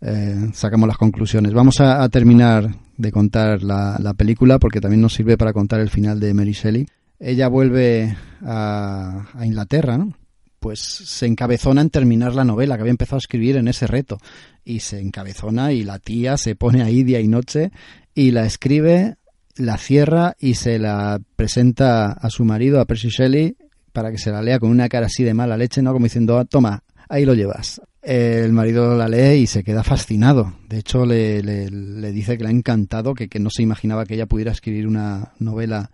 eh, 0.00 0.50
sacamos 0.52 0.86
las 0.86 0.96
conclusiones. 0.96 1.52
Vamos 1.54 1.80
a, 1.80 2.08
terminar 2.08 2.70
de 2.96 3.10
contar 3.10 3.64
la, 3.64 3.98
la, 3.98 4.14
película, 4.14 4.60
porque 4.60 4.80
también 4.80 5.00
nos 5.00 5.14
sirve 5.14 5.36
para 5.36 5.52
contar 5.52 5.80
el 5.80 5.90
final 5.90 6.20
de 6.20 6.34
Mary 6.34 6.52
Shelley 6.52 6.86
ella 7.22 7.48
vuelve 7.48 8.16
a, 8.42 9.24
Inglaterra, 9.44 9.96
¿no? 9.96 10.14
pues 10.58 10.80
se 10.80 11.26
encabezona 11.26 11.80
en 11.80 11.90
terminar 11.90 12.34
la 12.34 12.44
novela 12.44 12.76
que 12.76 12.82
había 12.82 12.92
empezado 12.92 13.16
a 13.16 13.18
escribir 13.18 13.56
en 13.56 13.66
ese 13.66 13.88
reto. 13.88 14.18
Y 14.64 14.80
se 14.80 15.00
encabezona 15.00 15.72
y 15.72 15.82
la 15.82 15.98
tía 15.98 16.36
se 16.36 16.54
pone 16.54 16.82
ahí 16.82 17.02
día 17.02 17.20
y 17.20 17.26
noche 17.26 17.72
y 18.14 18.30
la 18.30 18.46
escribe, 18.46 19.16
la 19.56 19.76
cierra 19.76 20.36
y 20.38 20.54
se 20.54 20.78
la 20.78 21.20
presenta 21.34 22.12
a 22.12 22.30
su 22.30 22.44
marido, 22.44 22.80
a 22.80 22.84
Percy 22.84 23.08
Shelley, 23.08 23.56
para 23.92 24.12
que 24.12 24.18
se 24.18 24.30
la 24.30 24.40
lea 24.40 24.60
con 24.60 24.70
una 24.70 24.88
cara 24.88 25.06
así 25.06 25.24
de 25.24 25.34
mala 25.34 25.56
leche, 25.56 25.82
¿no? 25.82 25.92
Como 25.92 26.06
diciendo, 26.06 26.38
ah, 26.38 26.44
toma, 26.44 26.84
ahí 27.08 27.24
lo 27.24 27.34
llevas. 27.34 27.80
El 28.00 28.52
marido 28.52 28.96
la 28.96 29.08
lee 29.08 29.42
y 29.42 29.46
se 29.48 29.64
queda 29.64 29.82
fascinado. 29.82 30.54
De 30.68 30.78
hecho, 30.78 31.04
le, 31.04 31.42
le, 31.42 32.12
dice 32.12 32.36
que 32.36 32.44
le 32.44 32.50
ha 32.50 32.52
encantado, 32.52 33.14
que, 33.14 33.28
que 33.28 33.40
no 33.40 33.50
se 33.50 33.62
imaginaba 33.62 34.06
que 34.06 34.14
ella 34.14 34.26
pudiera 34.26 34.52
escribir 34.52 34.86
una 34.86 35.32
novela 35.40 35.90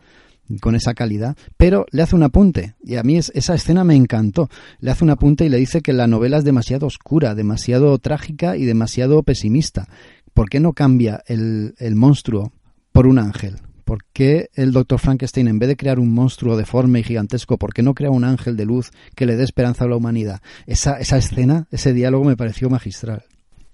con 0.60 0.74
esa 0.74 0.94
calidad, 0.94 1.36
pero 1.56 1.86
le 1.90 2.02
hace 2.02 2.16
un 2.16 2.22
apunte, 2.22 2.74
y 2.82 2.96
a 2.96 3.02
mí 3.02 3.16
esa 3.16 3.54
escena 3.54 3.84
me 3.84 3.94
encantó. 3.94 4.48
Le 4.80 4.90
hace 4.90 5.04
un 5.04 5.10
apunte 5.10 5.44
y 5.44 5.48
le 5.48 5.58
dice 5.58 5.82
que 5.82 5.92
la 5.92 6.06
novela 6.06 6.38
es 6.38 6.44
demasiado 6.44 6.86
oscura, 6.86 7.34
demasiado 7.34 7.98
trágica 7.98 8.56
y 8.56 8.64
demasiado 8.64 9.22
pesimista. 9.22 9.88
¿Por 10.34 10.48
qué 10.48 10.60
no 10.60 10.72
cambia 10.72 11.22
el, 11.26 11.74
el 11.78 11.94
monstruo 11.94 12.52
por 12.92 13.06
un 13.06 13.18
ángel? 13.18 13.56
¿Por 13.84 14.04
qué 14.12 14.50
el 14.54 14.72
doctor 14.72 14.98
Frankenstein, 14.98 15.48
en 15.48 15.58
vez 15.58 15.68
de 15.68 15.76
crear 15.76 15.98
un 15.98 16.12
monstruo 16.12 16.58
deforme 16.58 17.00
y 17.00 17.04
gigantesco, 17.04 17.56
por 17.56 17.72
qué 17.72 17.82
no 17.82 17.94
crea 17.94 18.10
un 18.10 18.24
ángel 18.24 18.54
de 18.54 18.66
luz 18.66 18.90
que 19.14 19.24
le 19.24 19.34
dé 19.34 19.44
esperanza 19.44 19.84
a 19.84 19.88
la 19.88 19.96
humanidad? 19.96 20.42
Esa, 20.66 20.98
esa 20.98 21.16
escena, 21.16 21.68
ese 21.70 21.94
diálogo 21.94 22.24
me 22.24 22.36
pareció 22.36 22.68
magistral. 22.68 23.24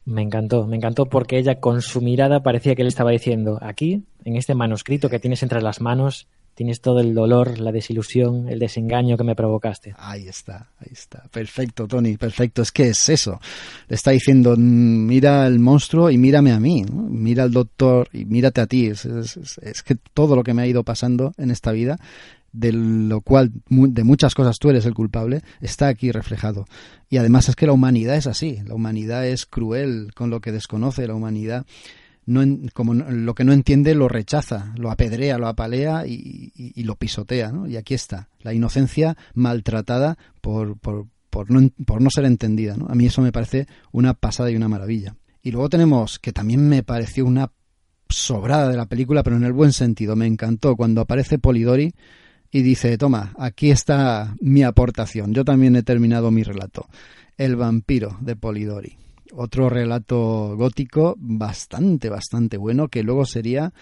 Me 0.05 0.23
encantó, 0.23 0.67
me 0.67 0.77
encantó 0.77 1.07
porque 1.07 1.39
ella 1.39 1.59
con 1.59 1.83
su 1.83 2.01
mirada 2.01 2.43
parecía 2.43 2.77
que 2.77 2.83
le 2.83 2.91
estaba 2.91 3.11
diciendo, 3.11 3.59
aquí, 3.61 4.05
en 4.25 4.37
este 4.37 4.55
manuscrito 4.55 5.09
que 5.09 5.19
tienes 5.19 5.43
entre 5.43 5.63
las 5.63 5.81
manos, 5.81 6.29
tienes 6.55 6.81
todo 6.81 7.01
el 7.01 7.15
dolor, 7.15 7.59
la 7.59 7.73
desilusión, 7.73 8.49
el 8.49 8.59
desengaño 8.59 9.17
que 9.17 9.25
me 9.25 9.35
provocaste. 9.35 9.95
Ahí 9.99 10.29
está, 10.29 10.69
ahí 10.79 10.91
está. 10.93 11.25
Perfecto, 11.31 11.87
Tony, 11.87 12.17
perfecto. 12.17 12.63
Es 12.63 12.73
que 12.73 12.89
es 12.89 13.09
eso. 13.09 13.41
Le 13.89 13.97
está 13.97 14.13
diciendo, 14.13 14.55
mira 14.57 15.45
al 15.45 15.59
monstruo 15.59 16.11
y 16.11 16.19
mírame 16.19 16.53
a 16.53 16.61
mí. 16.61 16.85
Mira 16.85 17.43
al 17.43 17.53
doctor 17.53 18.09
y 18.13 18.25
mírate 18.25 18.61
a 18.61 18.67
ti. 18.67 18.87
Es, 18.87 19.05
es, 19.05 19.83
que 19.83 19.97
todo 20.15 20.37
lo 20.37 20.45
que 20.45 20.55
me 20.55 20.63
ha 20.63 20.67
ido 20.67 20.85
pasando 20.85 21.33
en 21.37 21.51
esta 21.51 21.73
vida, 21.73 21.99
de 22.53 22.73
lo 22.73 23.21
cual 23.21 23.51
de 23.69 24.05
muchas 24.05 24.35
cosas 24.35 24.59
tú 24.59 24.71
eres 24.71 24.87
el 24.87 24.95
culpable, 24.95 25.43
está 25.61 25.89
aquí 25.89 26.13
reflejado. 26.13 26.67
Y 27.11 27.17
además 27.17 27.49
es 27.49 27.57
que 27.57 27.67
la 27.67 27.73
humanidad 27.73 28.17
es 28.17 28.29
así. 28.29 28.61
La 28.65 28.75
humanidad 28.75 29.27
es 29.27 29.45
cruel 29.45 30.13
con 30.15 30.31
lo 30.31 30.41
que 30.41 30.53
desconoce. 30.53 31.07
La 31.09 31.15
humanidad 31.15 31.67
no 32.27 32.43
como 32.73 32.95
lo 32.95 33.35
que 33.35 33.45
no 33.45 33.53
entiende 33.53 33.95
lo 33.95 34.09
rechaza, 34.09 34.73
lo 34.77 34.91
apedrea, 34.91 35.39
lo 35.39 35.47
apalea 35.47 36.07
y, 36.07 36.83
lo 36.83 36.97
pisotea, 36.97 37.53
¿no? 37.53 37.67
Y 37.67 37.77
aquí 37.77 37.95
está, 37.95 38.29
la 38.41 38.55
inocencia 38.55 39.17
maltratada 39.35 40.17
por, 40.41 40.79
por, 40.79 41.07
por, 41.31 41.51
no, 41.51 41.71
por 41.85 42.01
no 42.01 42.11
ser 42.11 42.25
entendida, 42.25 42.77
¿no? 42.77 42.87
A 42.89 42.95
mí 42.95 43.07
eso 43.07 43.23
me 43.23 43.33
parece 43.33 43.67
una 43.93 44.15
pasada 44.15 44.51
y 44.51 44.57
una 44.57 44.69
maravilla. 44.69 45.17
Y 45.43 45.51
luego 45.51 45.69
tenemos, 45.69 46.19
que 46.19 46.33
también 46.33 46.69
me 46.69 46.83
pareció 46.83 47.27
una 47.27 47.51
sobrada 48.09 48.69
de 48.69 48.77
la 48.77 48.87
película, 48.87 49.23
pero 49.23 49.37
en 49.37 49.45
el 49.45 49.53
buen 49.53 49.73
sentido, 49.73 50.17
me 50.17 50.27
encantó 50.27 50.77
cuando 50.77 51.01
aparece 51.01 51.39
Polidori 51.39 51.95
y 52.51 52.63
dice, 52.63 52.97
toma, 52.97 53.35
aquí 53.39 53.71
está 53.71 54.35
mi 54.41 54.63
aportación, 54.63 55.35
yo 55.35 55.45
también 55.45 55.77
he 55.77 55.83
terminado 55.83 56.31
mi 56.31 56.43
relato, 56.43 56.89
El 57.37 57.57
vampiro 57.57 58.17
de 58.21 58.37
Polidori 58.37 58.97
otro 59.33 59.69
relato 59.69 60.57
gótico 60.57 61.15
bastante, 61.19 62.09
bastante 62.09 62.57
bueno, 62.57 62.89
que 62.89 63.03
luego 63.03 63.27
sería 63.27 63.73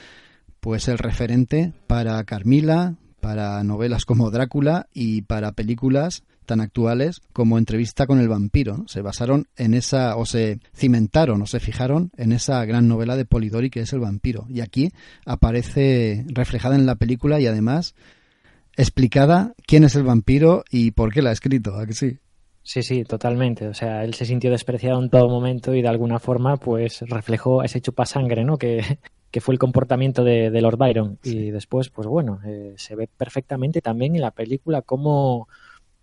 pues 0.61 0.89
el 0.89 0.99
referente 0.99 1.73
para 1.87 2.23
Carmila, 2.25 2.97
para 3.21 3.63
novelas 3.65 4.05
como 4.05 4.31
Drácula 4.31 4.89
y 4.93 5.23
para 5.23 5.53
películas 5.53 6.25
tan 6.47 6.61
actuales 6.61 7.21
como 7.33 7.59
Entrevista 7.59 8.07
con 8.07 8.21
el 8.21 8.29
vampiro. 8.29 8.85
Se 8.87 9.01
basaron 9.01 9.47
en 9.57 9.75
esa, 9.75 10.17
o 10.17 10.27
se 10.27 10.61
cimentaron, 10.75 11.41
o 11.43 11.47
se 11.47 11.61
fijaron 11.61 12.11
en 12.17 12.33
esa 12.33 12.65
gran 12.65 12.89
novela 12.89 13.17
de 13.17 13.25
Polidori 13.25 13.71
que 13.71 13.81
es 13.81 13.93
El 13.93 14.01
vampiro. 14.01 14.47
Y 14.49 14.61
aquí 14.61 14.93
aparece 15.25 16.25
reflejada 16.29 16.75
en 16.75 16.87
la 16.87 16.97
película 16.97 17.41
y 17.41 17.47
además 17.47 17.95
explicada 18.77 19.55
quién 19.67 19.85
es 19.85 19.95
el 19.95 20.03
vampiro 20.03 20.65
y 20.71 20.93
por 20.93 21.13
qué 21.13 21.23
la 21.23 21.31
ha 21.31 21.35
escrito. 21.35 21.77
¿A 21.77 21.87
que 21.87 21.95
sí? 21.95 22.19
Sí, 22.63 22.83
sí, 22.83 23.05
totalmente. 23.05 23.69
O 23.69 23.75
sea, 23.75 24.05
él 24.05 24.15
se 24.15 24.25
sintió 24.25 24.51
despreciado 24.51 25.03
en 25.03 25.11
todo 25.11 25.29
momento 25.29 25.75
y 25.75 25.83
de 25.83 25.89
alguna 25.89 26.19
forma, 26.19 26.57
pues, 26.57 27.01
reflejó 27.03 27.63
ese 27.63 27.81
chupasangre, 27.81 28.45
¿no? 28.45 28.57
Que, 28.57 28.83
que 29.33 29.41
fue 29.41 29.55
el 29.55 29.59
comportamiento 29.59 30.23
de, 30.23 30.61
Lord 30.61 30.77
Byron. 30.77 31.19
Y 31.25 31.51
después, 31.51 31.89
pues 31.89 32.07
bueno, 32.07 32.39
eh, 32.45 32.75
se 32.77 32.95
ve 32.95 33.09
perfectamente 33.09 33.81
también 33.81 34.15
en 34.15 34.21
la 34.21 34.31
película 34.31 34.83
cómo 34.83 35.49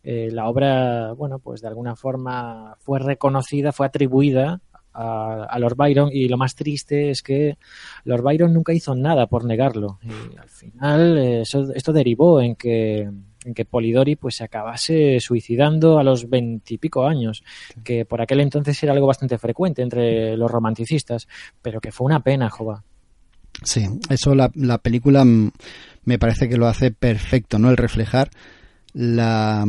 eh, 0.03 0.30
la 0.32 0.49
obra, 0.49 1.14
bueno, 1.14 1.38
pues 1.38 1.62
de 1.62 1.68
alguna 1.68 1.95
forma 1.95 2.76
fue 2.80 2.99
reconocida, 2.99 3.72
fue 3.72 3.86
atribuida 3.86 4.62
a, 4.93 5.57
Lord 5.60 5.76
Byron 5.76 6.10
y 6.12 6.28
lo 6.28 6.38
más 6.38 6.55
triste 6.55 7.12
es 7.12 7.22
que 7.22 7.57
Lord 8.03 8.24
Byron 8.24 8.51
nunca 8.51 8.74
hizo 8.74 8.95
nada 8.95 9.28
por 9.28 9.45
negarlo. 9.45 9.99
Y 10.01 10.36
al 10.36 10.49
final, 10.49 11.18
eh, 11.20 11.41
eso, 11.41 11.72
esto 11.74 11.93
derivó 11.93 12.41
en 12.41 12.55
que 12.55 13.12
en 13.50 13.54
que 13.54 13.66
Polidori 13.66 14.16
pues 14.16 14.38
se 14.38 14.43
acabase 14.43 15.20
suicidando 15.20 16.00
a 16.00 16.04
los 16.04 16.30
veintipico 16.30 17.06
años, 17.06 17.43
que 17.84 18.06
por 18.06 18.22
aquel 18.22 18.39
entonces 18.39 18.82
era 18.82 18.93
algo 18.93 19.08
bastante 19.08 19.38
frecuente 19.38 19.82
entre 19.82 20.38
los 20.38 20.50
romanticistas, 20.50 21.28
pero 21.62 21.82
que 21.82 21.91
fue 21.91 22.06
una 22.06 22.22
pena, 22.22 22.50
Jova. 22.50 22.84
Sí, 23.64 23.86
eso 24.10 24.36
la, 24.36 24.50
la 24.56 24.78
película 24.78 25.26
me 25.26 26.20
parece 26.20 26.47
que 26.47 26.58
lo 26.58 26.68
hace 26.68 26.91
perfecto, 26.91 27.60
¿no? 27.60 27.70
El 27.70 27.78
reflejar 27.78 28.30
la 28.93 29.66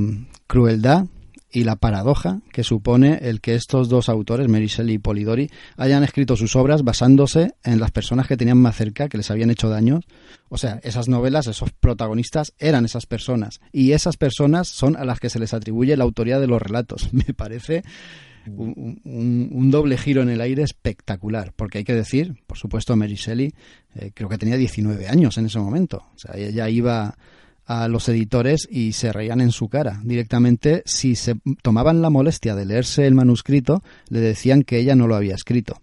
crueldad 0.46 1.06
y 1.52 1.64
la 1.64 1.76
paradoja 1.76 2.40
que 2.52 2.62
supone 2.62 3.18
el 3.22 3.40
que 3.40 3.54
estos 3.54 3.88
dos 3.88 4.08
autores, 4.08 4.48
Mary 4.48 4.70
y 4.86 4.98
Polidori, 4.98 5.50
hayan 5.76 6.04
escrito 6.04 6.36
sus 6.36 6.54
obras 6.56 6.82
basándose 6.82 7.54
en 7.64 7.80
las 7.80 7.90
personas 7.90 8.26
que 8.26 8.36
tenían 8.36 8.58
más 8.58 8.76
cerca, 8.76 9.08
que 9.08 9.18
les 9.18 9.30
habían 9.30 9.50
hecho 9.50 9.68
daño. 9.68 10.00
O 10.48 10.58
sea, 10.58 10.80
esas 10.82 11.08
novelas, 11.08 11.46
esos 11.46 11.72
protagonistas 11.72 12.54
eran 12.58 12.84
esas 12.84 13.06
personas. 13.06 13.60
Y 13.72 13.92
esas 13.92 14.16
personas 14.16 14.68
son 14.68 14.96
a 14.96 15.04
las 15.04 15.20
que 15.20 15.30
se 15.30 15.38
les 15.38 15.54
atribuye 15.54 15.96
la 15.96 16.04
autoría 16.04 16.38
de 16.38 16.46
los 16.46 16.62
relatos. 16.62 17.08
Me 17.12 17.34
parece 17.34 17.82
un, 18.46 19.70
doble 19.70 19.98
giro 19.98 20.22
en 20.22 20.30
el 20.30 20.40
aire 20.40 20.62
espectacular. 20.62 21.52
Porque 21.54 21.78
hay 21.78 21.84
que 21.84 21.94
decir, 21.94 22.36
por 22.46 22.58
supuesto, 22.58 22.96
Mary 22.96 23.14
Shelley, 23.14 23.52
eh, 23.96 24.12
creo 24.14 24.28
que 24.28 24.38
tenía 24.38 24.56
19 24.56 25.08
años 25.08 25.36
en 25.38 25.46
ese 25.46 25.58
momento. 25.58 26.04
O 26.14 26.18
sea, 26.18 26.36
ella 26.36 26.68
iba 26.68 27.16
a 27.70 27.86
los 27.86 28.08
editores 28.08 28.66
y 28.68 28.94
se 28.94 29.12
reían 29.12 29.40
en 29.40 29.52
su 29.52 29.68
cara. 29.68 30.00
Directamente, 30.02 30.82
si 30.86 31.14
se 31.14 31.36
tomaban 31.62 32.02
la 32.02 32.10
molestia 32.10 32.56
de 32.56 32.64
leerse 32.64 33.06
el 33.06 33.14
manuscrito, 33.14 33.84
le 34.08 34.18
decían 34.18 34.64
que 34.64 34.78
ella 34.78 34.96
no 34.96 35.06
lo 35.06 35.14
había 35.14 35.36
escrito, 35.36 35.80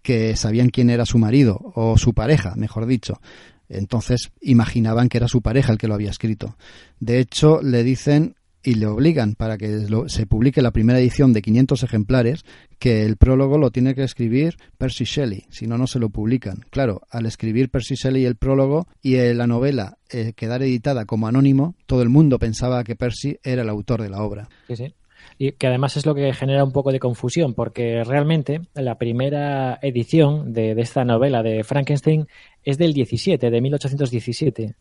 que 0.00 0.34
sabían 0.34 0.70
quién 0.70 0.88
era 0.88 1.04
su 1.04 1.18
marido 1.18 1.72
o 1.74 1.98
su 1.98 2.14
pareja, 2.14 2.54
mejor 2.56 2.86
dicho. 2.86 3.20
Entonces 3.68 4.30
imaginaban 4.40 5.10
que 5.10 5.18
era 5.18 5.28
su 5.28 5.42
pareja 5.42 5.72
el 5.72 5.78
que 5.78 5.88
lo 5.88 5.94
había 5.94 6.08
escrito. 6.08 6.56
De 7.00 7.18
hecho, 7.18 7.60
le 7.60 7.84
dicen 7.84 8.34
y 8.62 8.74
le 8.74 8.86
obligan 8.86 9.34
para 9.34 9.56
que 9.56 9.86
se 10.06 10.26
publique 10.26 10.62
la 10.62 10.70
primera 10.70 10.98
edición 10.98 11.32
de 11.32 11.42
500 11.42 11.82
ejemplares 11.82 12.44
que 12.78 13.04
el 13.04 13.16
prólogo 13.16 13.58
lo 13.58 13.70
tiene 13.70 13.94
que 13.94 14.02
escribir 14.02 14.56
Percy 14.78 15.04
Shelley, 15.04 15.44
si 15.50 15.66
no, 15.66 15.78
no 15.78 15.86
se 15.86 15.98
lo 15.98 16.10
publican. 16.10 16.64
Claro, 16.70 17.02
al 17.10 17.26
escribir 17.26 17.70
Percy 17.70 17.94
Shelley 17.94 18.24
el 18.24 18.36
prólogo 18.36 18.86
y 19.02 19.16
la 19.16 19.46
novela 19.46 19.98
eh, 20.10 20.32
quedar 20.34 20.62
editada 20.62 21.04
como 21.06 21.26
anónimo, 21.26 21.74
todo 21.86 22.02
el 22.02 22.08
mundo 22.08 22.38
pensaba 22.38 22.84
que 22.84 22.96
Percy 22.96 23.38
era 23.42 23.62
el 23.62 23.68
autor 23.68 24.02
de 24.02 24.10
la 24.10 24.22
obra. 24.22 24.48
Sí, 24.68 24.76
sí. 24.76 24.94
Y 25.38 25.52
que 25.52 25.66
además 25.66 25.96
es 25.96 26.06
lo 26.06 26.14
que 26.14 26.32
genera 26.32 26.64
un 26.64 26.72
poco 26.72 26.92
de 26.92 26.98
confusión, 26.98 27.54
porque 27.54 28.02
realmente 28.04 28.62
la 28.74 28.96
primera 28.96 29.78
edición 29.82 30.52
de, 30.52 30.74
de 30.74 30.82
esta 30.82 31.04
novela 31.04 31.42
de 31.42 31.62
Frankenstein 31.64 32.26
es 32.62 32.78
del 32.78 32.92
17, 32.92 33.50
de 33.50 33.60
1817 33.60 34.74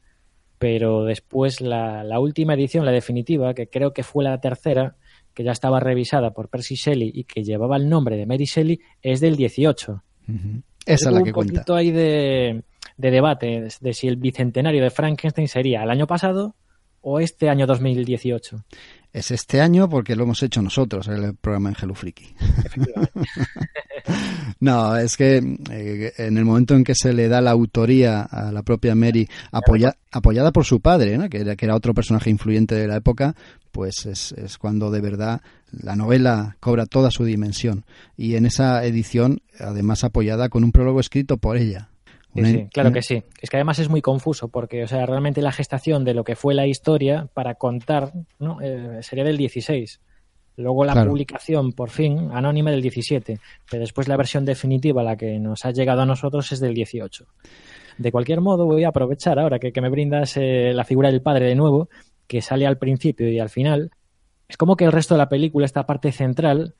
pero 0.59 1.05
después 1.05 1.61
la, 1.61 2.03
la, 2.03 2.19
última 2.19 2.53
edición, 2.53 2.85
la 2.85 2.91
definitiva, 2.91 3.53
que 3.53 3.67
creo 3.67 3.93
que 3.93 4.03
fue 4.03 4.25
la 4.25 4.39
tercera, 4.39 4.97
que 5.33 5.43
ya 5.43 5.53
estaba 5.53 5.79
revisada 5.79 6.31
por 6.31 6.49
Percy 6.49 6.75
Shelley 6.75 7.11
y 7.13 7.23
que 7.23 7.43
llevaba 7.43 7.77
el 7.77 7.89
nombre 7.89 8.17
de 8.17 8.25
Mary 8.25 8.43
Shelley, 8.45 8.79
es 9.01 9.21
del 9.21 9.37
18. 9.37 10.03
Esa 10.85 11.09
es 11.09 11.15
la 11.15 11.23
que 11.23 11.31
cuenta. 11.31 11.53
Un 11.53 11.55
poquito 11.59 11.75
ahí 11.75 11.91
de, 11.91 12.63
de 12.97 13.11
debate 13.11 13.67
de 13.79 13.93
si 13.93 14.07
el 14.07 14.17
bicentenario 14.17 14.83
de 14.83 14.89
Frankenstein 14.89 15.47
sería 15.47 15.81
el 15.83 15.89
año 15.89 16.05
pasado 16.05 16.55
o 17.01 17.21
este 17.21 17.49
año 17.49 17.65
2018 17.65 18.65
es 19.11 19.31
este 19.31 19.61
año 19.61 19.89
porque 19.89 20.15
lo 20.15 20.23
hemos 20.23 20.43
hecho 20.43 20.61
nosotros, 20.61 21.07
el 21.07 21.35
programa 21.35 21.69
en 21.69 21.75
Hello 21.81 21.95
Freaky. 21.95 22.35
no, 24.59 24.95
es 24.95 25.17
que 25.17 25.37
eh, 25.71 26.13
en 26.17 26.37
el 26.37 26.45
momento 26.45 26.75
en 26.75 26.83
que 26.83 26.93
se 26.95 27.13
le 27.13 27.27
da 27.27 27.41
la 27.41 27.51
autoría 27.51 28.21
a 28.21 28.51
la 28.51 28.63
propia 28.63 28.95
Mary, 28.95 29.27
apoyada 29.51 30.51
por 30.51 30.65
su 30.65 30.79
padre, 30.79 31.29
que, 31.29 31.37
era, 31.39 31.55
que 31.55 31.65
era 31.65 31.75
otro 31.75 31.93
personaje 31.93 32.29
influyente 32.29 32.75
de 32.75 32.87
la 32.87 32.97
época, 32.97 33.35
pues 33.71 34.05
es, 34.05 34.31
es 34.33 34.57
cuando 34.57 34.91
de 34.91 35.01
verdad 35.01 35.41
la 35.71 35.95
novela 35.95 36.57
cobra 36.59 36.85
toda 36.85 37.11
su 37.11 37.23
dimensión. 37.25 37.85
Y 38.15 38.35
en 38.35 38.45
esa 38.45 38.83
edición, 38.85 39.41
además 39.59 40.03
apoyada 40.03 40.49
con 40.49 40.63
un 40.63 40.71
prólogo 40.71 40.99
escrito 40.99 41.37
por 41.37 41.57
ella. 41.57 41.89
Sí, 42.35 42.67
claro 42.71 42.91
que 42.91 43.01
sí. 43.01 43.23
Es 43.41 43.49
que 43.49 43.57
además 43.57 43.79
es 43.79 43.89
muy 43.89 44.01
confuso 44.01 44.49
porque, 44.49 44.83
o 44.83 44.87
sea, 44.87 45.05
realmente 45.05 45.41
la 45.41 45.51
gestación 45.51 46.05
de 46.05 46.13
lo 46.13 46.23
que 46.23 46.35
fue 46.35 46.53
la 46.53 46.67
historia 46.67 47.27
para 47.33 47.55
contar 47.55 48.13
¿no? 48.37 48.61
Eh, 48.61 48.99
sería 49.01 49.23
del 49.23 49.37
16. 49.37 49.99
Luego 50.57 50.83
la 50.83 51.05
publicación, 51.05 51.71
por 51.71 51.89
fin, 51.89 52.31
anónima 52.33 52.69
del 52.69 52.81
17. 52.81 53.39
Pero 53.69 53.81
después 53.81 54.07
la 54.07 54.17
versión 54.17 54.43
definitiva, 54.43 55.03
la 55.03 55.15
que 55.15 55.39
nos 55.39 55.65
ha 55.65 55.71
llegado 55.71 56.01
a 56.01 56.05
nosotros, 56.05 56.51
es 56.51 56.59
del 56.59 56.73
18. 56.73 57.25
De 57.97 58.11
cualquier 58.11 58.41
modo, 58.41 58.65
voy 58.65 58.83
a 58.83 58.89
aprovechar 58.89 59.39
ahora 59.39 59.57
que, 59.57 59.71
que 59.71 59.81
me 59.81 59.89
brindas 59.89 60.35
eh, 60.37 60.73
la 60.73 60.83
figura 60.83 61.11
del 61.11 61.21
padre 61.21 61.45
de 61.45 61.55
nuevo, 61.55 61.89
que 62.27 62.41
sale 62.41 62.67
al 62.67 62.77
principio 62.77 63.29
y 63.29 63.39
al 63.39 63.49
final. 63.49 63.91
Es 64.49 64.57
como 64.57 64.75
que 64.75 64.85
el 64.85 64.91
resto 64.91 65.13
de 65.13 65.19
la 65.19 65.29
película, 65.29 65.65
esta 65.65 65.85
parte 65.85 66.11
central, 66.11 66.75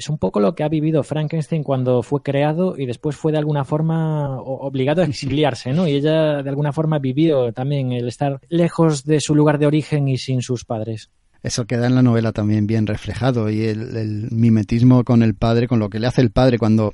es 0.00 0.08
un 0.08 0.16
poco 0.16 0.40
lo 0.40 0.54
que 0.54 0.64
ha 0.64 0.68
vivido 0.68 1.02
Frankenstein 1.02 1.62
cuando 1.62 2.02
fue 2.02 2.22
creado 2.22 2.74
y 2.78 2.86
después 2.86 3.16
fue 3.16 3.32
de 3.32 3.38
alguna 3.38 3.64
forma 3.64 4.40
obligado 4.40 5.02
a 5.02 5.04
exiliarse, 5.04 5.74
¿no? 5.74 5.86
Y 5.86 5.92
ella 5.92 6.42
de 6.42 6.48
alguna 6.48 6.72
forma 6.72 6.98
vivió 6.98 7.52
también 7.52 7.92
el 7.92 8.08
estar 8.08 8.40
lejos 8.48 9.04
de 9.04 9.20
su 9.20 9.34
lugar 9.34 9.58
de 9.58 9.66
origen 9.66 10.08
y 10.08 10.16
sin 10.16 10.40
sus 10.40 10.64
padres. 10.64 11.10
Eso 11.42 11.66
queda 11.66 11.86
en 11.86 11.94
la 11.94 12.00
novela 12.00 12.32
también 12.32 12.66
bien 12.66 12.86
reflejado 12.86 13.50
y 13.50 13.64
el, 13.64 14.28
mimetismo 14.30 15.04
con 15.04 15.22
el 15.22 15.34
padre, 15.34 15.68
con 15.68 15.78
lo 15.78 15.90
que 15.90 15.98
le 15.98 16.06
hace 16.06 16.22
el 16.22 16.30
padre 16.30 16.58
cuando 16.58 16.92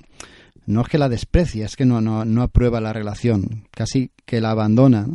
no 0.67 0.81
es 0.81 0.89
que 0.89 0.99
la 0.99 1.09
desprecia, 1.09 1.65
es 1.65 1.77
que 1.77 1.85
no, 1.85 2.01
no, 2.01 2.25
no 2.25 2.43
aprueba 2.43 2.81
la 2.81 2.93
relación, 2.93 3.69
casi 3.71 4.11
que 4.25 4.41
la 4.41 4.51
abandona. 4.51 5.07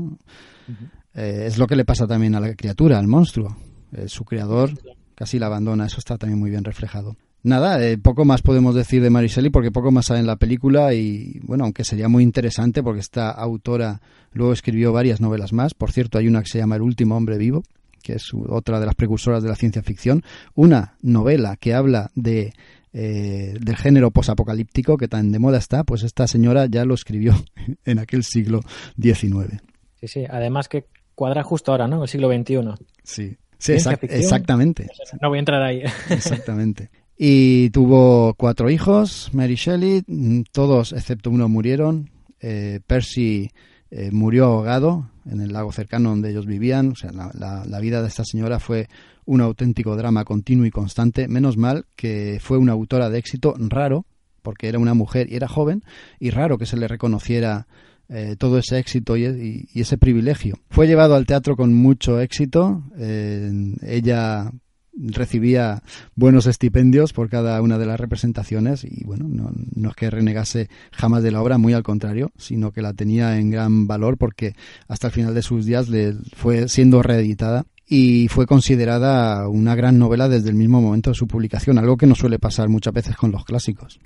Eh, 1.13 1.43
es 1.45 1.57
lo 1.57 1.67
que 1.67 1.75
le 1.75 1.83
pasa 1.83 2.07
también 2.07 2.35
a 2.35 2.39
la 2.39 2.55
criatura, 2.55 2.97
al 2.97 3.09
monstruo. 3.09 3.57
Eh, 3.91 4.07
su 4.07 4.23
creador 4.23 4.71
casi 5.13 5.39
la 5.39 5.47
abandona, 5.47 5.87
eso 5.87 5.99
está 5.99 6.17
también 6.17 6.39
muy 6.39 6.49
bien 6.49 6.63
reflejado. 6.63 7.17
Nada, 7.43 7.83
eh, 7.83 7.97
poco 7.97 8.23
más 8.23 8.43
podemos 8.43 8.75
decir 8.75 9.01
de 9.01 9.09
Mariseli 9.09 9.49
porque 9.49 9.71
poco 9.71 9.91
más 9.91 10.05
sale 10.05 10.19
en 10.19 10.27
la 10.27 10.35
película 10.35 10.93
y 10.93 11.39
bueno, 11.43 11.63
aunque 11.63 11.83
sería 11.83 12.07
muy 12.07 12.23
interesante 12.23 12.83
porque 12.83 12.99
esta 12.99 13.31
autora 13.31 13.99
luego 14.31 14.53
escribió 14.53 14.93
varias 14.93 15.21
novelas 15.21 15.51
más. 15.51 15.73
Por 15.73 15.91
cierto, 15.91 16.19
hay 16.19 16.27
una 16.27 16.41
que 16.41 16.49
se 16.49 16.59
llama 16.59 16.75
El 16.75 16.83
último 16.83 17.17
hombre 17.17 17.37
vivo, 17.37 17.63
que 18.03 18.13
es 18.13 18.31
otra 18.47 18.79
de 18.79 18.85
las 18.85 18.95
precursoras 18.95 19.41
de 19.41 19.49
la 19.49 19.55
ciencia 19.55 19.81
ficción. 19.81 20.23
Una 20.53 20.95
novela 21.01 21.57
que 21.57 21.73
habla 21.73 22.11
de 22.13 22.53
eh, 22.93 23.55
del 23.59 23.77
género 23.77 24.11
posapocalíptico 24.11 24.97
que 24.97 25.07
tan 25.07 25.31
de 25.31 25.39
moda 25.39 25.57
está, 25.57 25.85
pues 25.85 26.03
esta 26.03 26.27
señora 26.27 26.65
ya 26.65 26.83
lo 26.83 26.93
escribió 26.93 27.33
en 27.85 27.99
aquel 27.99 28.23
siglo 28.23 28.59
XIX. 29.01 29.61
Sí, 29.95 30.07
sí, 30.07 30.25
además 30.29 30.67
que 30.67 30.85
cuadra 31.15 31.41
justo 31.41 31.71
ahora, 31.71 31.87
¿no? 31.87 32.03
El 32.03 32.09
siglo 32.09 32.29
XXI. 32.29 32.85
Sí, 33.03 33.37
sí 33.57 33.71
exactamente. 33.73 34.89
No 35.21 35.29
voy 35.29 35.37
a 35.37 35.39
entrar 35.39 35.63
ahí. 35.63 35.83
Exactamente. 36.09 36.89
Y 37.23 37.69
tuvo 37.69 38.33
cuatro 38.33 38.71
hijos, 38.71 39.29
Mary 39.31 39.53
Shelley, 39.53 40.03
mm, 40.07 40.41
todos 40.51 40.91
excepto 40.91 41.29
uno 41.29 41.47
murieron. 41.47 42.09
Eh, 42.39 42.79
Percy 42.87 43.51
eh, 43.91 44.09
murió 44.11 44.45
ahogado 44.45 45.11
en 45.29 45.39
el 45.39 45.53
lago 45.53 45.71
cercano 45.71 46.09
donde 46.09 46.31
ellos 46.31 46.47
vivían. 46.47 46.93
O 46.93 46.95
sea, 46.95 47.11
la, 47.11 47.63
la, 47.63 47.79
vida 47.79 48.01
de 48.01 48.07
esta 48.07 48.25
señora 48.25 48.59
fue 48.59 48.87
un 49.25 49.39
auténtico 49.39 49.95
drama 49.95 50.25
continuo 50.25 50.65
y 50.65 50.71
constante. 50.71 51.27
Menos 51.27 51.57
mal 51.57 51.85
que 51.95 52.39
fue 52.41 52.57
una 52.57 52.71
autora 52.71 53.11
de 53.11 53.19
éxito 53.19 53.53
raro, 53.55 54.07
porque 54.41 54.67
era 54.67 54.79
una 54.79 54.95
mujer 54.95 55.31
y 55.31 55.35
era 55.35 55.47
joven, 55.47 55.83
y 56.19 56.31
raro 56.31 56.57
que 56.57 56.65
se 56.65 56.75
le 56.75 56.87
reconociera 56.87 57.67
eh, 58.09 58.35
todo 58.35 58.57
ese 58.57 58.79
éxito 58.79 59.15
y, 59.15 59.67
y, 59.71 59.79
ese 59.79 59.99
privilegio. 59.99 60.57
Fue 60.71 60.87
llevado 60.87 61.13
al 61.13 61.27
teatro 61.27 61.55
con 61.55 61.71
mucho 61.71 62.19
éxito. 62.19 62.81
ella 62.97 64.51
recibía 64.93 65.83
buenos 66.15 66.47
estipendios 66.47 67.13
por 67.13 67.29
cada 67.29 67.61
una 67.61 67.77
de 67.77 67.85
las 67.85 67.99
representaciones 67.99 68.83
y 68.83 69.03
bueno, 69.05 69.25
no, 69.27 69.51
no, 69.75 69.89
es 69.89 69.95
que 69.95 70.09
renegase 70.09 70.69
jamás 70.91 71.23
de 71.23 71.31
la 71.31 71.41
obra, 71.41 71.57
muy 71.57 71.73
al 71.73 71.83
contrario, 71.83 72.31
sino 72.37 72.71
que 72.71 72.81
la 72.81 72.93
tenía 72.93 73.37
en 73.39 73.51
gran 73.51 73.87
valor 73.87 74.17
porque 74.17 74.55
hasta 74.87 75.07
el 75.07 75.13
final 75.13 75.33
de 75.33 75.41
sus 75.41 75.65
días 75.65 75.89
le 75.89 76.13
fue 76.35 76.67
siendo 76.67 77.01
reeditada 77.01 77.65
y 77.87 78.27
fue 78.29 78.45
considerada 78.45 79.47
una 79.49 79.75
gran 79.75 79.99
novela 79.99 80.29
desde 80.29 80.49
el 80.49 80.55
mismo 80.55 80.81
momento 80.81 81.11
de 81.11 81.15
su 81.15 81.27
publicación, 81.27 81.77
algo 81.77 81.97
que 81.97 82.07
no 82.07 82.15
suele 82.15 82.39
pasar 82.39 82.69
muchas 82.69 82.93
veces 82.93 83.15
con 83.15 83.31
los 83.31 83.43
clásicos. 83.43 83.99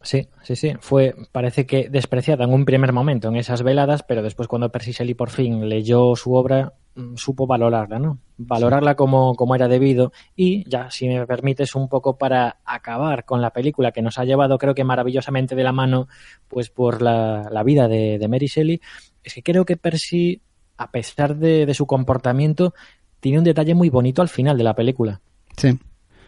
Sí, 0.00 0.28
sí, 0.42 0.54
sí. 0.54 0.72
Fue, 0.80 1.14
parece 1.32 1.66
que 1.66 1.88
despreciada 1.88 2.44
en 2.44 2.52
un 2.52 2.64
primer 2.64 2.92
momento 2.92 3.28
en 3.28 3.36
esas 3.36 3.62
veladas, 3.62 4.04
pero 4.04 4.22
después 4.22 4.48
cuando 4.48 4.70
Percy 4.70 5.14
por 5.14 5.30
fin 5.30 5.68
leyó 5.68 6.14
su 6.14 6.34
obra, 6.34 6.74
supo 7.16 7.46
valorarla, 7.46 7.98
¿no? 7.98 8.18
Valorarla 8.36 8.94
como, 8.94 9.34
como 9.34 9.54
era 9.54 9.68
debido 9.68 10.12
y 10.34 10.68
ya, 10.68 10.90
si 10.90 11.08
me 11.08 11.26
permites, 11.26 11.74
un 11.74 11.88
poco 11.88 12.16
para 12.16 12.58
acabar 12.64 13.24
con 13.24 13.40
la 13.40 13.52
película 13.52 13.92
que 13.92 14.02
nos 14.02 14.18
ha 14.18 14.24
llevado, 14.24 14.58
creo 14.58 14.74
que 14.74 14.84
maravillosamente 14.84 15.54
de 15.54 15.64
la 15.64 15.72
mano, 15.72 16.08
pues 16.48 16.70
por 16.70 17.02
la, 17.02 17.48
la 17.50 17.62
vida 17.62 17.88
de, 17.88 18.18
de 18.18 18.28
Mary 18.28 18.46
Shelley, 18.46 18.80
es 19.22 19.34
que 19.34 19.42
creo 19.42 19.64
que 19.64 19.76
Percy, 19.76 20.42
a 20.76 20.90
pesar 20.90 21.36
de, 21.36 21.66
de 21.66 21.74
su 21.74 21.86
comportamiento, 21.86 22.74
tiene 23.20 23.38
un 23.38 23.44
detalle 23.44 23.74
muy 23.74 23.90
bonito 23.90 24.22
al 24.22 24.28
final 24.28 24.56
de 24.56 24.64
la 24.64 24.74
película. 24.74 25.20
Sí. 25.56 25.78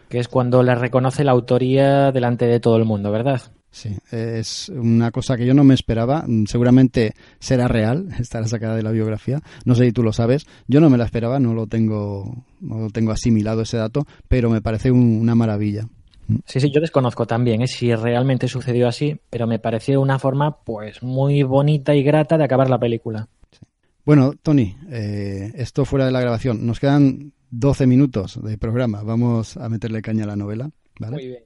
Que 0.09 0.19
es 0.19 0.27
cuando 0.27 0.61
le 0.63 0.75
reconoce 0.75 1.23
la 1.23 1.31
autoría 1.31 2.11
delante 2.11 2.45
de 2.45 2.59
todo 2.59 2.77
el 2.77 2.85
mundo, 2.85 3.11
¿verdad? 3.11 3.41
Sí, 3.71 3.97
es 4.11 4.67
una 4.69 5.11
cosa 5.11 5.37
que 5.37 5.45
yo 5.45 5.53
no 5.53 5.63
me 5.63 5.73
esperaba. 5.73 6.25
Seguramente 6.45 7.13
será 7.39 7.67
real, 7.69 8.09
estará 8.19 8.45
sacada 8.47 8.75
de 8.75 8.83
la 8.83 8.91
biografía. 8.91 9.39
No 9.65 9.75
sé 9.75 9.85
si 9.85 9.91
tú 9.93 10.03
lo 10.03 10.11
sabes. 10.11 10.45
Yo 10.67 10.81
no 10.81 10.89
me 10.89 10.97
la 10.97 11.05
esperaba, 11.05 11.39
no 11.39 11.53
lo 11.53 11.67
tengo, 11.67 12.45
no 12.59 12.79
lo 12.79 12.89
tengo 12.89 13.11
asimilado 13.11 13.61
ese 13.61 13.77
dato, 13.77 14.05
pero 14.27 14.49
me 14.49 14.61
parece 14.61 14.91
una 14.91 15.35
maravilla. 15.35 15.87
Sí, 16.45 16.59
sí, 16.59 16.71
yo 16.71 16.79
desconozco 16.79 17.25
también 17.25 17.61
¿eh? 17.61 17.67
si 17.67 17.93
realmente 17.93 18.47
sucedió 18.47 18.87
así, 18.87 19.19
pero 19.29 19.47
me 19.47 19.59
pareció 19.59 19.99
una 19.99 20.19
forma 20.19 20.63
pues 20.63 21.03
muy 21.03 21.43
bonita 21.43 21.93
y 21.95 22.03
grata 22.03 22.37
de 22.37 22.45
acabar 22.45 22.69
la 22.69 22.79
película. 22.79 23.27
Bueno, 24.05 24.33
Tony, 24.41 24.75
eh, 24.89 25.51
esto 25.55 25.85
fuera 25.85 26.05
de 26.05 26.11
la 26.11 26.21
grabación. 26.21 26.65
Nos 26.65 26.79
quedan 26.79 27.33
12 27.51 27.87
minutos 27.87 28.39
de 28.41 28.57
programa. 28.57 29.03
Vamos 29.03 29.57
a 29.57 29.69
meterle 29.69 30.01
caña 30.01 30.23
a 30.23 30.27
la 30.27 30.35
novela. 30.35 30.69
¿vale? 30.99 31.15
Muy 31.15 31.27
bien. 31.27 31.43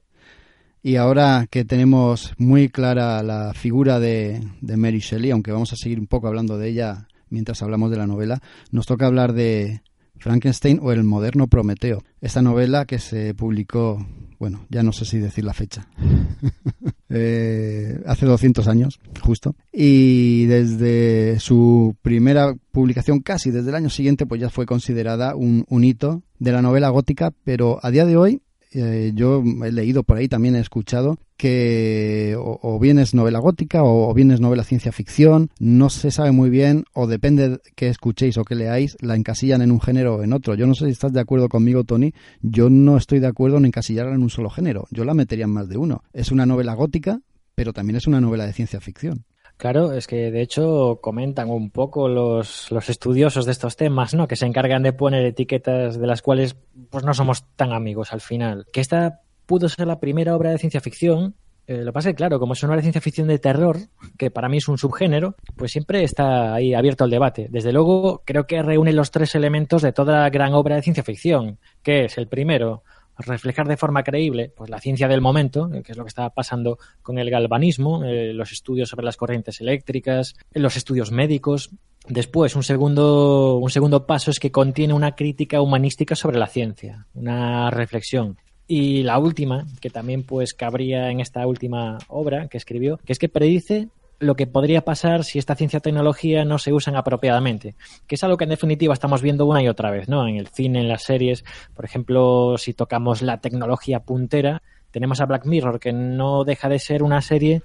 Y 0.82 0.96
ahora 0.96 1.46
que 1.50 1.64
tenemos 1.64 2.32
muy 2.38 2.68
clara 2.68 3.22
la 3.22 3.54
figura 3.54 3.98
de, 3.98 4.40
de, 4.60 4.76
Mary 4.76 5.00
Shelley, 5.00 5.32
aunque 5.32 5.52
vamos 5.52 5.72
a 5.72 5.76
seguir 5.76 5.98
un 5.98 6.06
poco 6.06 6.28
hablando 6.28 6.58
de 6.58 6.68
ella 6.68 7.08
mientras 7.28 7.62
hablamos 7.62 7.90
de 7.90 7.96
la 7.96 8.06
novela, 8.06 8.40
nos 8.70 8.86
toca 8.86 9.06
hablar 9.06 9.32
de 9.32 9.82
Frankenstein 10.18 10.78
o 10.82 10.92
el 10.92 11.04
moderno 11.04 11.46
Prometeo. 11.46 12.02
Esta 12.20 12.42
novela 12.42 12.84
que 12.84 12.98
se 12.98 13.34
publicó, 13.34 14.06
bueno, 14.38 14.66
ya 14.68 14.82
no 14.82 14.92
sé 14.92 15.04
si 15.04 15.18
decir 15.18 15.44
la 15.44 15.54
fecha. 15.54 15.88
eh, 17.08 18.00
hace 18.06 18.26
200 18.26 18.66
años, 18.68 18.98
justo. 19.22 19.54
Y 19.72 20.46
desde 20.46 21.38
su 21.40 21.96
primera 22.02 22.54
publicación, 22.72 23.20
casi 23.20 23.50
desde 23.50 23.70
el 23.70 23.76
año 23.76 23.90
siguiente, 23.90 24.26
pues 24.26 24.40
ya 24.40 24.50
fue 24.50 24.66
considerada 24.66 25.36
un, 25.36 25.64
un 25.68 25.84
hito 25.84 26.22
de 26.38 26.52
la 26.52 26.62
novela 26.62 26.88
gótica, 26.88 27.32
pero 27.44 27.78
a 27.82 27.90
día 27.90 28.04
de 28.04 28.16
hoy 28.16 28.42
eh, 28.78 29.12
yo 29.14 29.42
he 29.64 29.72
leído 29.72 30.02
por 30.02 30.18
ahí, 30.18 30.28
también 30.28 30.54
he 30.54 30.60
escuchado 30.60 31.18
que 31.38 32.36
o, 32.38 32.78
bien 32.78 32.98
es 32.98 33.14
novela 33.14 33.38
gótica 33.38 33.82
o, 33.82 34.12
bien 34.12 34.30
es 34.30 34.40
novela 34.40 34.64
ciencia 34.64 34.92
ficción, 34.92 35.50
no 35.58 35.88
se 35.88 36.10
sabe 36.10 36.30
muy 36.32 36.50
bien 36.50 36.84
o 36.92 37.06
depende 37.06 37.60
que 37.74 37.88
escuchéis 37.88 38.36
o 38.36 38.44
que 38.44 38.54
leáis, 38.54 38.96
la 39.00 39.16
encasillan 39.16 39.62
en 39.62 39.70
un 39.70 39.80
género 39.80 40.16
o 40.16 40.22
en 40.22 40.32
otro. 40.32 40.54
Yo 40.54 40.66
no 40.66 40.74
sé 40.74 40.86
si 40.86 40.92
estás 40.92 41.12
de 41.12 41.20
acuerdo 41.20 41.48
conmigo, 41.48 41.84
Tony, 41.84 42.12
yo 42.42 42.68
no 42.68 42.96
estoy 42.98 43.18
de 43.18 43.28
acuerdo 43.28 43.56
en 43.56 43.64
encasillarla 43.64 44.14
en 44.14 44.22
un 44.22 44.30
solo 44.30 44.50
género, 44.50 44.86
yo 44.90 45.04
la 45.04 45.14
metería 45.14 45.46
en 45.46 45.52
más 45.52 45.68
de 45.68 45.78
uno. 45.78 46.02
Es 46.12 46.30
una 46.30 46.44
novela 46.44 46.74
gótica, 46.74 47.20
pero 47.54 47.72
también 47.72 47.96
es 47.96 48.06
una 48.06 48.20
novela 48.20 48.44
de 48.46 48.52
ciencia 48.52 48.80
ficción. 48.80 49.24
Claro, 49.56 49.92
es 49.92 50.06
que 50.06 50.30
de 50.30 50.42
hecho 50.42 50.98
comentan 51.00 51.48
un 51.48 51.70
poco 51.70 52.08
los, 52.08 52.70
los 52.70 52.90
estudiosos 52.90 53.46
de 53.46 53.52
estos 53.52 53.76
temas, 53.76 54.14
¿no? 54.14 54.28
Que 54.28 54.36
se 54.36 54.44
encargan 54.44 54.82
de 54.82 54.92
poner 54.92 55.24
etiquetas 55.24 55.98
de 55.98 56.06
las 56.06 56.20
cuales 56.20 56.56
pues 56.90 57.04
no 57.04 57.14
somos 57.14 57.44
tan 57.56 57.72
amigos 57.72 58.12
al 58.12 58.20
final. 58.20 58.66
Que 58.70 58.82
esta 58.82 59.22
pudo 59.46 59.68
ser 59.68 59.86
la 59.86 59.98
primera 59.98 60.36
obra 60.36 60.50
de 60.50 60.58
ciencia 60.58 60.80
ficción. 60.80 61.36
Eh, 61.66 61.78
lo 61.78 61.86
que 61.86 61.92
pasa 61.92 62.08
es 62.10 62.12
que, 62.12 62.18
claro, 62.18 62.38
como 62.38 62.52
es 62.52 62.62
una 62.62 62.72
obra 62.72 62.76
de 62.76 62.82
ciencia 62.82 63.00
ficción 63.00 63.28
de 63.28 63.38
terror, 63.38 63.78
que 64.18 64.30
para 64.30 64.48
mí 64.48 64.58
es 64.58 64.68
un 64.68 64.78
subgénero, 64.78 65.36
pues 65.56 65.72
siempre 65.72 66.04
está 66.04 66.54
ahí 66.54 66.74
abierto 66.74 67.04
al 67.04 67.10
debate. 67.10 67.48
Desde 67.50 67.72
luego, 67.72 68.22
creo 68.24 68.46
que 68.46 68.62
reúne 68.62 68.92
los 68.92 69.10
tres 69.10 69.34
elementos 69.34 69.82
de 69.82 69.92
toda 69.92 70.28
gran 70.30 70.52
obra 70.52 70.76
de 70.76 70.82
ciencia 70.82 71.02
ficción, 71.02 71.58
que 71.82 72.04
es 72.04 72.18
el 72.18 72.28
primero, 72.28 72.84
reflejar 73.18 73.68
de 73.68 73.76
forma 73.76 74.02
creíble 74.02 74.52
pues 74.54 74.70
la 74.70 74.80
ciencia 74.80 75.08
del 75.08 75.20
momento, 75.20 75.70
eh, 75.72 75.82
que 75.82 75.92
es 75.92 75.98
lo 75.98 76.04
que 76.04 76.08
está 76.08 76.30
pasando 76.30 76.78
con 77.02 77.18
el 77.18 77.30
galvanismo, 77.30 78.04
eh, 78.04 78.32
los 78.32 78.52
estudios 78.52 78.88
sobre 78.88 79.04
las 79.04 79.16
corrientes 79.16 79.60
eléctricas, 79.60 80.34
los 80.52 80.76
estudios 80.76 81.10
médicos. 81.10 81.70
Después, 82.08 82.54
un 82.54 82.62
segundo, 82.62 83.56
un 83.56 83.70
segundo 83.70 84.06
paso 84.06 84.30
es 84.30 84.38
que 84.38 84.52
contiene 84.52 84.94
una 84.94 85.14
crítica 85.16 85.60
humanística 85.60 86.14
sobre 86.14 86.38
la 86.38 86.46
ciencia, 86.46 87.06
una 87.14 87.70
reflexión. 87.70 88.36
Y 88.68 89.02
la 89.02 89.18
última, 89.18 89.64
que 89.80 89.90
también 89.90 90.24
pues 90.24 90.52
cabría 90.52 91.10
en 91.10 91.20
esta 91.20 91.46
última 91.46 91.98
obra 92.08 92.48
que 92.48 92.58
escribió, 92.58 92.98
que 93.04 93.12
es 93.12 93.18
que 93.18 93.28
predice 93.28 93.88
lo 94.18 94.34
que 94.34 94.46
podría 94.46 94.82
pasar 94.82 95.24
si 95.24 95.38
esta 95.38 95.54
ciencia 95.54 95.80
tecnología 95.80 96.44
no 96.44 96.58
se 96.58 96.72
usan 96.72 96.96
apropiadamente, 96.96 97.74
que 98.06 98.14
es 98.14 98.24
algo 98.24 98.36
que 98.36 98.44
en 98.44 98.50
definitiva 98.50 98.94
estamos 98.94 99.22
viendo 99.22 99.46
una 99.46 99.62
y 99.62 99.68
otra 99.68 99.90
vez, 99.90 100.08
¿no? 100.08 100.26
En 100.26 100.36
el 100.36 100.48
cine, 100.48 100.80
en 100.80 100.88
las 100.88 101.02
series, 101.02 101.44
por 101.74 101.84
ejemplo, 101.84 102.56
si 102.58 102.72
tocamos 102.72 103.22
la 103.22 103.40
tecnología 103.40 104.00
puntera, 104.00 104.62
tenemos 104.90 105.20
a 105.20 105.26
Black 105.26 105.44
Mirror, 105.44 105.78
que 105.80 105.92
no 105.92 106.44
deja 106.44 106.68
de 106.68 106.78
ser 106.78 107.02
una 107.02 107.20
serie 107.20 107.62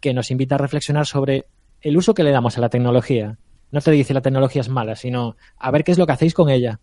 que 0.00 0.14
nos 0.14 0.30
invita 0.30 0.54
a 0.54 0.58
reflexionar 0.58 1.06
sobre 1.06 1.46
el 1.80 1.96
uso 1.96 2.14
que 2.14 2.22
le 2.22 2.30
damos 2.30 2.56
a 2.56 2.60
la 2.60 2.68
tecnología. 2.68 3.38
No 3.70 3.80
te 3.80 3.90
dice 3.90 4.14
la 4.14 4.22
tecnología 4.22 4.60
es 4.60 4.68
mala, 4.68 4.96
sino 4.96 5.36
a 5.58 5.70
ver 5.70 5.84
qué 5.84 5.92
es 5.92 5.98
lo 5.98 6.06
que 6.06 6.12
hacéis 6.12 6.34
con 6.34 6.48
ella. 6.48 6.80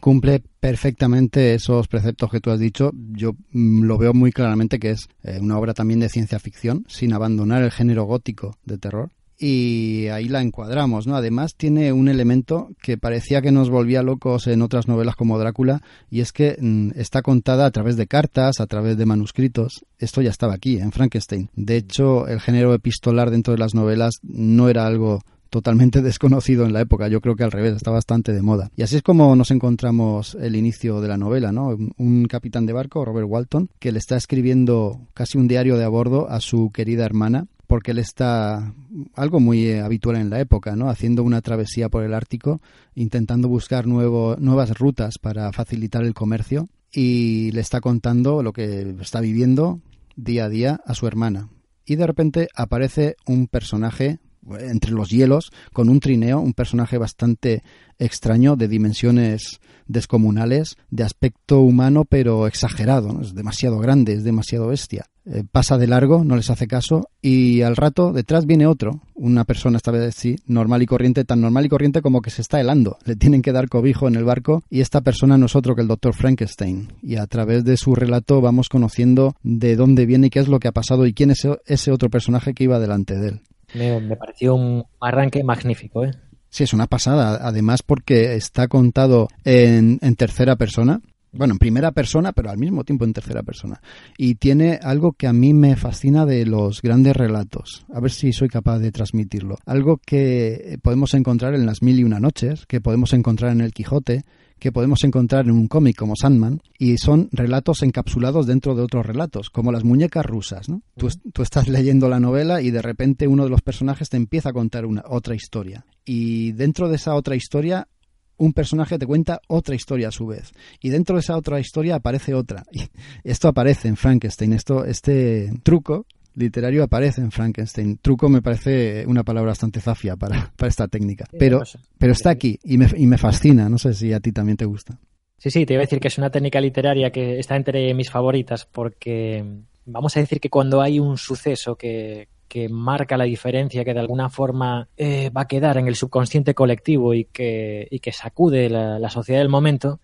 Cumple 0.00 0.42
perfectamente 0.60 1.54
esos 1.54 1.88
preceptos 1.88 2.30
que 2.30 2.40
tú 2.40 2.50
has 2.50 2.58
dicho. 2.58 2.92
Yo 3.12 3.32
mm, 3.52 3.82
lo 3.82 3.98
veo 3.98 4.14
muy 4.14 4.32
claramente 4.32 4.78
que 4.78 4.90
es 4.90 5.08
eh, 5.22 5.38
una 5.40 5.58
obra 5.58 5.74
también 5.74 6.00
de 6.00 6.08
ciencia 6.08 6.38
ficción, 6.38 6.84
sin 6.88 7.12
abandonar 7.12 7.62
el 7.62 7.70
género 7.70 8.04
gótico 8.04 8.56
de 8.64 8.78
terror. 8.78 9.10
Y 9.42 10.08
ahí 10.08 10.28
la 10.28 10.42
encuadramos, 10.42 11.06
¿no? 11.06 11.16
Además 11.16 11.54
tiene 11.54 11.94
un 11.94 12.08
elemento 12.08 12.68
que 12.82 12.98
parecía 12.98 13.40
que 13.40 13.52
nos 13.52 13.70
volvía 13.70 14.02
locos 14.02 14.46
en 14.46 14.60
otras 14.60 14.86
novelas 14.86 15.16
como 15.16 15.38
Drácula, 15.38 15.80
y 16.10 16.20
es 16.20 16.32
que 16.32 16.58
mm, 16.60 16.90
está 16.96 17.22
contada 17.22 17.64
a 17.64 17.70
través 17.70 17.96
de 17.96 18.06
cartas, 18.06 18.60
a 18.60 18.66
través 18.66 18.98
de 18.98 19.06
manuscritos. 19.06 19.86
Esto 19.98 20.20
ya 20.20 20.28
estaba 20.28 20.54
aquí, 20.54 20.76
en 20.76 20.92
Frankenstein. 20.92 21.48
De 21.54 21.78
hecho, 21.78 22.28
el 22.28 22.40
género 22.40 22.74
epistolar 22.74 23.30
dentro 23.30 23.54
de 23.54 23.58
las 23.58 23.74
novelas 23.74 24.16
no 24.22 24.68
era 24.68 24.86
algo 24.86 25.22
totalmente 25.50 26.00
desconocido 26.02 26.64
en 26.64 26.72
la 26.72 26.80
época. 26.80 27.08
Yo 27.08 27.20
creo 27.20 27.36
que 27.36 27.44
al 27.44 27.52
revés, 27.52 27.76
está 27.76 27.90
bastante 27.90 28.32
de 28.32 28.42
moda. 28.42 28.70
Y 28.76 28.82
así 28.82 28.96
es 28.96 29.02
como 29.02 29.36
nos 29.36 29.50
encontramos 29.50 30.36
el 30.40 30.56
inicio 30.56 31.00
de 31.00 31.08
la 31.08 31.18
novela, 31.18 31.52
¿no? 31.52 31.76
Un 31.98 32.24
capitán 32.26 32.66
de 32.66 32.72
barco, 32.72 33.04
Robert 33.04 33.26
Walton, 33.28 33.68
que 33.78 33.92
le 33.92 33.98
está 33.98 34.16
escribiendo 34.16 35.08
casi 35.14 35.38
un 35.38 35.48
diario 35.48 35.76
de 35.76 35.84
a 35.84 35.88
bordo 35.88 36.30
a 36.30 36.40
su 36.40 36.70
querida 36.72 37.04
hermana 37.04 37.46
porque 37.70 37.92
él 37.92 38.00
está 38.00 38.74
algo 39.14 39.38
muy 39.38 39.66
eh, 39.66 39.80
habitual 39.80 40.16
en 40.16 40.28
la 40.28 40.40
época, 40.40 40.74
¿no? 40.74 40.90
Haciendo 40.90 41.22
una 41.22 41.40
travesía 41.40 41.88
por 41.88 42.02
el 42.02 42.14
Ártico, 42.14 42.60
intentando 42.96 43.46
buscar 43.46 43.86
nuevo, 43.86 44.34
nuevas 44.40 44.76
rutas 44.76 45.18
para 45.18 45.52
facilitar 45.52 46.02
el 46.02 46.12
comercio 46.12 46.68
y 46.92 47.52
le 47.52 47.60
está 47.60 47.80
contando 47.80 48.42
lo 48.42 48.52
que 48.52 48.96
está 49.00 49.20
viviendo 49.20 49.80
día 50.16 50.46
a 50.46 50.48
día 50.48 50.80
a 50.84 50.94
su 50.94 51.06
hermana. 51.06 51.48
Y 51.86 51.94
de 51.94 52.08
repente 52.08 52.48
aparece 52.56 53.14
un 53.24 53.46
personaje 53.46 54.18
entre 54.58 54.92
los 54.92 55.10
hielos 55.10 55.52
con 55.72 55.88
un 55.88 56.00
trineo, 56.00 56.40
un 56.40 56.54
personaje 56.54 56.98
bastante 56.98 57.62
extraño 57.98 58.56
de 58.56 58.68
dimensiones 58.68 59.60
descomunales, 59.86 60.76
de 60.90 61.04
aspecto 61.04 61.60
humano 61.60 62.04
pero 62.04 62.46
exagerado, 62.46 63.20
es 63.20 63.34
demasiado 63.34 63.78
grande, 63.78 64.14
es 64.14 64.24
demasiado 64.24 64.68
bestia. 64.68 65.06
Eh, 65.26 65.44
pasa 65.50 65.76
de 65.76 65.86
largo, 65.86 66.24
no 66.24 66.34
les 66.34 66.48
hace 66.48 66.66
caso 66.66 67.08
y 67.20 67.60
al 67.60 67.76
rato 67.76 68.12
detrás 68.12 68.46
viene 68.46 68.66
otro, 68.66 69.02
una 69.14 69.44
persona 69.44 69.76
esta 69.76 69.90
vez 69.90 70.14
sí, 70.14 70.36
normal 70.46 70.82
y 70.82 70.86
corriente, 70.86 71.24
tan 71.24 71.42
normal 71.42 71.66
y 71.66 71.68
corriente 71.68 72.00
como 72.00 72.22
que 72.22 72.30
se 72.30 72.40
está 72.40 72.58
helando. 72.60 72.96
Le 73.04 73.16
tienen 73.16 73.42
que 73.42 73.52
dar 73.52 73.68
cobijo 73.68 74.08
en 74.08 74.14
el 74.14 74.24
barco 74.24 74.62
y 74.70 74.80
esta 74.80 75.02
persona 75.02 75.36
no 75.36 75.46
es 75.46 75.54
otro 75.54 75.74
que 75.74 75.82
el 75.82 75.88
doctor 75.88 76.14
Frankenstein. 76.14 76.92
Y 77.02 77.16
a 77.16 77.26
través 77.26 77.64
de 77.64 77.76
su 77.76 77.94
relato 77.94 78.40
vamos 78.40 78.68
conociendo 78.68 79.36
de 79.42 79.76
dónde 79.76 80.06
viene 80.06 80.28
y 80.28 80.30
qué 80.30 80.40
es 80.40 80.48
lo 80.48 80.58
que 80.58 80.68
ha 80.68 80.72
pasado 80.72 81.06
y 81.06 81.12
quién 81.12 81.30
es 81.30 81.46
ese 81.66 81.92
otro 81.92 82.08
personaje 82.08 82.54
que 82.54 82.64
iba 82.64 82.78
delante 82.78 83.16
de 83.18 83.28
él. 83.28 83.40
Me, 83.74 84.16
pareció 84.16 84.54
un 84.54 84.84
arranque 85.00 85.44
magnífico, 85.44 86.04
¿eh? 86.04 86.10
Sí, 86.48 86.64
es 86.64 86.72
una 86.72 86.86
pasada. 86.86 87.38
Además, 87.42 87.82
porque 87.82 88.34
está 88.34 88.66
contado 88.66 89.28
en, 89.44 89.98
en 90.02 90.16
tercera 90.16 90.56
persona. 90.56 91.00
Bueno, 91.32 91.54
en 91.54 91.58
primera 91.58 91.92
persona, 91.92 92.32
pero 92.32 92.50
al 92.50 92.58
mismo 92.58 92.82
tiempo 92.82 93.04
en 93.04 93.12
tercera 93.12 93.44
persona. 93.44 93.80
Y 94.18 94.34
tiene 94.34 94.80
algo 94.82 95.12
que 95.12 95.28
a 95.28 95.32
mí 95.32 95.54
me 95.54 95.76
fascina 95.76 96.26
de 96.26 96.44
los 96.44 96.82
grandes 96.82 97.16
relatos. 97.16 97.86
A 97.94 98.00
ver 98.00 98.10
si 98.10 98.32
soy 98.32 98.48
capaz 98.48 98.80
de 98.80 98.90
transmitirlo. 98.90 99.56
Algo 99.64 99.98
que 100.04 100.78
podemos 100.82 101.14
encontrar 101.14 101.54
en 101.54 101.66
las 101.66 101.82
mil 101.82 102.00
y 102.00 102.04
una 102.04 102.18
noches, 102.18 102.66
que 102.66 102.80
podemos 102.80 103.12
encontrar 103.12 103.52
en 103.52 103.60
el 103.60 103.72
Quijote, 103.72 104.24
que 104.60 104.70
podemos 104.70 105.02
encontrar 105.04 105.46
en 105.46 105.52
un 105.52 105.66
cómic 105.66 105.96
como 105.96 106.14
Sandman 106.14 106.60
y 106.78 106.98
son 106.98 107.28
relatos 107.32 107.82
encapsulados 107.82 108.46
dentro 108.46 108.74
de 108.74 108.82
otros 108.82 109.04
relatos, 109.04 109.50
como 109.50 109.72
las 109.72 109.84
muñecas 109.84 110.24
rusas. 110.24 110.68
¿no? 110.68 110.82
Tú, 110.96 111.08
estás 111.42 111.68
leyendo 111.68 112.08
la 112.08 112.20
novela 112.20 112.62
y 112.62 112.70
de 112.70 112.82
repente 112.82 113.26
uno 113.26 113.44
de 113.44 113.50
los 113.50 113.62
personajes 113.62 114.08
te 114.10 114.16
empieza 114.16 114.50
a 114.50 114.52
contar 114.52 114.86
una, 114.86 115.02
otra 115.08 115.34
historia. 115.34 115.86
Y 116.04 116.52
dentro 116.52 116.88
de 116.88 116.96
esa 116.96 117.14
otra 117.14 117.34
historia 117.34 117.88
un 118.36 118.54
personaje 118.54 118.98
te 118.98 119.06
cuenta 119.06 119.40
otra 119.48 119.74
historia 119.74 120.08
a 120.08 120.12
su 120.12 120.26
vez. 120.26 120.52
Y 120.80 120.88
dentro 120.88 121.16
de 121.16 121.20
esa 121.20 121.36
otra 121.36 121.60
historia 121.60 121.96
aparece 121.96 122.34
otra. 122.34 122.64
Y 122.72 122.88
esto 123.24 123.48
aparece 123.48 123.88
en 123.88 123.96
Frankenstein. 123.96 124.54
Esto, 124.54 124.84
este 124.84 125.52
truco 125.62 126.06
literario 126.40 126.82
aparece 126.82 127.20
en 127.20 127.30
Frankenstein. 127.30 127.98
Truco 127.98 128.28
me 128.28 128.42
parece 128.42 129.04
una 129.06 129.22
palabra 129.22 129.50
bastante 129.50 129.80
zafia 129.80 130.16
para, 130.16 130.52
para 130.56 130.68
esta 130.68 130.88
técnica. 130.88 131.26
Pero, 131.38 131.62
pero 131.98 132.12
está 132.12 132.30
aquí 132.30 132.58
y 132.64 132.78
me, 132.78 132.88
y 132.96 133.06
me 133.06 133.18
fascina. 133.18 133.68
No 133.68 133.78
sé 133.78 133.94
si 133.94 134.12
a 134.12 134.20
ti 134.20 134.32
también 134.32 134.56
te 134.56 134.64
gusta. 134.64 134.98
Sí, 135.38 135.50
sí, 135.50 135.64
te 135.64 135.74
iba 135.74 135.80
a 135.80 135.86
decir 135.86 136.00
que 136.00 136.08
es 136.08 136.18
una 136.18 136.30
técnica 136.30 136.60
literaria 136.60 137.10
que 137.10 137.38
está 137.38 137.56
entre 137.56 137.94
mis 137.94 138.10
favoritas 138.10 138.66
porque 138.66 139.42
vamos 139.86 140.16
a 140.16 140.20
decir 140.20 140.40
que 140.40 140.50
cuando 140.50 140.82
hay 140.82 141.00
un 141.00 141.16
suceso 141.16 141.76
que, 141.76 142.28
que 142.46 142.68
marca 142.68 143.16
la 143.16 143.24
diferencia, 143.24 143.84
que 143.84 143.94
de 143.94 144.00
alguna 144.00 144.28
forma 144.28 144.88
eh, 144.96 145.30
va 145.30 145.42
a 145.42 145.48
quedar 145.48 145.78
en 145.78 145.86
el 145.86 145.94
subconsciente 145.94 146.52
colectivo 146.52 147.14
y 147.14 147.24
que, 147.24 147.86
y 147.90 148.00
que 148.00 148.12
sacude 148.12 148.68
la, 148.68 148.98
la 148.98 149.08
sociedad 149.08 149.40
del 149.40 149.48
momento, 149.48 150.00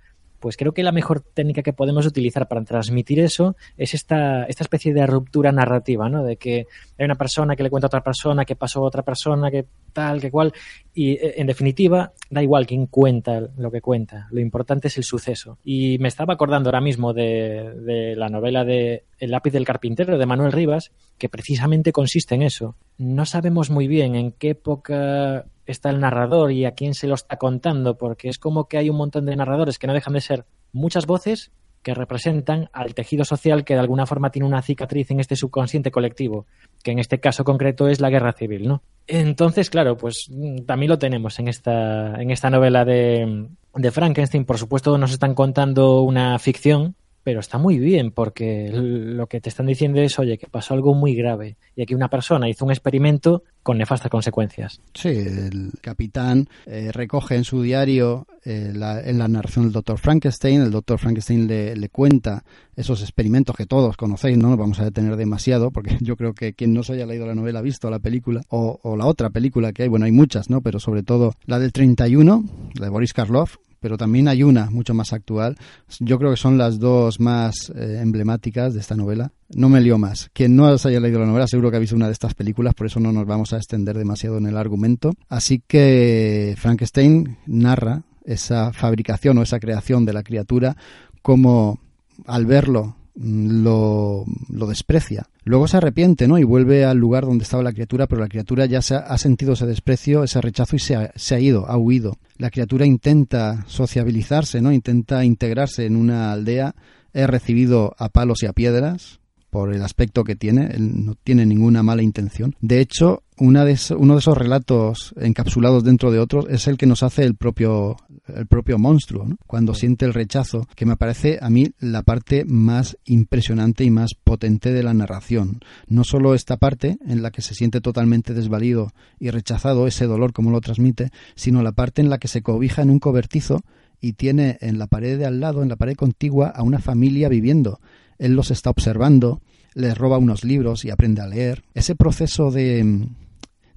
pues 0.47 0.57
creo 0.57 0.71
que 0.71 0.85
la 0.85 0.93
mejor 0.93 1.23
técnica 1.23 1.61
que 1.65 1.73
podemos 1.73 2.07
utilizar 2.07 2.47
para 2.47 2.63
transmitir 2.63 3.19
eso 3.19 3.57
es 3.77 3.95
esta, 3.95 4.45
esta 4.45 4.63
especie 4.63 4.95
de 4.95 5.05
ruptura 5.05 5.51
narrativa, 5.51 6.09
¿no? 6.09 6.23
De 6.23 6.37
que 6.37 6.69
hay 6.97 7.05
una 7.05 7.17
persona 7.17 7.57
que 7.57 7.65
le 7.65 7.69
cuenta 7.69 7.87
a 7.87 7.89
otra 7.89 8.05
persona, 8.05 8.45
que 8.45 8.55
pasó 8.55 8.79
a 8.79 8.87
otra 8.87 9.03
persona, 9.03 9.51
que 9.51 9.67
tal, 9.93 10.21
que 10.21 10.31
cual, 10.31 10.53
y 10.95 11.15
eh, 11.15 11.35
en 11.39 11.49
definitiva, 11.49 12.13
da 12.31 12.45
igual 12.45 12.65
quién 12.65 12.87
cuenta 12.87 13.41
lo 13.59 13.73
que 13.73 13.81
cuenta, 13.81 14.29
lo 14.31 14.39
importante 14.39 14.87
es 14.87 14.97
el 14.99 15.03
suceso. 15.03 15.59
Y 15.65 15.99
me 15.99 16.07
estaba 16.07 16.35
acordando 16.35 16.69
ahora 16.69 16.81
mismo 16.81 17.13
de, 17.13 17.73
de 17.81 18.15
la 18.15 18.29
novela 18.29 18.65
de 18.65 19.03
El 19.19 19.33
lápiz 19.33 19.51
del 19.51 19.65
carpintero 19.65 20.17
de 20.17 20.27
Manuel 20.27 20.53
Rivas, 20.53 20.93
que 21.19 21.29
precisamente 21.29 21.91
consiste 21.91 22.37
en 22.37 22.43
eso. 22.43 22.77
No 22.99 23.27
sabemos 23.27 23.69
muy 23.69 23.89
bien 23.89 24.15
en 24.15 24.31
qué 24.31 24.51
época 24.51 25.47
está 25.73 25.91
el 25.91 26.01
narrador 26.01 26.53
y 26.53 26.65
a 26.65 26.73
quién 26.73 26.95
se 26.95 27.07
lo 27.07 27.15
está 27.15 27.37
contando, 27.37 27.97
porque 27.97 28.29
es 28.29 28.39
como 28.39 28.69
que 28.69 28.79
hay 28.79 28.91
un 28.91 28.97
montón 28.97 29.27
de 29.27 29.37
narradores 29.37 29.79
que 29.79 29.87
no 29.87 29.95
dejan 29.95 30.15
de 30.15 30.21
ser 30.21 30.45
muchas 30.73 31.07
voces 31.07 31.53
que 31.87 31.95
representan 31.95 32.69
al 32.73 32.95
tejido 32.95 33.25
social 33.25 33.65
que 33.65 33.75
de 33.75 33.81
alguna 33.81 34.07
forma 34.07 34.31
tiene 34.31 34.49
una 34.49 34.61
cicatriz 34.61 35.09
en 35.13 35.21
este 35.21 35.37
subconsciente 35.37 35.93
colectivo, 35.93 36.47
que 36.83 36.91
en 36.91 36.99
este 36.99 37.21
caso 37.21 37.45
concreto 37.45 37.87
es 37.87 38.01
la 38.01 38.11
guerra 38.11 38.33
civil, 38.33 38.67
¿no? 38.67 38.83
Entonces, 39.07 39.71
claro, 39.71 39.97
pues 39.97 40.29
mm, 40.29 40.65
también 40.65 40.91
lo 40.91 40.99
tenemos 40.99 41.39
en 41.39 41.47
esta, 41.47 42.21
en 42.21 42.33
esta 42.33 42.51
novela 42.51 42.85
de, 42.85 43.47
de 43.73 43.91
Frankenstein. 43.93 44.45
Por 44.45 44.59
supuesto, 44.59 44.99
nos 44.99 45.13
están 45.13 45.37
contando 45.37 46.01
una 46.01 46.37
ficción, 46.41 46.97
pero 47.27 47.41
está 47.41 47.59
muy 47.59 47.81
bien 47.81 48.13
porque 48.13 48.71
lo 48.73 49.27
que 49.27 49.41
te 49.41 49.49
están 49.49 49.67
diciendo 49.67 50.01
es, 50.01 50.17
oye, 50.21 50.39
que 50.39 50.47
pasó 50.47 50.75
algo 50.75 50.95
muy 50.95 51.17
grave 51.17 51.57
y 51.75 51.83
aquí 51.83 51.93
una 51.93 52.09
persona 52.09 52.49
hizo 52.49 52.65
un 52.65 52.71
experimento 52.71 53.43
con 53.65 53.79
nefastas 53.79 54.13
consecuencias. 54.13 54.81
Sí, 54.95 55.09
el 55.09 55.73
capitán 55.81 56.49
eh, 56.67 56.93
recoge 56.93 57.35
en 57.35 57.43
su 57.43 57.63
diario, 57.63 58.29
eh, 58.45 58.73
en 58.73 59.19
la 59.19 59.27
narración 59.27 59.65
del 59.65 59.73
doctor 59.73 59.99
Frankenstein, 59.99 60.61
el 60.61 60.71
doctor 60.71 61.01
Frankenstein 61.01 61.49
le, 61.49 61.89
cuenta 61.89 62.45
esos 62.77 63.03
experimentos 63.03 63.57
que 63.57 63.67
todos 63.67 63.97
conocéis, 63.97 64.39
no 64.39 64.51
nos 64.51 64.59
vamos 64.59 64.79
a 64.79 64.85
detener 64.85 65.17
demasiado, 65.17 65.73
porque 65.73 65.99
yo 66.01 66.15
creo 66.15 66.33
que 66.33 66.53
quien 66.55 66.75
no 66.75 66.85
se 66.85 66.93
haya 66.93 67.07
leído 67.07 67.27
la 67.27 67.35
novela 67.35 67.59
ha 67.59 67.63
visto 67.63 67.91
la 67.91 67.99
película, 67.99 68.43
o, 68.51 68.79
o 68.85 68.97
la 68.97 69.07
otra 69.07 69.31
película 69.31 69.73
que 69.73 69.83
hay, 69.83 69.89
bueno, 69.89 70.05
hay 70.05 70.13
muchas, 70.13 70.49
¿no? 70.49 70.61
Pero 70.61 70.79
sobre 70.79 71.03
todo 71.03 71.35
la 71.45 71.59
del 71.59 71.73
31, 71.73 72.45
la 72.79 72.85
de 72.85 72.91
Boris 72.91 73.13
Karloff, 73.13 73.57
pero 73.87 73.97
también 73.97 74.27
hay 74.27 74.43
una 74.43 74.69
mucho 74.69 74.95
más 74.95 75.13
actual. 75.13 75.57
Yo 76.01 76.19
creo 76.19 76.33
que 76.33 76.37
son 76.37 76.59
las 76.59 76.81
dos 76.81 77.21
más 77.21 77.71
eh, 77.71 78.01
emblemáticas 78.03 78.75
de 78.75 78.81
esta 78.81 78.97
novela. 78.97 79.31
No 79.51 79.69
me 79.69 79.81
lío 79.81 79.97
más. 79.97 80.29
Quien 80.33 80.57
no 80.57 80.67
haya 80.67 80.99
leído 80.99 81.21
la 81.21 81.27
novela 81.27 81.47
seguro 81.47 81.71
que 81.71 81.77
ha 81.77 81.79
visto 81.79 81.95
una 81.95 82.09
de 82.09 82.13
estas 82.13 82.35
películas, 82.35 82.75
por 82.75 82.89
eso 82.89 82.99
no 82.99 83.13
nos 83.13 83.27
vamos 83.27 83.53
a 83.53 83.59
extender 83.59 83.97
demasiado 83.97 84.39
en 84.39 84.47
el 84.47 84.57
argumento. 84.57 85.13
Así 85.29 85.63
que 85.65 86.57
Frankenstein 86.59 87.37
narra 87.47 88.03
esa 88.25 88.73
fabricación 88.73 89.39
o 89.39 89.43
esa 89.43 89.61
creación 89.61 90.05
de 90.05 90.15
la 90.15 90.25
criatura 90.25 90.77
como 91.23 91.79
al 92.27 92.45
verlo 92.45 92.97
lo, 93.17 94.25
lo, 94.49 94.67
desprecia. 94.67 95.27
Luego 95.45 95.69
se 95.69 95.79
arrepiente, 95.79 96.29
¿no? 96.29 96.39
Y 96.39 96.45
vuelve 96.45 96.85
al 96.85 96.99
lugar 96.99 97.25
donde 97.25 97.45
estaba 97.45 97.63
la 97.63 97.73
criatura, 97.73 98.07
pero 98.07 98.21
la 98.21 98.29
criatura 98.29 98.67
ya 98.67 98.83
se 98.83 98.95
ha, 98.95 99.17
sentido 99.19 99.55
ese 99.55 99.67
desprecio, 99.67 100.23
ese 100.23 100.41
rechazo 100.41 100.77
y 100.77 100.79
se 100.79 100.95
ha, 100.97 101.41
ido, 101.41 101.67
ha 101.69 101.77
huido. 101.77 102.19
La 102.37 102.51
criatura 102.51 102.85
intenta 102.85 103.65
sociabilizarse, 103.67 104.61
¿no? 104.61 104.73
Intenta 104.73 105.25
integrarse 105.25 105.87
en 105.87 105.97
una 105.97 106.33
aldea. 106.33 106.75
He 107.15 107.27
recibido 107.27 107.95
a 107.99 108.11
palos 108.11 108.43
y 108.43 108.47
a 108.47 108.53
piedras, 108.53 109.21
por 109.49 109.73
el 109.73 109.83
aspecto 109.83 110.23
que 110.25 110.37
tiene, 110.37 110.67
él 110.75 111.07
no 111.07 111.15
tiene 111.15 111.47
ninguna 111.47 111.83
mala 111.83 112.03
intención. 112.03 112.55
De 112.61 112.81
hecho, 112.81 113.23
una 113.39 113.65
de 113.65 113.79
uno 113.97 114.15
de 114.15 114.21
esos 114.21 114.37
relatos 114.37 115.15
encapsulados 115.21 115.85
dentro 115.85 116.11
de 116.11 116.19
otros 116.19 116.47
es 116.49 116.67
el 116.67 116.77
que 116.77 116.87
nos 116.87 117.03
hace 117.03 117.25
el 117.25 117.35
propio, 117.35 117.97
el 118.27 118.47
propio 118.47 118.79
monstruo, 118.79 119.27
cuando 119.47 119.75
siente 119.75 120.05
el 120.05 120.15
rechazo, 120.15 120.67
que 120.75 120.87
me 120.87 120.97
parece 120.97 121.39
a 121.41 121.51
mí 121.51 121.67
la 121.79 122.03
parte 122.03 122.45
más 122.47 122.97
impresionante 123.05 123.85
y 123.85 123.91
más 123.91 124.15
potente 124.15 124.73
de 124.73 124.83
la 124.83 124.95
narración. 124.95 125.61
No 125.87 126.05
solo 126.05 126.35
esta 126.35 126.57
parte 126.57 126.99
en 127.07 127.23
la 127.23 127.31
que 127.31 127.43
se 127.43 127.55
siente 127.55 127.81
totalmente 127.81 128.35
desvalido 128.35 128.93
y 129.19 129.31
rechazado, 129.31 129.87
ese 129.87 130.07
dolor 130.07 130.33
como 130.33 130.51
lo 130.51 130.61
transmite, 130.61 131.11
sino 131.35 131.63
la 131.63 131.73
parte 131.73 132.01
en 132.01 132.11
la 132.11 132.19
que 132.19 132.29
se 132.29 132.43
cobija 132.43 132.83
en 132.83 132.91
un 132.91 132.99
cobertizo 132.99 133.63
y 134.01 134.15
tiene 134.15 134.59
en 134.61 134.79
la 134.79 134.87
pared 134.87 135.19
de 135.19 135.27
al 135.27 135.41
lado, 135.41 135.63
en 135.63 135.69
la 135.69 135.77
pared 135.77 135.95
contigua, 135.95 136.49
a 136.49 136.63
una 136.63 136.79
familia 136.79 137.29
viviendo 137.29 137.81
él 138.19 138.35
los 138.35 138.51
está 138.51 138.71
observando, 138.71 139.41
les 139.75 139.97
roba 139.97 140.19
unos 140.19 140.45
libros 140.45 140.85
y 140.85 140.91
aprende 140.91 141.23
a 141.23 141.27
leer. 141.27 141.65
Ese 141.75 141.95
proceso 141.95 142.51
de, 142.51 143.09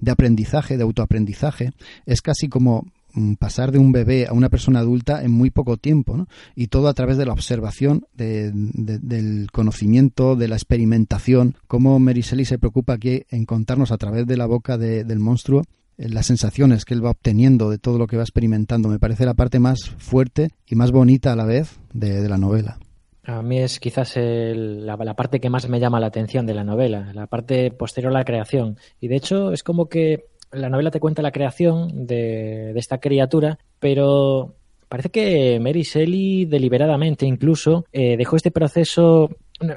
de 0.00 0.10
aprendizaje, 0.10 0.76
de 0.76 0.82
autoaprendizaje, 0.82 1.72
es 2.06 2.22
casi 2.22 2.48
como 2.48 2.86
mm, 3.12 3.34
pasar 3.34 3.72
de 3.72 3.78
un 3.78 3.92
bebé 3.92 4.26
a 4.26 4.32
una 4.32 4.48
persona 4.48 4.80
adulta 4.80 5.22
en 5.22 5.30
muy 5.30 5.50
poco 5.50 5.76
tiempo, 5.76 6.16
¿no? 6.16 6.28
Y 6.54 6.68
todo 6.68 6.88
a 6.88 6.94
través 6.94 7.16
de 7.16 7.26
la 7.26 7.32
observación, 7.32 8.06
del 8.14 9.48
conocimiento, 9.52 10.36
de 10.36 10.48
la 10.48 10.56
experimentación. 10.56 11.56
Cómo 11.66 11.98
Mary 11.98 12.22
Shelley 12.22 12.44
se 12.44 12.58
preocupa 12.58 12.94
aquí 12.94 13.22
en 13.30 13.44
contarnos 13.44 13.92
a 13.92 13.98
través 13.98 14.26
de 14.26 14.36
la 14.36 14.46
boca 14.46 14.78
del 14.78 15.18
monstruo 15.18 15.64
eh, 15.98 16.08
las 16.08 16.26
sensaciones 16.26 16.84
que 16.84 16.94
él 16.94 17.04
va 17.04 17.10
obteniendo 17.10 17.68
de 17.68 17.78
todo 17.78 17.98
lo 17.98 18.06
que 18.06 18.16
va 18.16 18.22
experimentando. 18.22 18.88
Me 18.88 18.98
parece 18.98 19.26
la 19.26 19.34
parte 19.34 19.58
más 19.58 19.90
fuerte 19.98 20.50
y 20.66 20.74
más 20.74 20.92
bonita 20.92 21.32
a 21.32 21.36
la 21.36 21.44
vez 21.44 21.78
de 21.92 22.28
la 22.28 22.38
novela. 22.38 22.78
A 23.24 23.42
mí 23.42 23.58
es 23.58 23.80
quizás 23.80 24.14
la, 24.16 24.96
parte 25.14 25.40
que 25.40 25.50
más 25.50 25.68
me 25.68 25.78
llama 25.78 26.00
la 26.00 26.06
atención 26.06 26.46
de 26.46 26.54
la 26.54 26.64
novela, 26.64 27.12
la 27.14 27.26
parte 27.26 27.70
posterior 27.70 28.12
a 28.12 28.18
la 28.18 28.24
creación. 28.24 28.78
Y 29.00 29.08
de 29.08 29.16
hecho 29.16 29.52
es 29.52 29.62
como 29.62 29.88
que 29.88 30.26
la 30.52 30.68
novela 30.68 30.90
te 30.90 31.00
cuenta 31.00 31.22
la 31.22 31.32
creación 31.32 32.06
de, 32.06 32.72
esta 32.76 32.98
criatura, 32.98 33.58
pero 33.78 34.54
parece 34.88 35.10
que 35.10 35.60
Mary 35.60 35.82
Shelley 35.82 36.46
deliberadamente 36.46 37.26
incluso 37.26 37.84
eh, 37.92 38.16
dejó 38.16 38.36
este 38.36 38.50
proceso 38.50 39.30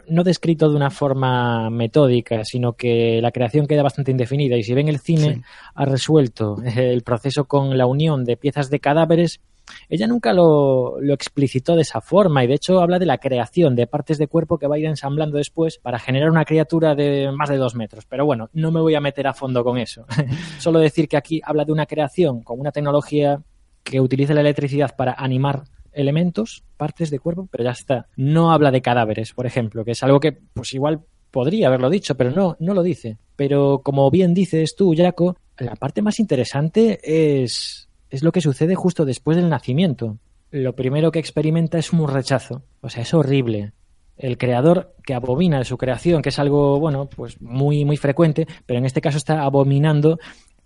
no, 0.08 0.24
descrito 0.24 0.70
de 0.70 0.76
una 0.76 0.90
forma 0.90 1.70
metódica, 1.70 2.44
sino 2.46 2.74
que 2.74 3.20
la 3.22 3.32
creación 3.32 3.68
queda 3.68 3.84
bastante 3.84 4.12
indefinida. 4.12 4.56
Y 4.56 4.64
si 4.64 4.74
ven 4.74 4.88
el 4.88 5.00
cine 5.00 5.42
ha 5.76 5.86
resuelto 5.86 6.58
el 6.64 7.04
proceso 7.04 7.46
con 7.46 7.78
la 7.78 7.86
unión 7.86 8.24
de 8.24 8.38
piezas 8.38 8.70
de 8.70 8.80
cadáveres, 8.80 9.42
ella 9.90 10.08
nunca 10.08 10.34
lo, 10.34 11.00
lo, 11.00 11.14
explicitó 11.14 11.76
de 11.76 11.84
esa 11.84 12.02
forma 12.02 12.44
y 12.44 12.48
de 12.48 12.56
hecho 12.56 12.82
habla 12.82 13.00
de 13.00 13.06
la 13.06 13.18
creación 13.18 13.76
de 13.76 13.88
partes 13.88 14.18
de 14.18 14.28
cuerpo 14.28 14.58
que 14.58 14.68
va 14.68 14.76
a 14.76 14.80
ir 14.80 14.86
ensamblando 14.86 15.38
después 15.38 15.78
para 15.78 16.00
generar 16.00 16.30
una 16.30 16.46
criatura 16.46 16.96
de 16.96 17.32
más 17.32 17.50
de 17.50 17.58
dos 17.58 17.76
metros. 17.76 18.06
Pero 18.06 18.26
bueno, 18.26 18.50
no 18.54 18.72
me 18.72 18.82
voy 18.82 18.96
a 18.96 19.02
meter 19.02 19.28
a 19.28 19.34
fondo 19.34 19.64
con 19.64 19.78
eso. 19.78 20.06
Solo 20.60 20.80
decir 20.80 21.08
que 21.08 21.18
aquí 21.18 21.42
habla 21.44 21.66
de 21.66 21.72
una 21.72 21.86
creación 21.86 22.42
con 22.42 22.60
una 22.60 22.72
tecnología 22.72 23.42
que 23.84 24.00
utiliza 24.02 24.34
la 24.34 24.42
electricidad 24.42 24.96
para 24.96 25.14
animar 25.14 25.64
elementos, 25.92 26.64
partes 26.78 27.10
de 27.10 27.20
cuerpo, 27.20 27.48
pero 27.52 27.64
ya 27.64 27.72
está. 27.72 28.08
No 28.16 28.52
habla 28.52 28.72
de 28.72 28.82
cadáveres, 28.82 29.34
por 29.34 29.46
ejemplo, 29.46 29.86
que 29.86 29.92
es 29.92 30.04
algo 30.04 30.20
que 30.20 30.32
pues 30.32 30.74
igual 30.74 31.02
podría 31.32 31.68
haberlo 31.68 31.90
dicho, 31.90 32.16
pero 32.16 32.32
no, 32.32 32.56
no 32.60 32.74
lo 32.74 32.84
dice. 32.84 33.18
Pero 33.36 33.82
como 33.84 34.10
bien 34.12 34.34
dices 34.34 34.76
tú, 34.76 34.94
Jaco, 34.96 35.38
la 35.58 35.76
parte 35.76 36.02
más 36.02 36.20
interesante 36.20 37.00
es 37.04 37.90
es 38.14 38.22
lo 38.22 38.32
que 38.32 38.42
sucede 38.42 38.76
justo 38.76 39.06
después 39.06 39.38
del 39.38 39.50
nacimiento. 39.50 40.20
Lo 40.52 40.76
primero 40.76 41.12
que 41.12 41.18
experimenta 41.18 41.80
es 41.80 41.92
un 41.92 42.08
rechazo. 42.08 42.62
O 42.82 42.90
sea, 42.90 43.02
es 43.02 43.14
horrible. 43.16 43.74
El 44.18 44.38
creador 44.38 44.96
que 45.04 45.16
abomina 45.16 45.58
de 45.58 45.66
su 45.66 45.80
creación, 45.80 46.22
que 46.22 46.30
es 46.30 46.38
algo, 46.38 46.80
bueno, 46.80 47.10
pues 47.10 47.42
muy, 47.42 47.86
muy 47.86 47.98
frecuente, 47.98 48.48
pero 48.68 48.78
en 48.78 48.86
este 48.86 49.02
caso 49.02 49.18
está 49.18 49.42
abominando 49.42 50.20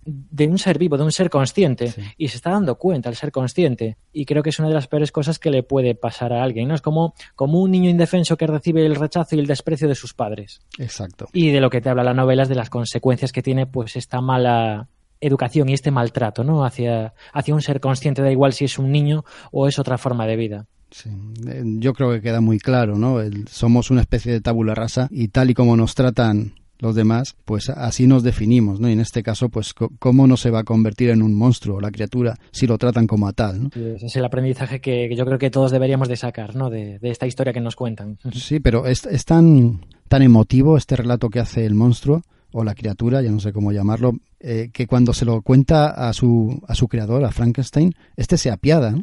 de 0.04 0.48
un 0.48 0.58
ser 0.58 0.78
vivo, 0.78 0.98
de 0.98 1.06
un 1.06 1.12
ser 1.14 1.30
consciente, 1.30 1.93
y 2.18 2.28
se 2.28 2.36
está 2.36 2.52
dando 2.52 2.78
cuenta 2.78 3.08
al 3.08 3.16
ser 3.16 3.32
consciente. 3.32 3.95
Y 4.12 4.26
creo 4.26 4.43
que 4.43 4.50
es 4.50 4.60
una 4.60 4.68
de 4.68 4.74
las 4.74 4.89
peores 4.89 5.14
cosas 5.14 5.39
que 5.39 5.50
le 5.50 5.64
puede 5.64 5.95
pasar 5.95 6.34
a 6.34 6.43
alguien, 6.43 6.68
¿no? 6.68 6.76
Es 6.76 6.82
como, 6.82 7.14
como 7.36 7.62
un 7.62 7.72
niño 7.72 7.89
indefenso 7.89 8.36
que 8.36 8.48
recibe 8.48 8.86
el 8.86 8.95
rechazo 8.95 9.38
y 9.38 9.39
el 9.39 9.48
desprecio 9.48 9.88
de 9.88 9.95
sus 9.95 10.14
padres. 10.14 10.60
Exacto. 10.80 11.28
Y 11.32 11.52
de 11.52 11.62
lo 11.62 11.70
que 11.70 11.80
te 11.80 11.89
habla 11.89 12.04
la 12.04 12.14
novela 12.14 12.43
es 12.43 12.50
de 12.50 12.56
las 12.56 12.70
consecuencias 12.70 13.32
que 13.32 13.41
tiene, 13.41 13.68
pues, 13.68 13.95
esta 13.95 14.20
mala 14.20 14.89
educación 15.22 15.70
y 15.70 15.74
este 15.74 15.91
maltrato 15.91 16.43
¿no? 16.43 16.65
hacia, 16.65 17.13
hacia 17.34 17.53
un 17.53 17.61
ser 17.61 17.80
consciente, 17.80 18.22
da 18.22 18.32
igual 18.32 18.53
si 18.53 18.65
es 18.65 18.78
un 18.78 18.91
niño 18.91 19.24
o 19.51 19.68
es 19.68 19.80
otra 19.80 19.97
forma 19.97 20.26
de 20.28 20.36
vida. 20.36 20.65
Sí, 20.91 21.09
eh, 21.47 21.63
yo 21.65 21.93
creo 21.93 22.11
que 22.11 22.22
queda 22.22 22.39
muy 22.39 22.59
claro, 22.59 22.97
¿no? 22.97 23.18
somos 23.49 23.91
una 23.91 24.01
especie 24.01 24.32
de 24.32 24.41
tabula 24.41 24.74
rasa 24.74 25.07
y 25.11 25.28
tal 25.30 25.49
y 25.49 25.53
como 25.53 25.76
nos 25.76 25.95
tratan 25.95 26.53
los 26.80 26.95
demás, 26.95 27.36
pues 27.45 27.70
así 27.70 28.07
nos 28.07 28.24
definimos, 28.24 28.80
¿no? 28.80 28.89
Y 28.89 28.93
en 28.93 28.99
este 28.99 29.24
caso, 29.24 29.49
pues 29.49 29.74
cómo 29.74 30.28
no 30.28 30.38
se 30.38 30.51
va 30.51 30.59
a 30.59 30.63
convertir 30.63 31.09
en 31.09 31.22
un 31.22 31.34
monstruo 31.34 31.82
la 31.82 31.91
criatura 31.91 32.36
si 32.51 32.68
lo 32.68 32.78
tratan 32.78 33.07
como 33.07 33.28
a 33.28 33.34
tal, 33.34 33.63
¿no? 33.63 33.70
es 33.76 34.15
el 34.15 34.26
aprendizaje 34.26 34.80
que, 34.80 35.13
yo 35.15 35.26
creo 35.26 35.39
que 35.39 35.49
todos 35.49 35.72
deberíamos 35.72 36.07
de 36.07 36.18
sacar, 36.18 36.55
¿no? 36.55 36.70
De, 36.70 36.99
esta 37.01 37.26
historia 37.26 37.53
que 37.53 37.61
nos 37.61 37.76
cuentan. 37.76 38.20
Sí, 38.34 38.59
pero 38.59 38.86
es, 38.86 39.05
es 39.05 39.26
tan, 39.26 39.86
tan 40.07 40.22
emotivo 40.22 40.78
este 40.78 40.95
relato 40.95 41.30
que 41.30 41.39
hace 41.39 41.65
el 41.65 41.74
monstruo 41.74 42.22
o 42.52 42.64
la 42.64 42.76
criatura, 42.76 43.22
ya 43.22 43.32
no 43.32 43.39
sé 43.39 43.54
cómo 43.54 43.72
llamarlo, 43.72 44.14
eh, 44.39 44.70
que 44.72 44.88
cuando 44.88 45.14
se 45.14 45.26
lo 45.26 45.41
cuenta 45.41 45.89
a 45.89 46.14
su, 46.14 46.62
a 46.68 46.76
su 46.76 46.88
creador, 46.88 47.26
a 47.26 47.32
Frankenstein, 47.32 47.93
este 48.16 48.38
se 48.38 48.52
apiada 48.52 48.95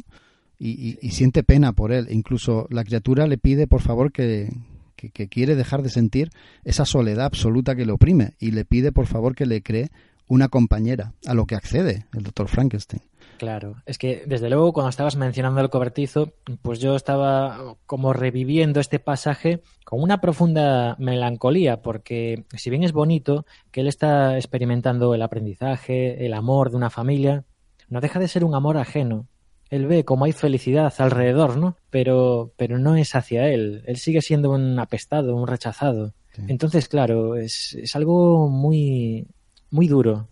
y, 0.57 0.95
siente 1.11 1.43
pena 1.43 1.73
por 1.73 1.91
él. 1.91 2.07
Incluso 2.09 2.67
la 2.69 2.83
criatura 2.83 3.27
le 3.27 3.37
pide, 3.37 3.67
por 3.67 3.81
favor, 3.81 4.11
que, 4.11 4.51
que, 4.95 5.27
quiere 5.27 5.55
dejar 5.55 5.81
de 5.81 5.89
sentir 5.89 6.29
esa 6.63 6.85
soledad 6.85 7.25
absoluta 7.25 7.75
que 7.75 7.85
le 7.85 7.91
oprime 7.91 8.33
y 8.39 8.51
le 8.51 8.65
pide, 8.65 8.91
por 8.91 9.05
favor, 9.05 9.35
que 9.35 9.45
le 9.45 9.61
cree 9.61 9.89
una 10.27 10.47
compañera, 10.47 11.13
a 11.27 11.33
lo 11.33 11.45
que 11.45 11.55
accede 11.55 12.05
el 12.13 12.23
doctor 12.23 12.47
Frankenstein. 12.47 13.01
Claro, 13.37 13.75
es 13.85 13.97
que 13.97 14.23
desde 14.25 14.49
luego 14.49 14.71
cuando 14.71 14.89
estabas 14.89 15.15
mencionando 15.15 15.59
el 15.61 15.69
cobertizo, 15.69 16.33
pues 16.61 16.79
yo 16.79 16.95
estaba 16.95 17.75
como 17.85 18.13
reviviendo 18.13 18.79
este 18.79 18.99
pasaje 18.99 19.61
con 19.83 20.01
una 20.01 20.21
profunda 20.21 20.95
melancolía, 20.99 21.81
porque 21.81 22.45
si 22.55 22.69
bien 22.69 22.83
es 22.83 22.93
bonito 22.93 23.45
que 23.71 23.81
él 23.81 23.87
está 23.87 24.37
experimentando 24.37 25.13
el 25.13 25.21
aprendizaje, 25.21 26.25
el 26.25 26.33
amor 26.33 26.71
de 26.71 26.77
una 26.77 26.89
familia, 26.89 27.43
no 27.89 28.01
deja 28.01 28.19
de 28.19 28.27
ser 28.27 28.43
un 28.43 28.55
amor 28.55 28.77
ajeno. 28.77 29.27
Él 29.69 29.87
ve 29.87 30.05
como 30.05 30.25
hay 30.25 30.31
felicidad 30.31 30.93
alrededor, 30.99 31.57
¿no? 31.57 31.75
Pero, 31.89 32.53
pero 32.55 32.77
no 32.79 32.95
es 32.95 33.15
hacia 33.15 33.49
él. 33.49 33.83
Él 33.85 33.97
sigue 33.97 34.21
siendo 34.21 34.51
un 34.51 34.79
apestado, 34.79 35.35
un 35.35 35.47
rechazado. 35.47 36.13
Entonces, 36.47 36.87
claro, 36.87 37.35
es, 37.35 37.75
es 37.81 37.95
algo 37.95 38.49
muy, 38.49 39.27
muy 39.71 39.87
duro. 39.87 40.27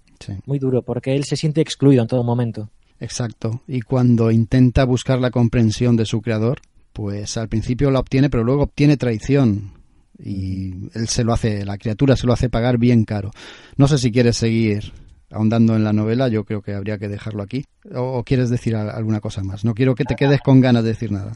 Muy 0.46 0.60
duro, 0.60 0.84
porque 0.84 1.16
él 1.16 1.26
se 1.26 1.36
siente 1.36 1.62
excluido 1.62 2.02
en 2.02 2.08
todo 2.08 2.24
momento. 2.24 2.70
Exacto. 3.04 3.62
Y 3.68 3.82
cuando 3.82 4.32
intenta 4.32 4.86
buscar 4.86 5.20
la 5.20 5.30
comprensión 5.30 5.98
de 5.98 6.06
su 6.06 6.22
creador, 6.22 6.62
pues 6.94 7.36
al 7.36 7.50
principio 7.50 7.92
la 7.92 8.00
obtiene, 8.00 8.30
pero 8.30 8.46
luego 8.46 8.64
obtiene 8.64 8.96
traición. 8.96 9.74
Y 10.18 10.90
él 10.94 11.10
se 11.10 11.26
lo 11.26 11.34
hace, 11.34 11.66
la 11.66 11.78
criatura 11.78 12.16
se 12.16 12.26
lo 12.26 12.32
hace 12.32 12.50
pagar 12.50 12.78
bien 12.78 13.04
caro. 13.04 13.32
No 13.76 13.90
sé 13.90 13.98
si 13.98 14.10
quieres 14.10 14.38
seguir 14.38 14.94
ahondando 15.32 15.76
en 15.76 15.84
la 15.84 15.92
novela, 15.92 16.30
yo 16.30 16.46
creo 16.46 16.62
que 16.62 16.74
habría 16.74 16.98
que 16.98 17.10
dejarlo 17.10 17.44
aquí. 17.44 17.66
¿O, 17.94 18.24
quieres 18.24 18.50
decir 18.50 18.74
alguna 18.78 19.20
cosa 19.20 19.44
más? 19.44 19.66
No 19.66 19.74
quiero 19.74 19.96
que 19.96 20.06
te 20.06 20.16
quedes 20.16 20.40
con 20.40 20.62
ganas 20.62 20.84
de 20.84 20.92
decir 20.92 21.12
nada. 21.12 21.34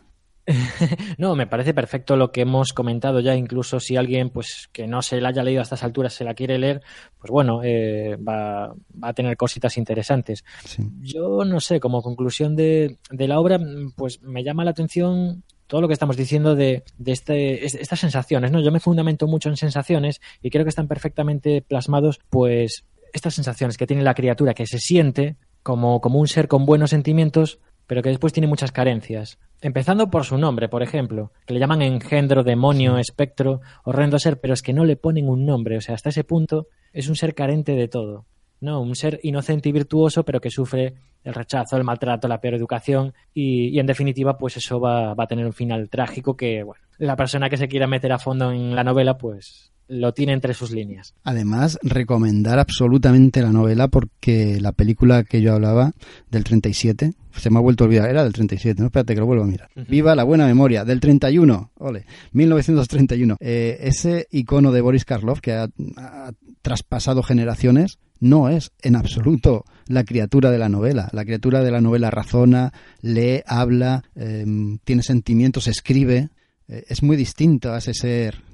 no, 1.17 1.35
me 1.35 1.47
parece 1.47 1.73
perfecto 1.73 2.15
lo 2.15 2.31
que 2.31 2.41
hemos 2.41 2.73
comentado 2.73 3.19
ya. 3.19 3.35
Incluso 3.35 3.79
si 3.79 3.97
alguien, 3.97 4.29
pues, 4.29 4.69
que 4.71 4.87
no 4.87 5.01
se 5.01 5.19
la 5.19 5.29
haya 5.29 5.43
leído 5.43 5.61
a 5.61 5.63
estas 5.63 5.83
alturas, 5.83 6.13
se 6.13 6.23
la 6.23 6.33
quiere 6.33 6.57
leer, 6.57 6.81
pues 7.19 7.29
bueno, 7.31 7.61
eh, 7.63 8.15
va, 8.17 8.67
va, 8.69 9.09
a 9.09 9.13
tener 9.13 9.35
cositas 9.35 9.77
interesantes. 9.77 10.43
Sí. 10.63 10.83
Yo 11.01 11.43
no 11.45 11.59
sé, 11.59 11.79
como 11.79 12.01
conclusión 12.01 12.55
de, 12.55 12.97
de, 13.11 13.27
la 13.27 13.39
obra, 13.39 13.59
pues 13.95 14.21
me 14.21 14.43
llama 14.43 14.63
la 14.63 14.71
atención 14.71 15.43
todo 15.67 15.81
lo 15.81 15.87
que 15.87 15.93
estamos 15.93 16.15
diciendo 16.15 16.55
de, 16.55 16.83
de 16.97 17.11
este, 17.11 17.65
estas 17.65 17.99
sensaciones, 17.99 18.51
¿no? 18.51 18.61
Yo 18.61 18.71
me 18.71 18.79
fundamento 18.79 19.27
mucho 19.27 19.49
en 19.49 19.57
sensaciones 19.57 20.21
y 20.41 20.49
creo 20.49 20.63
que 20.63 20.69
están 20.69 20.87
perfectamente 20.87 21.61
plasmados, 21.61 22.19
pues, 22.29 22.85
estas 23.11 23.33
sensaciones 23.33 23.77
que 23.77 23.87
tiene 23.87 24.03
la 24.03 24.13
criatura, 24.13 24.53
que 24.53 24.65
se 24.65 24.79
siente 24.79 25.35
como, 25.61 25.99
como 25.99 26.19
un 26.19 26.27
ser 26.27 26.47
con 26.47 26.65
buenos 26.65 26.91
sentimientos, 26.91 27.59
pero 27.85 28.01
que 28.01 28.09
después 28.09 28.31
tiene 28.31 28.47
muchas 28.47 28.71
carencias. 28.71 29.39
Empezando 29.62 30.12
por 30.12 30.24
su 30.24 30.38
nombre, 30.38 30.70
por 30.70 30.84
ejemplo, 30.84 31.32
que 31.45 31.53
le 31.53 31.60
llaman 31.60 31.82
engendro, 31.82 32.43
demonio, 32.43 32.97
espectro, 32.99 33.62
horrendo 33.84 34.20
ser, 34.20 34.39
pero 34.39 34.53
es 34.53 34.62
que 34.62 34.74
no 34.74 34.86
le 34.86 34.97
ponen 34.97 35.28
un 35.28 35.45
nombre, 35.45 35.78
o 35.78 35.82
sea, 35.82 35.95
hasta 35.95 36.10
ese 36.10 36.24
punto 36.24 36.68
es 36.93 37.10
un 37.10 37.16
ser 37.16 37.34
carente 37.34 37.74
de 37.74 37.88
todo. 37.88 38.26
No, 38.60 38.82
un 38.82 38.95
ser 38.95 39.20
inocente 39.24 39.70
y 39.70 39.72
virtuoso, 39.72 40.24
pero 40.24 40.41
que 40.41 40.49
sufre 40.49 40.95
el 41.24 41.34
rechazo, 41.34 41.78
el 41.78 41.84
maltrato, 41.84 42.28
la 42.28 42.39
peor 42.39 42.55
educación 42.55 43.14
y, 43.34 43.70
y 43.70 43.80
en 43.80 43.86
definitiva, 43.86 44.38
pues 44.38 44.58
eso 44.58 44.80
va, 44.80 45.14
va, 45.14 45.26
a 45.26 45.28
tener 45.28 45.45
un 45.45 45.53
final 45.53 45.89
trágico 45.89 46.36
que, 46.36 46.64
bueno, 46.64 46.84
la 46.97 47.16
persona 47.16 47.49
que 47.49 47.58
se 47.58 47.68
quiera 47.68 47.88
meter 47.88 48.12
a 48.12 48.20
fondo 48.20 48.51
en 48.51 48.76
la 48.76 48.84
novela, 48.84 49.18
pues 49.18 49.72
lo 49.88 50.13
tiene 50.13 50.33
entre 50.33 50.53
sus 50.53 50.71
líneas. 50.71 51.13
Además, 51.23 51.79
recomendar 51.81 52.59
absolutamente 52.59 53.41
la 53.41 53.51
novela 53.51 53.88
porque 53.88 54.59
la 54.59 54.71
película 54.71 55.23
que 55.23 55.41
yo 55.41 55.53
hablaba 55.53 55.93
del 56.29 56.43
37, 56.43 57.13
se 57.35 57.49
me 57.49 57.57
ha 57.57 57.61
vuelto 57.61 57.83
a 57.83 57.88
olvidar, 57.88 58.09
era 58.09 58.23
del 58.23 58.33
37, 58.33 58.81
no 58.81 58.88
espérate 58.88 59.13
que 59.13 59.19
lo 59.19 59.25
vuelvo 59.25 59.43
a 59.43 59.47
mirar. 59.47 59.69
Uh 59.75 59.81
-huh. 59.81 59.88
Viva 59.88 60.15
la 60.15 60.23
buena 60.23 60.45
memoria, 60.45 60.83
del 60.85 60.99
31, 60.99 61.71
ole, 61.77 62.05
1931. 62.33 63.38
Eh, 63.39 63.77
ese 63.81 64.27
icono 64.31 64.71
de 64.71 64.81
Boris 64.81 65.05
Karloff 65.05 65.39
que 65.39 65.53
ha, 65.53 65.69
ha 65.97 66.31
traspasado 66.61 67.23
generaciones 67.23 67.99
no 68.19 68.49
es 68.49 68.71
en 68.81 68.95
absoluto 68.95 69.65
la 69.88 70.03
criatura 70.03 70.51
de 70.51 70.57
la 70.57 70.69
novela. 70.69 71.09
La 71.13 71.23
criatura 71.23 71.63
de 71.63 71.71
la 71.71 71.81
novela 71.81 72.09
razona, 72.09 72.73
lee, 73.01 73.41
habla, 73.45 74.03
eh, 74.15 74.45
tiene 74.83 75.03
sentimientos, 75.03 75.67
escribe. 75.67 76.29
Eh, 76.67 76.85
es 76.89 77.03
muy 77.03 77.15
distinto 77.15 77.71
a 77.71 77.77
ese 77.77 77.93
ser 77.93 78.46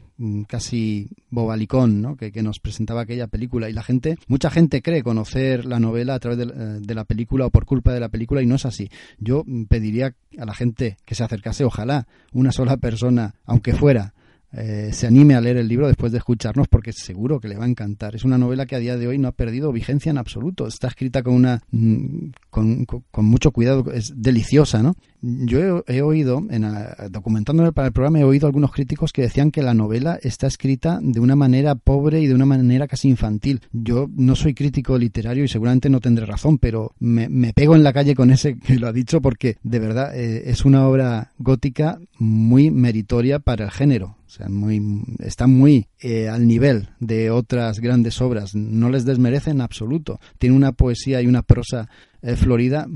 casi 0.47 1.09
bobalicón 1.29 2.01
¿no? 2.01 2.15
que, 2.15 2.31
que, 2.31 2.43
nos 2.43 2.59
presentaba 2.59 3.01
aquella 3.01 3.27
película 3.27 3.69
y 3.69 3.73
la 3.73 3.83
gente 3.83 4.17
mucha 4.27 4.49
gente 4.49 4.81
cree 4.81 5.03
conocer 5.03 5.65
la 5.65 5.79
novela 5.79 6.15
a 6.15 6.19
través 6.19 6.37
de, 6.39 6.45
eh, 6.45 6.79
de, 6.79 6.95
la 6.95 7.05
película 7.05 7.45
o 7.45 7.49
por 7.49 7.65
culpa 7.65 7.93
de 7.93 7.99
la 7.99 8.09
película 8.09 8.41
y 8.41 8.45
no 8.45 8.55
es 8.55 8.65
así 8.65 8.89
yo 9.19 9.43
pediría 9.67 10.15
a 10.37 10.45
la 10.45 10.53
gente 10.53 10.97
que 11.05 11.15
se 11.15 11.23
acercase 11.23 11.63
ojalá 11.63 12.07
una 12.31 12.51
sola 12.51 12.77
persona 12.77 13.35
aunque 13.45 13.73
fuera 13.73 14.13
eh, 14.55 14.89
se 14.93 15.07
anime 15.07 15.35
a 15.35 15.41
leer 15.41 15.57
el 15.57 15.67
libro 15.67 15.87
después 15.87 16.11
de 16.11 16.19
escucharnos 16.19 16.67
porque 16.67 16.93
seguro 16.93 17.39
que 17.39 17.47
le 17.47 17.57
va 17.57 17.65
a 17.65 17.67
encantar. 17.67 18.15
Es 18.15 18.23
una 18.23 18.37
novela 18.37 18.65
que 18.65 18.75
a 18.75 18.79
día 18.79 18.97
de 18.97 19.07
hoy 19.07 19.17
no 19.17 19.27
ha 19.27 19.31
perdido 19.31 19.71
vigencia 19.71 20.09
en 20.09 20.17
absoluto. 20.17 20.67
Está 20.67 20.87
escrita 20.87 21.23
con 21.23 21.33
una 21.33 21.61
mm, 21.71 22.29
con, 22.49 22.85
mucho 23.25 23.51
cuidado, 23.51 23.91
es 23.91 24.13
deliciosa, 24.15 24.83
¿no? 24.83 24.95
Yo 25.21 25.83
he, 25.87 26.01
oído, 26.01 26.43
en, 26.49 26.65
documentándome 27.09 27.71
para 27.71 27.87
el 27.87 27.93
programa, 27.93 28.19
he 28.19 28.23
oído 28.25 28.45
algunos 28.45 28.73
críticos 28.73 29.13
que 29.13 29.21
decían 29.21 29.51
que 29.51 29.63
la 29.63 29.73
novela 29.73 30.19
está 30.21 30.47
escrita 30.47 30.99
de 31.01 31.19
una 31.19 31.35
manera 31.35 31.75
pobre 31.75 32.21
y 32.21 32.27
de 32.27 32.35
una 32.35 32.45
manera 32.45 32.87
casi 32.87 33.07
infantil. 33.07 33.61
Yo 33.71 34.09
no 34.13 34.35
soy 34.35 34.53
crítico 34.53 34.97
literario 34.97 35.45
y 35.45 35.47
seguramente 35.47 35.89
no 35.89 36.01
tendré 36.01 36.25
razón, 36.25 36.57
pero 36.57 36.93
me, 36.99 37.29
me 37.29 37.53
pego 37.53 37.75
en 37.75 37.83
la 37.83 37.93
calle 37.93 38.15
con 38.15 38.31
ese 38.31 38.57
que 38.59 38.75
lo 38.75 38.87
ha 38.87 38.93
dicho 38.93 39.21
porque 39.21 39.57
de 39.63 39.79
verdad 39.79 40.15
eh, 40.15 40.43
es 40.49 40.65
una 40.65 40.87
obra 40.87 41.31
gótica 41.37 41.99
muy 42.19 42.69
meritoria 42.69 43.39
para 43.39 43.65
el 43.65 43.71
género. 43.71 44.17
Sea, 44.35 44.49
muy, 44.49 44.81
está 45.19 45.45
muy 45.45 45.85
eh, 46.01 46.27
al 46.27 46.47
nivel 46.47 46.89
de 46.99 47.29
otras 47.29 47.79
grandes 47.79 48.19
obras. 48.19 48.55
No 48.55 48.89
les 48.89 49.05
desmerece 49.05 49.51
en 49.51 49.61
absoluto. 49.61 50.19
Tiene 50.39 50.55
una 50.55 50.71
poesía 50.71 51.21
y 51.21 51.27
una 51.27 51.43
prosa 51.43 51.87
eh, 52.23 52.35
florida 52.35 52.87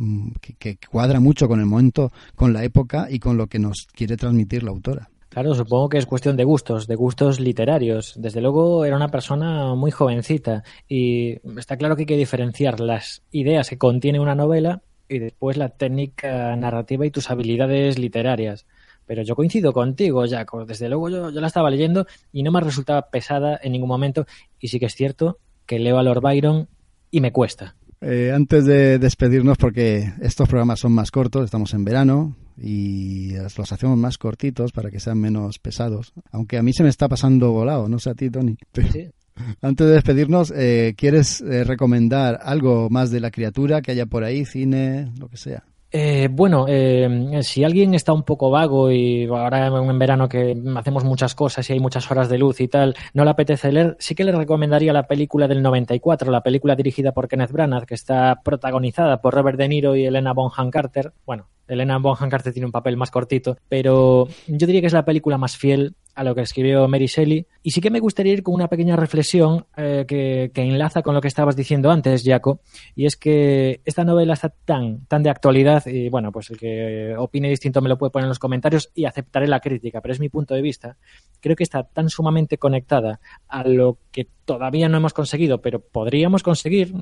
que, 0.41 0.53
que 0.53 0.79
cuadra 0.89 1.19
mucho 1.19 1.47
con 1.47 1.59
el 1.59 1.67
momento, 1.67 2.11
con 2.33 2.53
la 2.53 2.63
época 2.63 3.05
y 3.11 3.19
con 3.19 3.37
lo 3.37 3.45
que 3.45 3.59
nos 3.59 3.85
quiere 3.93 4.17
transmitir 4.17 4.63
la 4.63 4.71
autora. 4.71 5.11
Claro, 5.29 5.53
supongo 5.53 5.89
que 5.89 5.99
es 5.99 6.07
cuestión 6.07 6.37
de 6.37 6.43
gustos, 6.43 6.87
de 6.87 6.95
gustos 6.95 7.39
literarios. 7.39 8.15
Desde 8.17 8.41
luego 8.41 8.83
era 8.83 8.95
una 8.95 9.09
persona 9.09 9.75
muy 9.75 9.91
jovencita 9.91 10.63
y 10.87 11.33
está 11.59 11.77
claro 11.77 11.95
que 11.95 12.01
hay 12.01 12.07
que 12.07 12.17
diferenciar 12.17 12.79
las 12.79 13.21
ideas 13.29 13.69
que 13.69 13.77
contiene 13.77 14.19
una 14.19 14.33
novela 14.33 14.81
y 15.07 15.19
después 15.19 15.55
la 15.55 15.69
técnica 15.69 16.55
narrativa 16.55 17.05
y 17.05 17.11
tus 17.11 17.29
habilidades 17.29 17.99
literarias. 17.99 18.65
Pero 19.07 19.23
yo 19.23 19.35
coincido 19.35 19.73
contigo, 19.73 20.25
Jaco. 20.29 20.65
Desde 20.65 20.89
luego 20.89 21.09
yo, 21.09 21.31
yo 21.31 21.41
la 21.41 21.47
estaba 21.47 21.71
leyendo 21.71 22.05
y 22.31 22.43
no 22.43 22.51
me 22.51 22.61
resultaba 22.61 23.09
pesada 23.09 23.59
en 23.63 23.71
ningún 23.71 23.89
momento. 23.89 24.27
Y 24.59 24.67
sí 24.67 24.79
que 24.79 24.85
es 24.85 24.93
cierto 24.93 25.39
que 25.65 25.79
leo 25.79 25.97
a 25.97 26.03
Lord 26.03 26.21
Byron 26.21 26.67
y 27.09 27.21
me 27.21 27.31
cuesta. 27.31 27.75
Eh, 28.01 28.31
antes 28.33 28.65
de 28.65 28.99
despedirnos, 28.99 29.57
porque 29.57 30.13
estos 30.21 30.47
programas 30.47 30.79
son 30.79 30.91
más 30.91 31.09
cortos, 31.09 31.45
estamos 31.45 31.73
en 31.73 31.83
verano 31.83 32.35
y 32.61 33.33
los 33.35 33.71
hacemos 33.71 33.97
más 33.97 34.17
cortitos 34.17 34.71
para 34.71 34.91
que 34.91 34.99
sean 34.99 35.19
menos 35.19 35.57
pesados. 35.57 36.13
Aunque 36.31 36.57
a 36.57 36.63
mí 36.63 36.73
se 36.73 36.83
me 36.83 36.89
está 36.89 37.07
pasando 37.07 37.51
volado, 37.51 37.89
no 37.89 37.97
sé 37.97 38.11
a 38.11 38.15
ti, 38.15 38.29
Tony. 38.29 38.55
Sí. 38.91 39.09
Antes 39.61 39.87
de 39.87 39.93
despedirnos, 39.93 40.51
eh, 40.55 40.93
¿quieres 40.97 41.41
eh, 41.41 41.63
recomendar 41.63 42.39
algo 42.43 42.89
más 42.89 43.11
de 43.11 43.19
la 43.19 43.31
criatura 43.31 43.81
que 43.81 43.91
haya 43.91 44.05
por 44.05 44.23
ahí, 44.23 44.45
cine, 44.45 45.11
lo 45.17 45.27
que 45.27 45.37
sea? 45.37 45.63
Eh, 45.89 46.27
bueno, 46.29 46.65
eh, 46.67 47.39
si 47.43 47.63
alguien 47.63 47.93
está 47.93 48.11
un 48.11 48.23
poco 48.23 48.49
vago 48.49 48.91
y 48.91 49.25
ahora 49.25 49.67
en 49.67 49.99
verano 49.99 50.27
que 50.27 50.55
hacemos 50.75 51.05
muchas 51.05 51.33
cosas 51.33 51.69
y 51.69 51.73
hay 51.73 51.79
muchas 51.79 52.11
horas 52.11 52.27
de 52.27 52.37
luz 52.37 52.59
y 52.59 52.67
tal, 52.67 52.95
no 53.13 53.23
le 53.23 53.31
apetece 53.31 53.71
leer, 53.71 53.95
sí 53.99 54.13
que 54.13 54.25
le 54.25 54.33
recomendaría 54.33 54.91
la 54.91 55.07
película 55.07 55.47
del 55.47 55.61
94, 55.61 56.29
la 56.29 56.43
película 56.43 56.75
dirigida 56.75 57.13
por 57.13 57.29
Kenneth 57.29 57.51
Branagh, 57.51 57.85
que 57.85 57.95
está 57.95 58.41
protagonizada 58.43 59.21
por 59.21 59.33
Robert 59.33 59.57
De 59.57 59.69
Niro 59.69 59.95
y 59.95 60.05
Elena 60.05 60.33
Bonham 60.33 60.71
Carter. 60.71 61.13
Bueno, 61.25 61.47
Elena 61.67 61.97
Bonham 61.97 62.29
Carter 62.29 62.53
tiene 62.53 62.65
un 62.65 62.71
papel 62.71 62.97
más 62.97 63.11
cortito, 63.11 63.57
pero 63.69 64.27
yo 64.47 64.67
diría 64.67 64.81
que 64.81 64.87
es 64.87 64.93
la 64.93 65.05
película 65.05 65.37
más 65.37 65.57
fiel 65.57 65.95
a 66.17 66.23
lo 66.23 66.33
que 66.33 66.41
escribió 66.41 66.87
Mary 66.87 67.05
Shelley. 67.05 67.45
Y 67.61 67.71
sí 67.71 67.79
que 67.79 67.91
me 67.91 67.99
gustaría 67.99 68.33
ir 68.33 68.41
con 68.41 68.55
una 68.55 68.67
pequeña 68.67 68.95
reflexión 68.95 69.67
eh, 69.77 70.05
que, 70.07 70.49
que, 70.51 70.63
enlaza 70.63 71.03
con 71.03 71.13
lo 71.13 71.21
que 71.21 71.27
estabas 71.27 71.55
diciendo 71.55 71.91
antes, 71.91 72.23
Jaco, 72.25 72.59
y 72.95 73.05
es 73.05 73.15
que 73.15 73.81
esta 73.85 74.03
novela 74.03 74.33
está 74.33 74.49
tan, 74.49 75.05
tan 75.05 75.21
de 75.21 75.29
actualidad, 75.29 75.85
y 75.85 76.09
bueno, 76.09 76.31
pues 76.31 76.49
el 76.49 76.57
que 76.57 77.13
opine 77.15 77.49
distinto 77.49 77.81
me 77.81 77.89
lo 77.89 77.99
puede 77.99 78.09
poner 78.09 78.25
en 78.25 78.29
los 78.29 78.39
comentarios 78.39 78.89
y 78.95 79.05
aceptaré 79.05 79.47
la 79.47 79.59
crítica, 79.59 80.01
pero 80.01 80.11
es 80.11 80.19
mi 80.19 80.29
punto 80.29 80.55
de 80.55 80.63
vista. 80.63 80.97
Creo 81.39 81.55
que 81.55 81.63
está 81.63 81.83
tan 81.83 82.09
sumamente 82.09 82.57
conectada 82.57 83.19
a 83.47 83.63
lo 83.63 83.99
que 84.11 84.27
todavía 84.47 84.87
no 84.87 84.97
hemos 84.97 85.13
conseguido, 85.13 85.61
pero 85.61 85.81
podríamos 85.81 86.41
conseguir, 86.41 86.93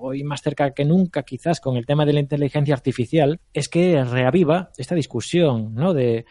hoy 0.00 0.24
más 0.24 0.40
cerca 0.40 0.72
que 0.72 0.86
nunca 0.86 1.22
quizás 1.22 1.60
con 1.60 1.76
el 1.76 1.84
tema 1.84 2.06
de 2.06 2.14
la 2.14 2.20
inteligencia 2.20 2.74
artificial, 2.74 3.40
es 3.52 3.68
que 3.68 4.02
reaviva 4.02 4.70
esta 4.78 4.94
discusión, 4.94 5.74
¿no? 5.74 5.92
De, 5.92 6.24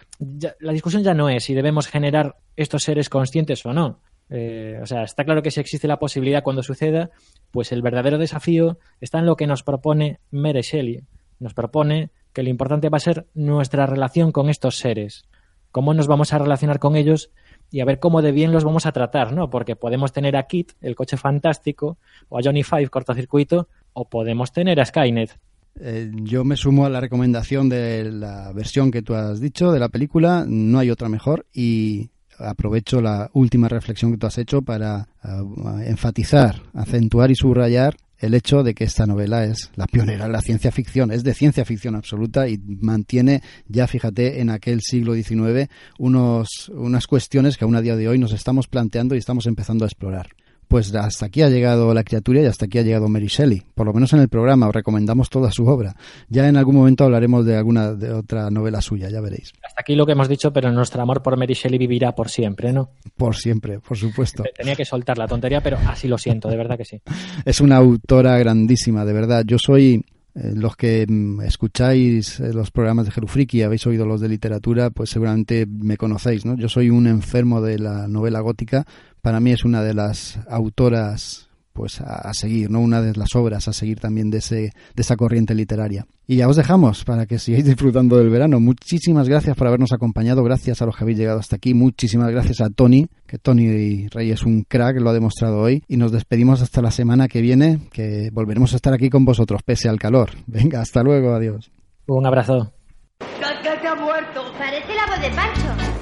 la 0.59 0.73
discusión 0.73 1.03
ya 1.03 1.13
no 1.13 1.29
es 1.29 1.43
si 1.43 1.53
debemos 1.53 1.87
generar 1.87 2.37
estos 2.57 2.83
seres 2.83 3.07
conscientes 3.07 3.63
o 3.67 3.71
no. 3.71 4.01
Eh, 4.31 4.79
o 4.81 4.85
sea, 4.87 5.03
está 5.03 5.23
claro 5.23 5.43
que 5.43 5.51
si 5.51 5.59
existe 5.59 5.87
la 5.87 5.99
posibilidad 5.99 6.41
cuando 6.41 6.63
suceda, 6.63 7.11
pues 7.51 7.71
el 7.71 7.83
verdadero 7.83 8.17
desafío 8.17 8.79
está 8.99 9.19
en 9.19 9.27
lo 9.27 9.35
que 9.35 9.45
nos 9.45 9.61
propone 9.61 10.19
Mary 10.31 10.61
Shelley. 10.61 11.01
Nos 11.39 11.53
propone 11.53 12.09
que 12.33 12.41
lo 12.41 12.49
importante 12.49 12.89
va 12.89 12.97
a 12.97 13.01
ser 13.01 13.27
nuestra 13.35 13.85
relación 13.85 14.31
con 14.31 14.49
estos 14.49 14.77
seres, 14.77 15.25
cómo 15.71 15.93
nos 15.93 16.07
vamos 16.07 16.33
a 16.33 16.39
relacionar 16.39 16.79
con 16.79 16.95
ellos 16.95 17.29
y 17.71 17.79
a 17.79 17.85
ver 17.85 17.99
cómo 17.99 18.21
de 18.21 18.31
bien 18.31 18.51
los 18.51 18.63
vamos 18.63 18.85
a 18.85 18.91
tratar, 18.91 19.33
¿no? 19.33 19.49
Porque 19.49 19.75
podemos 19.75 20.13
tener 20.13 20.35
a 20.35 20.43
Kit, 20.43 20.73
el 20.81 20.95
coche 20.95 21.17
fantástico, 21.17 21.97
o 22.29 22.37
a 22.37 22.41
Johnny 22.43 22.63
Five, 22.63 22.89
cortocircuito, 22.89 23.67
o 23.93 24.05
podemos 24.09 24.51
tener 24.51 24.79
a 24.79 24.85
Skynet. 24.85 25.37
Eh, 25.79 26.11
yo 26.13 26.43
me 26.43 26.55
sumo 26.55 26.85
a 26.85 26.89
la 26.89 27.01
recomendación 27.01 27.67
de 27.67 28.11
la 28.11 28.51
versión 28.53 28.91
que 28.91 29.01
tú 29.01 29.15
has 29.15 29.39
dicho 29.39 29.71
de 29.71 29.79
la 29.79 29.89
película, 29.89 30.45
no 30.47 30.77
hay 30.77 30.91
otra 30.91 31.09
mejor 31.09 31.47
y 31.51 32.11
aprovecho 32.37 33.01
la 33.01 33.29
última 33.33 33.69
reflexión 33.69 34.11
que 34.11 34.17
tú 34.17 34.27
has 34.27 34.37
hecho 34.37 34.61
para 34.61 35.07
uh, 35.23 35.79
enfatizar, 35.79 36.61
acentuar 36.73 37.31
y 37.31 37.35
subrayar 37.35 37.95
el 38.23 38.33
hecho 38.35 38.63
de 38.63 38.73
que 38.73 38.85
esta 38.85 39.05
novela 39.05 39.43
es 39.43 39.69
la 39.75 39.85
pionera 39.85 40.27
de 40.27 40.31
la 40.31 40.41
ciencia 40.41 40.71
ficción, 40.71 41.11
es 41.11 41.25
de 41.25 41.33
ciencia 41.33 41.65
ficción 41.65 41.93
absoluta 41.93 42.47
y 42.47 42.57
mantiene 42.57 43.41
ya, 43.67 43.85
fíjate, 43.85 44.39
en 44.39 44.49
aquel 44.49 44.79
siglo 44.81 45.13
XIX 45.13 45.69
unos, 45.99 46.69
unas 46.73 47.05
cuestiones 47.05 47.57
que 47.57 47.65
aún 47.65 47.75
a 47.75 47.81
día 47.81 47.97
de 47.97 48.07
hoy 48.07 48.17
nos 48.17 48.31
estamos 48.31 48.67
planteando 48.67 49.15
y 49.15 49.17
estamos 49.17 49.45
empezando 49.45 49.83
a 49.83 49.89
explorar. 49.89 50.29
Pues 50.67 50.93
hasta 50.95 51.25
aquí 51.25 51.41
ha 51.41 51.49
llegado 51.49 51.93
la 51.93 52.03
criatura 52.03 52.41
y 52.41 52.45
hasta 52.45 52.65
aquí 52.65 52.79
ha 52.79 52.81
llegado 52.81 53.07
Mary 53.07 53.27
Shelley. 53.27 53.63
Por 53.75 53.85
lo 53.85 53.93
menos 53.93 54.13
en 54.13 54.19
el 54.19 54.29
programa 54.29 54.67
os 54.67 54.73
recomendamos 54.73 55.29
toda 55.29 55.51
su 55.51 55.65
obra. 55.67 55.95
Ya 56.29 56.47
en 56.47 56.57
algún 56.57 56.75
momento 56.75 57.03
hablaremos 57.03 57.45
de 57.45 57.55
alguna 57.55 57.93
de 57.93 58.11
otra 58.11 58.49
novela 58.49 58.81
suya, 58.81 59.09
ya 59.09 59.21
veréis. 59.21 59.53
Hasta 59.63 59.81
aquí 59.81 59.95
lo 59.95 60.05
que 60.05 60.13
hemos 60.13 60.27
dicho, 60.27 60.51
pero 60.51 60.71
nuestro 60.71 61.01
amor 61.01 61.21
por 61.21 61.37
Mary 61.37 61.53
Shelley 61.53 61.77
vivirá 61.77 62.13
por 62.13 62.29
siempre, 62.29 62.73
¿no? 62.73 62.91
Por 63.15 63.35
siempre, 63.35 63.79
por 63.79 63.97
supuesto. 63.97 64.43
Tenía 64.55 64.75
que 64.75 64.85
soltar 64.85 65.17
la 65.17 65.27
tontería, 65.27 65.61
pero 65.61 65.77
así 65.87 66.07
lo 66.07 66.17
siento, 66.17 66.49
de 66.49 66.57
verdad 66.57 66.77
que 66.77 66.85
sí. 66.85 67.01
es 67.45 67.61
una 67.61 67.77
autora 67.77 68.37
grandísima, 68.37 69.05
de 69.05 69.13
verdad. 69.13 69.43
Yo 69.45 69.57
soy 69.59 70.03
los 70.35 70.75
que 70.75 71.05
mm, 71.07 71.41
escucháis 71.41 72.39
eh, 72.39 72.53
los 72.53 72.71
programas 72.71 73.05
de 73.05 73.11
Jerufriki 73.11 73.59
y 73.59 73.61
habéis 73.61 73.85
oído 73.85 74.05
los 74.05 74.21
de 74.21 74.29
literatura, 74.29 74.89
pues 74.89 75.09
seguramente 75.09 75.65
me 75.67 75.97
conocéis, 75.97 76.45
¿no? 76.45 76.55
Yo 76.55 76.69
soy 76.69 76.89
un 76.89 77.07
enfermo 77.07 77.61
de 77.61 77.79
la 77.79 78.07
novela 78.07 78.39
gótica. 78.39 78.85
Para 79.21 79.39
mí 79.39 79.51
es 79.51 79.63
una 79.63 79.83
de 79.83 79.93
las 79.93 80.39
autoras 80.49 81.49
pues 81.73 81.99
a, 82.01 82.33
seguir, 82.33 82.69
¿no? 82.69 82.79
Una 82.79 83.01
de 83.01 83.13
las 83.15 83.35
obras 83.35 83.67
a 83.67 83.73
seguir 83.73 83.99
también 83.99 84.29
de, 84.29 84.37
ese, 84.37 84.55
de 84.55 85.01
esa 85.01 85.15
corriente 85.15 85.55
literaria. 85.55 86.05
Y 86.27 86.37
ya 86.37 86.47
os 86.47 86.55
dejamos 86.55 87.03
para 87.03 87.25
que 87.25 87.39
sigáis 87.39 87.65
disfrutando 87.65 88.17
del 88.17 88.29
verano. 88.29 88.59
Muchísimas 88.59 89.27
gracias 89.27 89.57
por 89.57 89.67
habernos 89.67 89.91
acompañado, 89.91 90.43
gracias 90.43 90.81
a 90.81 90.85
los 90.85 90.95
que 90.95 91.03
habéis 91.03 91.17
llegado 91.17 91.39
hasta 91.39 91.57
aquí, 91.57 91.73
muchísimas 91.73 92.31
gracias 92.31 92.61
a 92.61 92.69
Tony, 92.69 93.07
que 93.27 93.39
Tony 93.39 94.07
Rey 94.07 94.31
es 94.31 94.43
un 94.43 94.63
crack, 94.63 94.97
lo 95.01 95.09
ha 95.09 95.13
demostrado 95.13 95.59
hoy, 95.59 95.83
y 95.87 95.97
nos 95.97 96.11
despedimos 96.11 96.61
hasta 96.61 96.81
la 96.81 96.91
semana 96.91 97.27
que 97.27 97.41
viene, 97.41 97.79
que 97.91 98.29
volveremos 98.31 98.73
a 98.73 98.75
estar 98.77 98.93
aquí 98.93 99.09
con 99.09 99.25
vosotros, 99.25 99.63
pese 99.63 99.89
al 99.89 99.99
calor. 99.99 100.31
Venga, 100.47 100.81
hasta 100.81 101.03
luego, 101.03 101.33
adiós. 101.33 101.71
Un 102.05 102.25
abrazo. 102.25 102.71
ha 103.19 103.95
muerto. 103.95 104.41
Parece 104.57 104.93
la 104.95 105.05
voz 105.07 105.21
de 105.21 105.29
Pancho. 105.31 105.93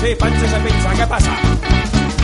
Sí, 0.00 0.14
Pancho 0.18 0.46
se 0.46 0.60
pincha, 0.60 0.94
¿qué 0.96 1.06
pasa? 1.06 2.17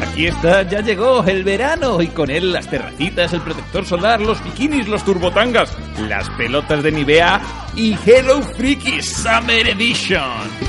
Aquí 0.00 0.26
está, 0.26 0.62
ya 0.62 0.80
llegó 0.80 1.22
el 1.24 1.44
verano 1.44 2.02
y 2.02 2.08
con 2.08 2.30
él 2.30 2.52
las 2.52 2.68
terracitas, 2.68 3.32
el 3.32 3.40
protector 3.40 3.84
solar, 3.84 4.20
los 4.20 4.42
bikinis, 4.42 4.88
los 4.88 5.04
turbotangas, 5.04 5.76
las 6.08 6.28
pelotas 6.30 6.82
de 6.82 6.90
Nivea 6.90 7.40
y 7.76 7.96
Hello 8.04 8.42
Freaky 8.42 9.00
Summer 9.00 9.68
Edition. 9.68 10.68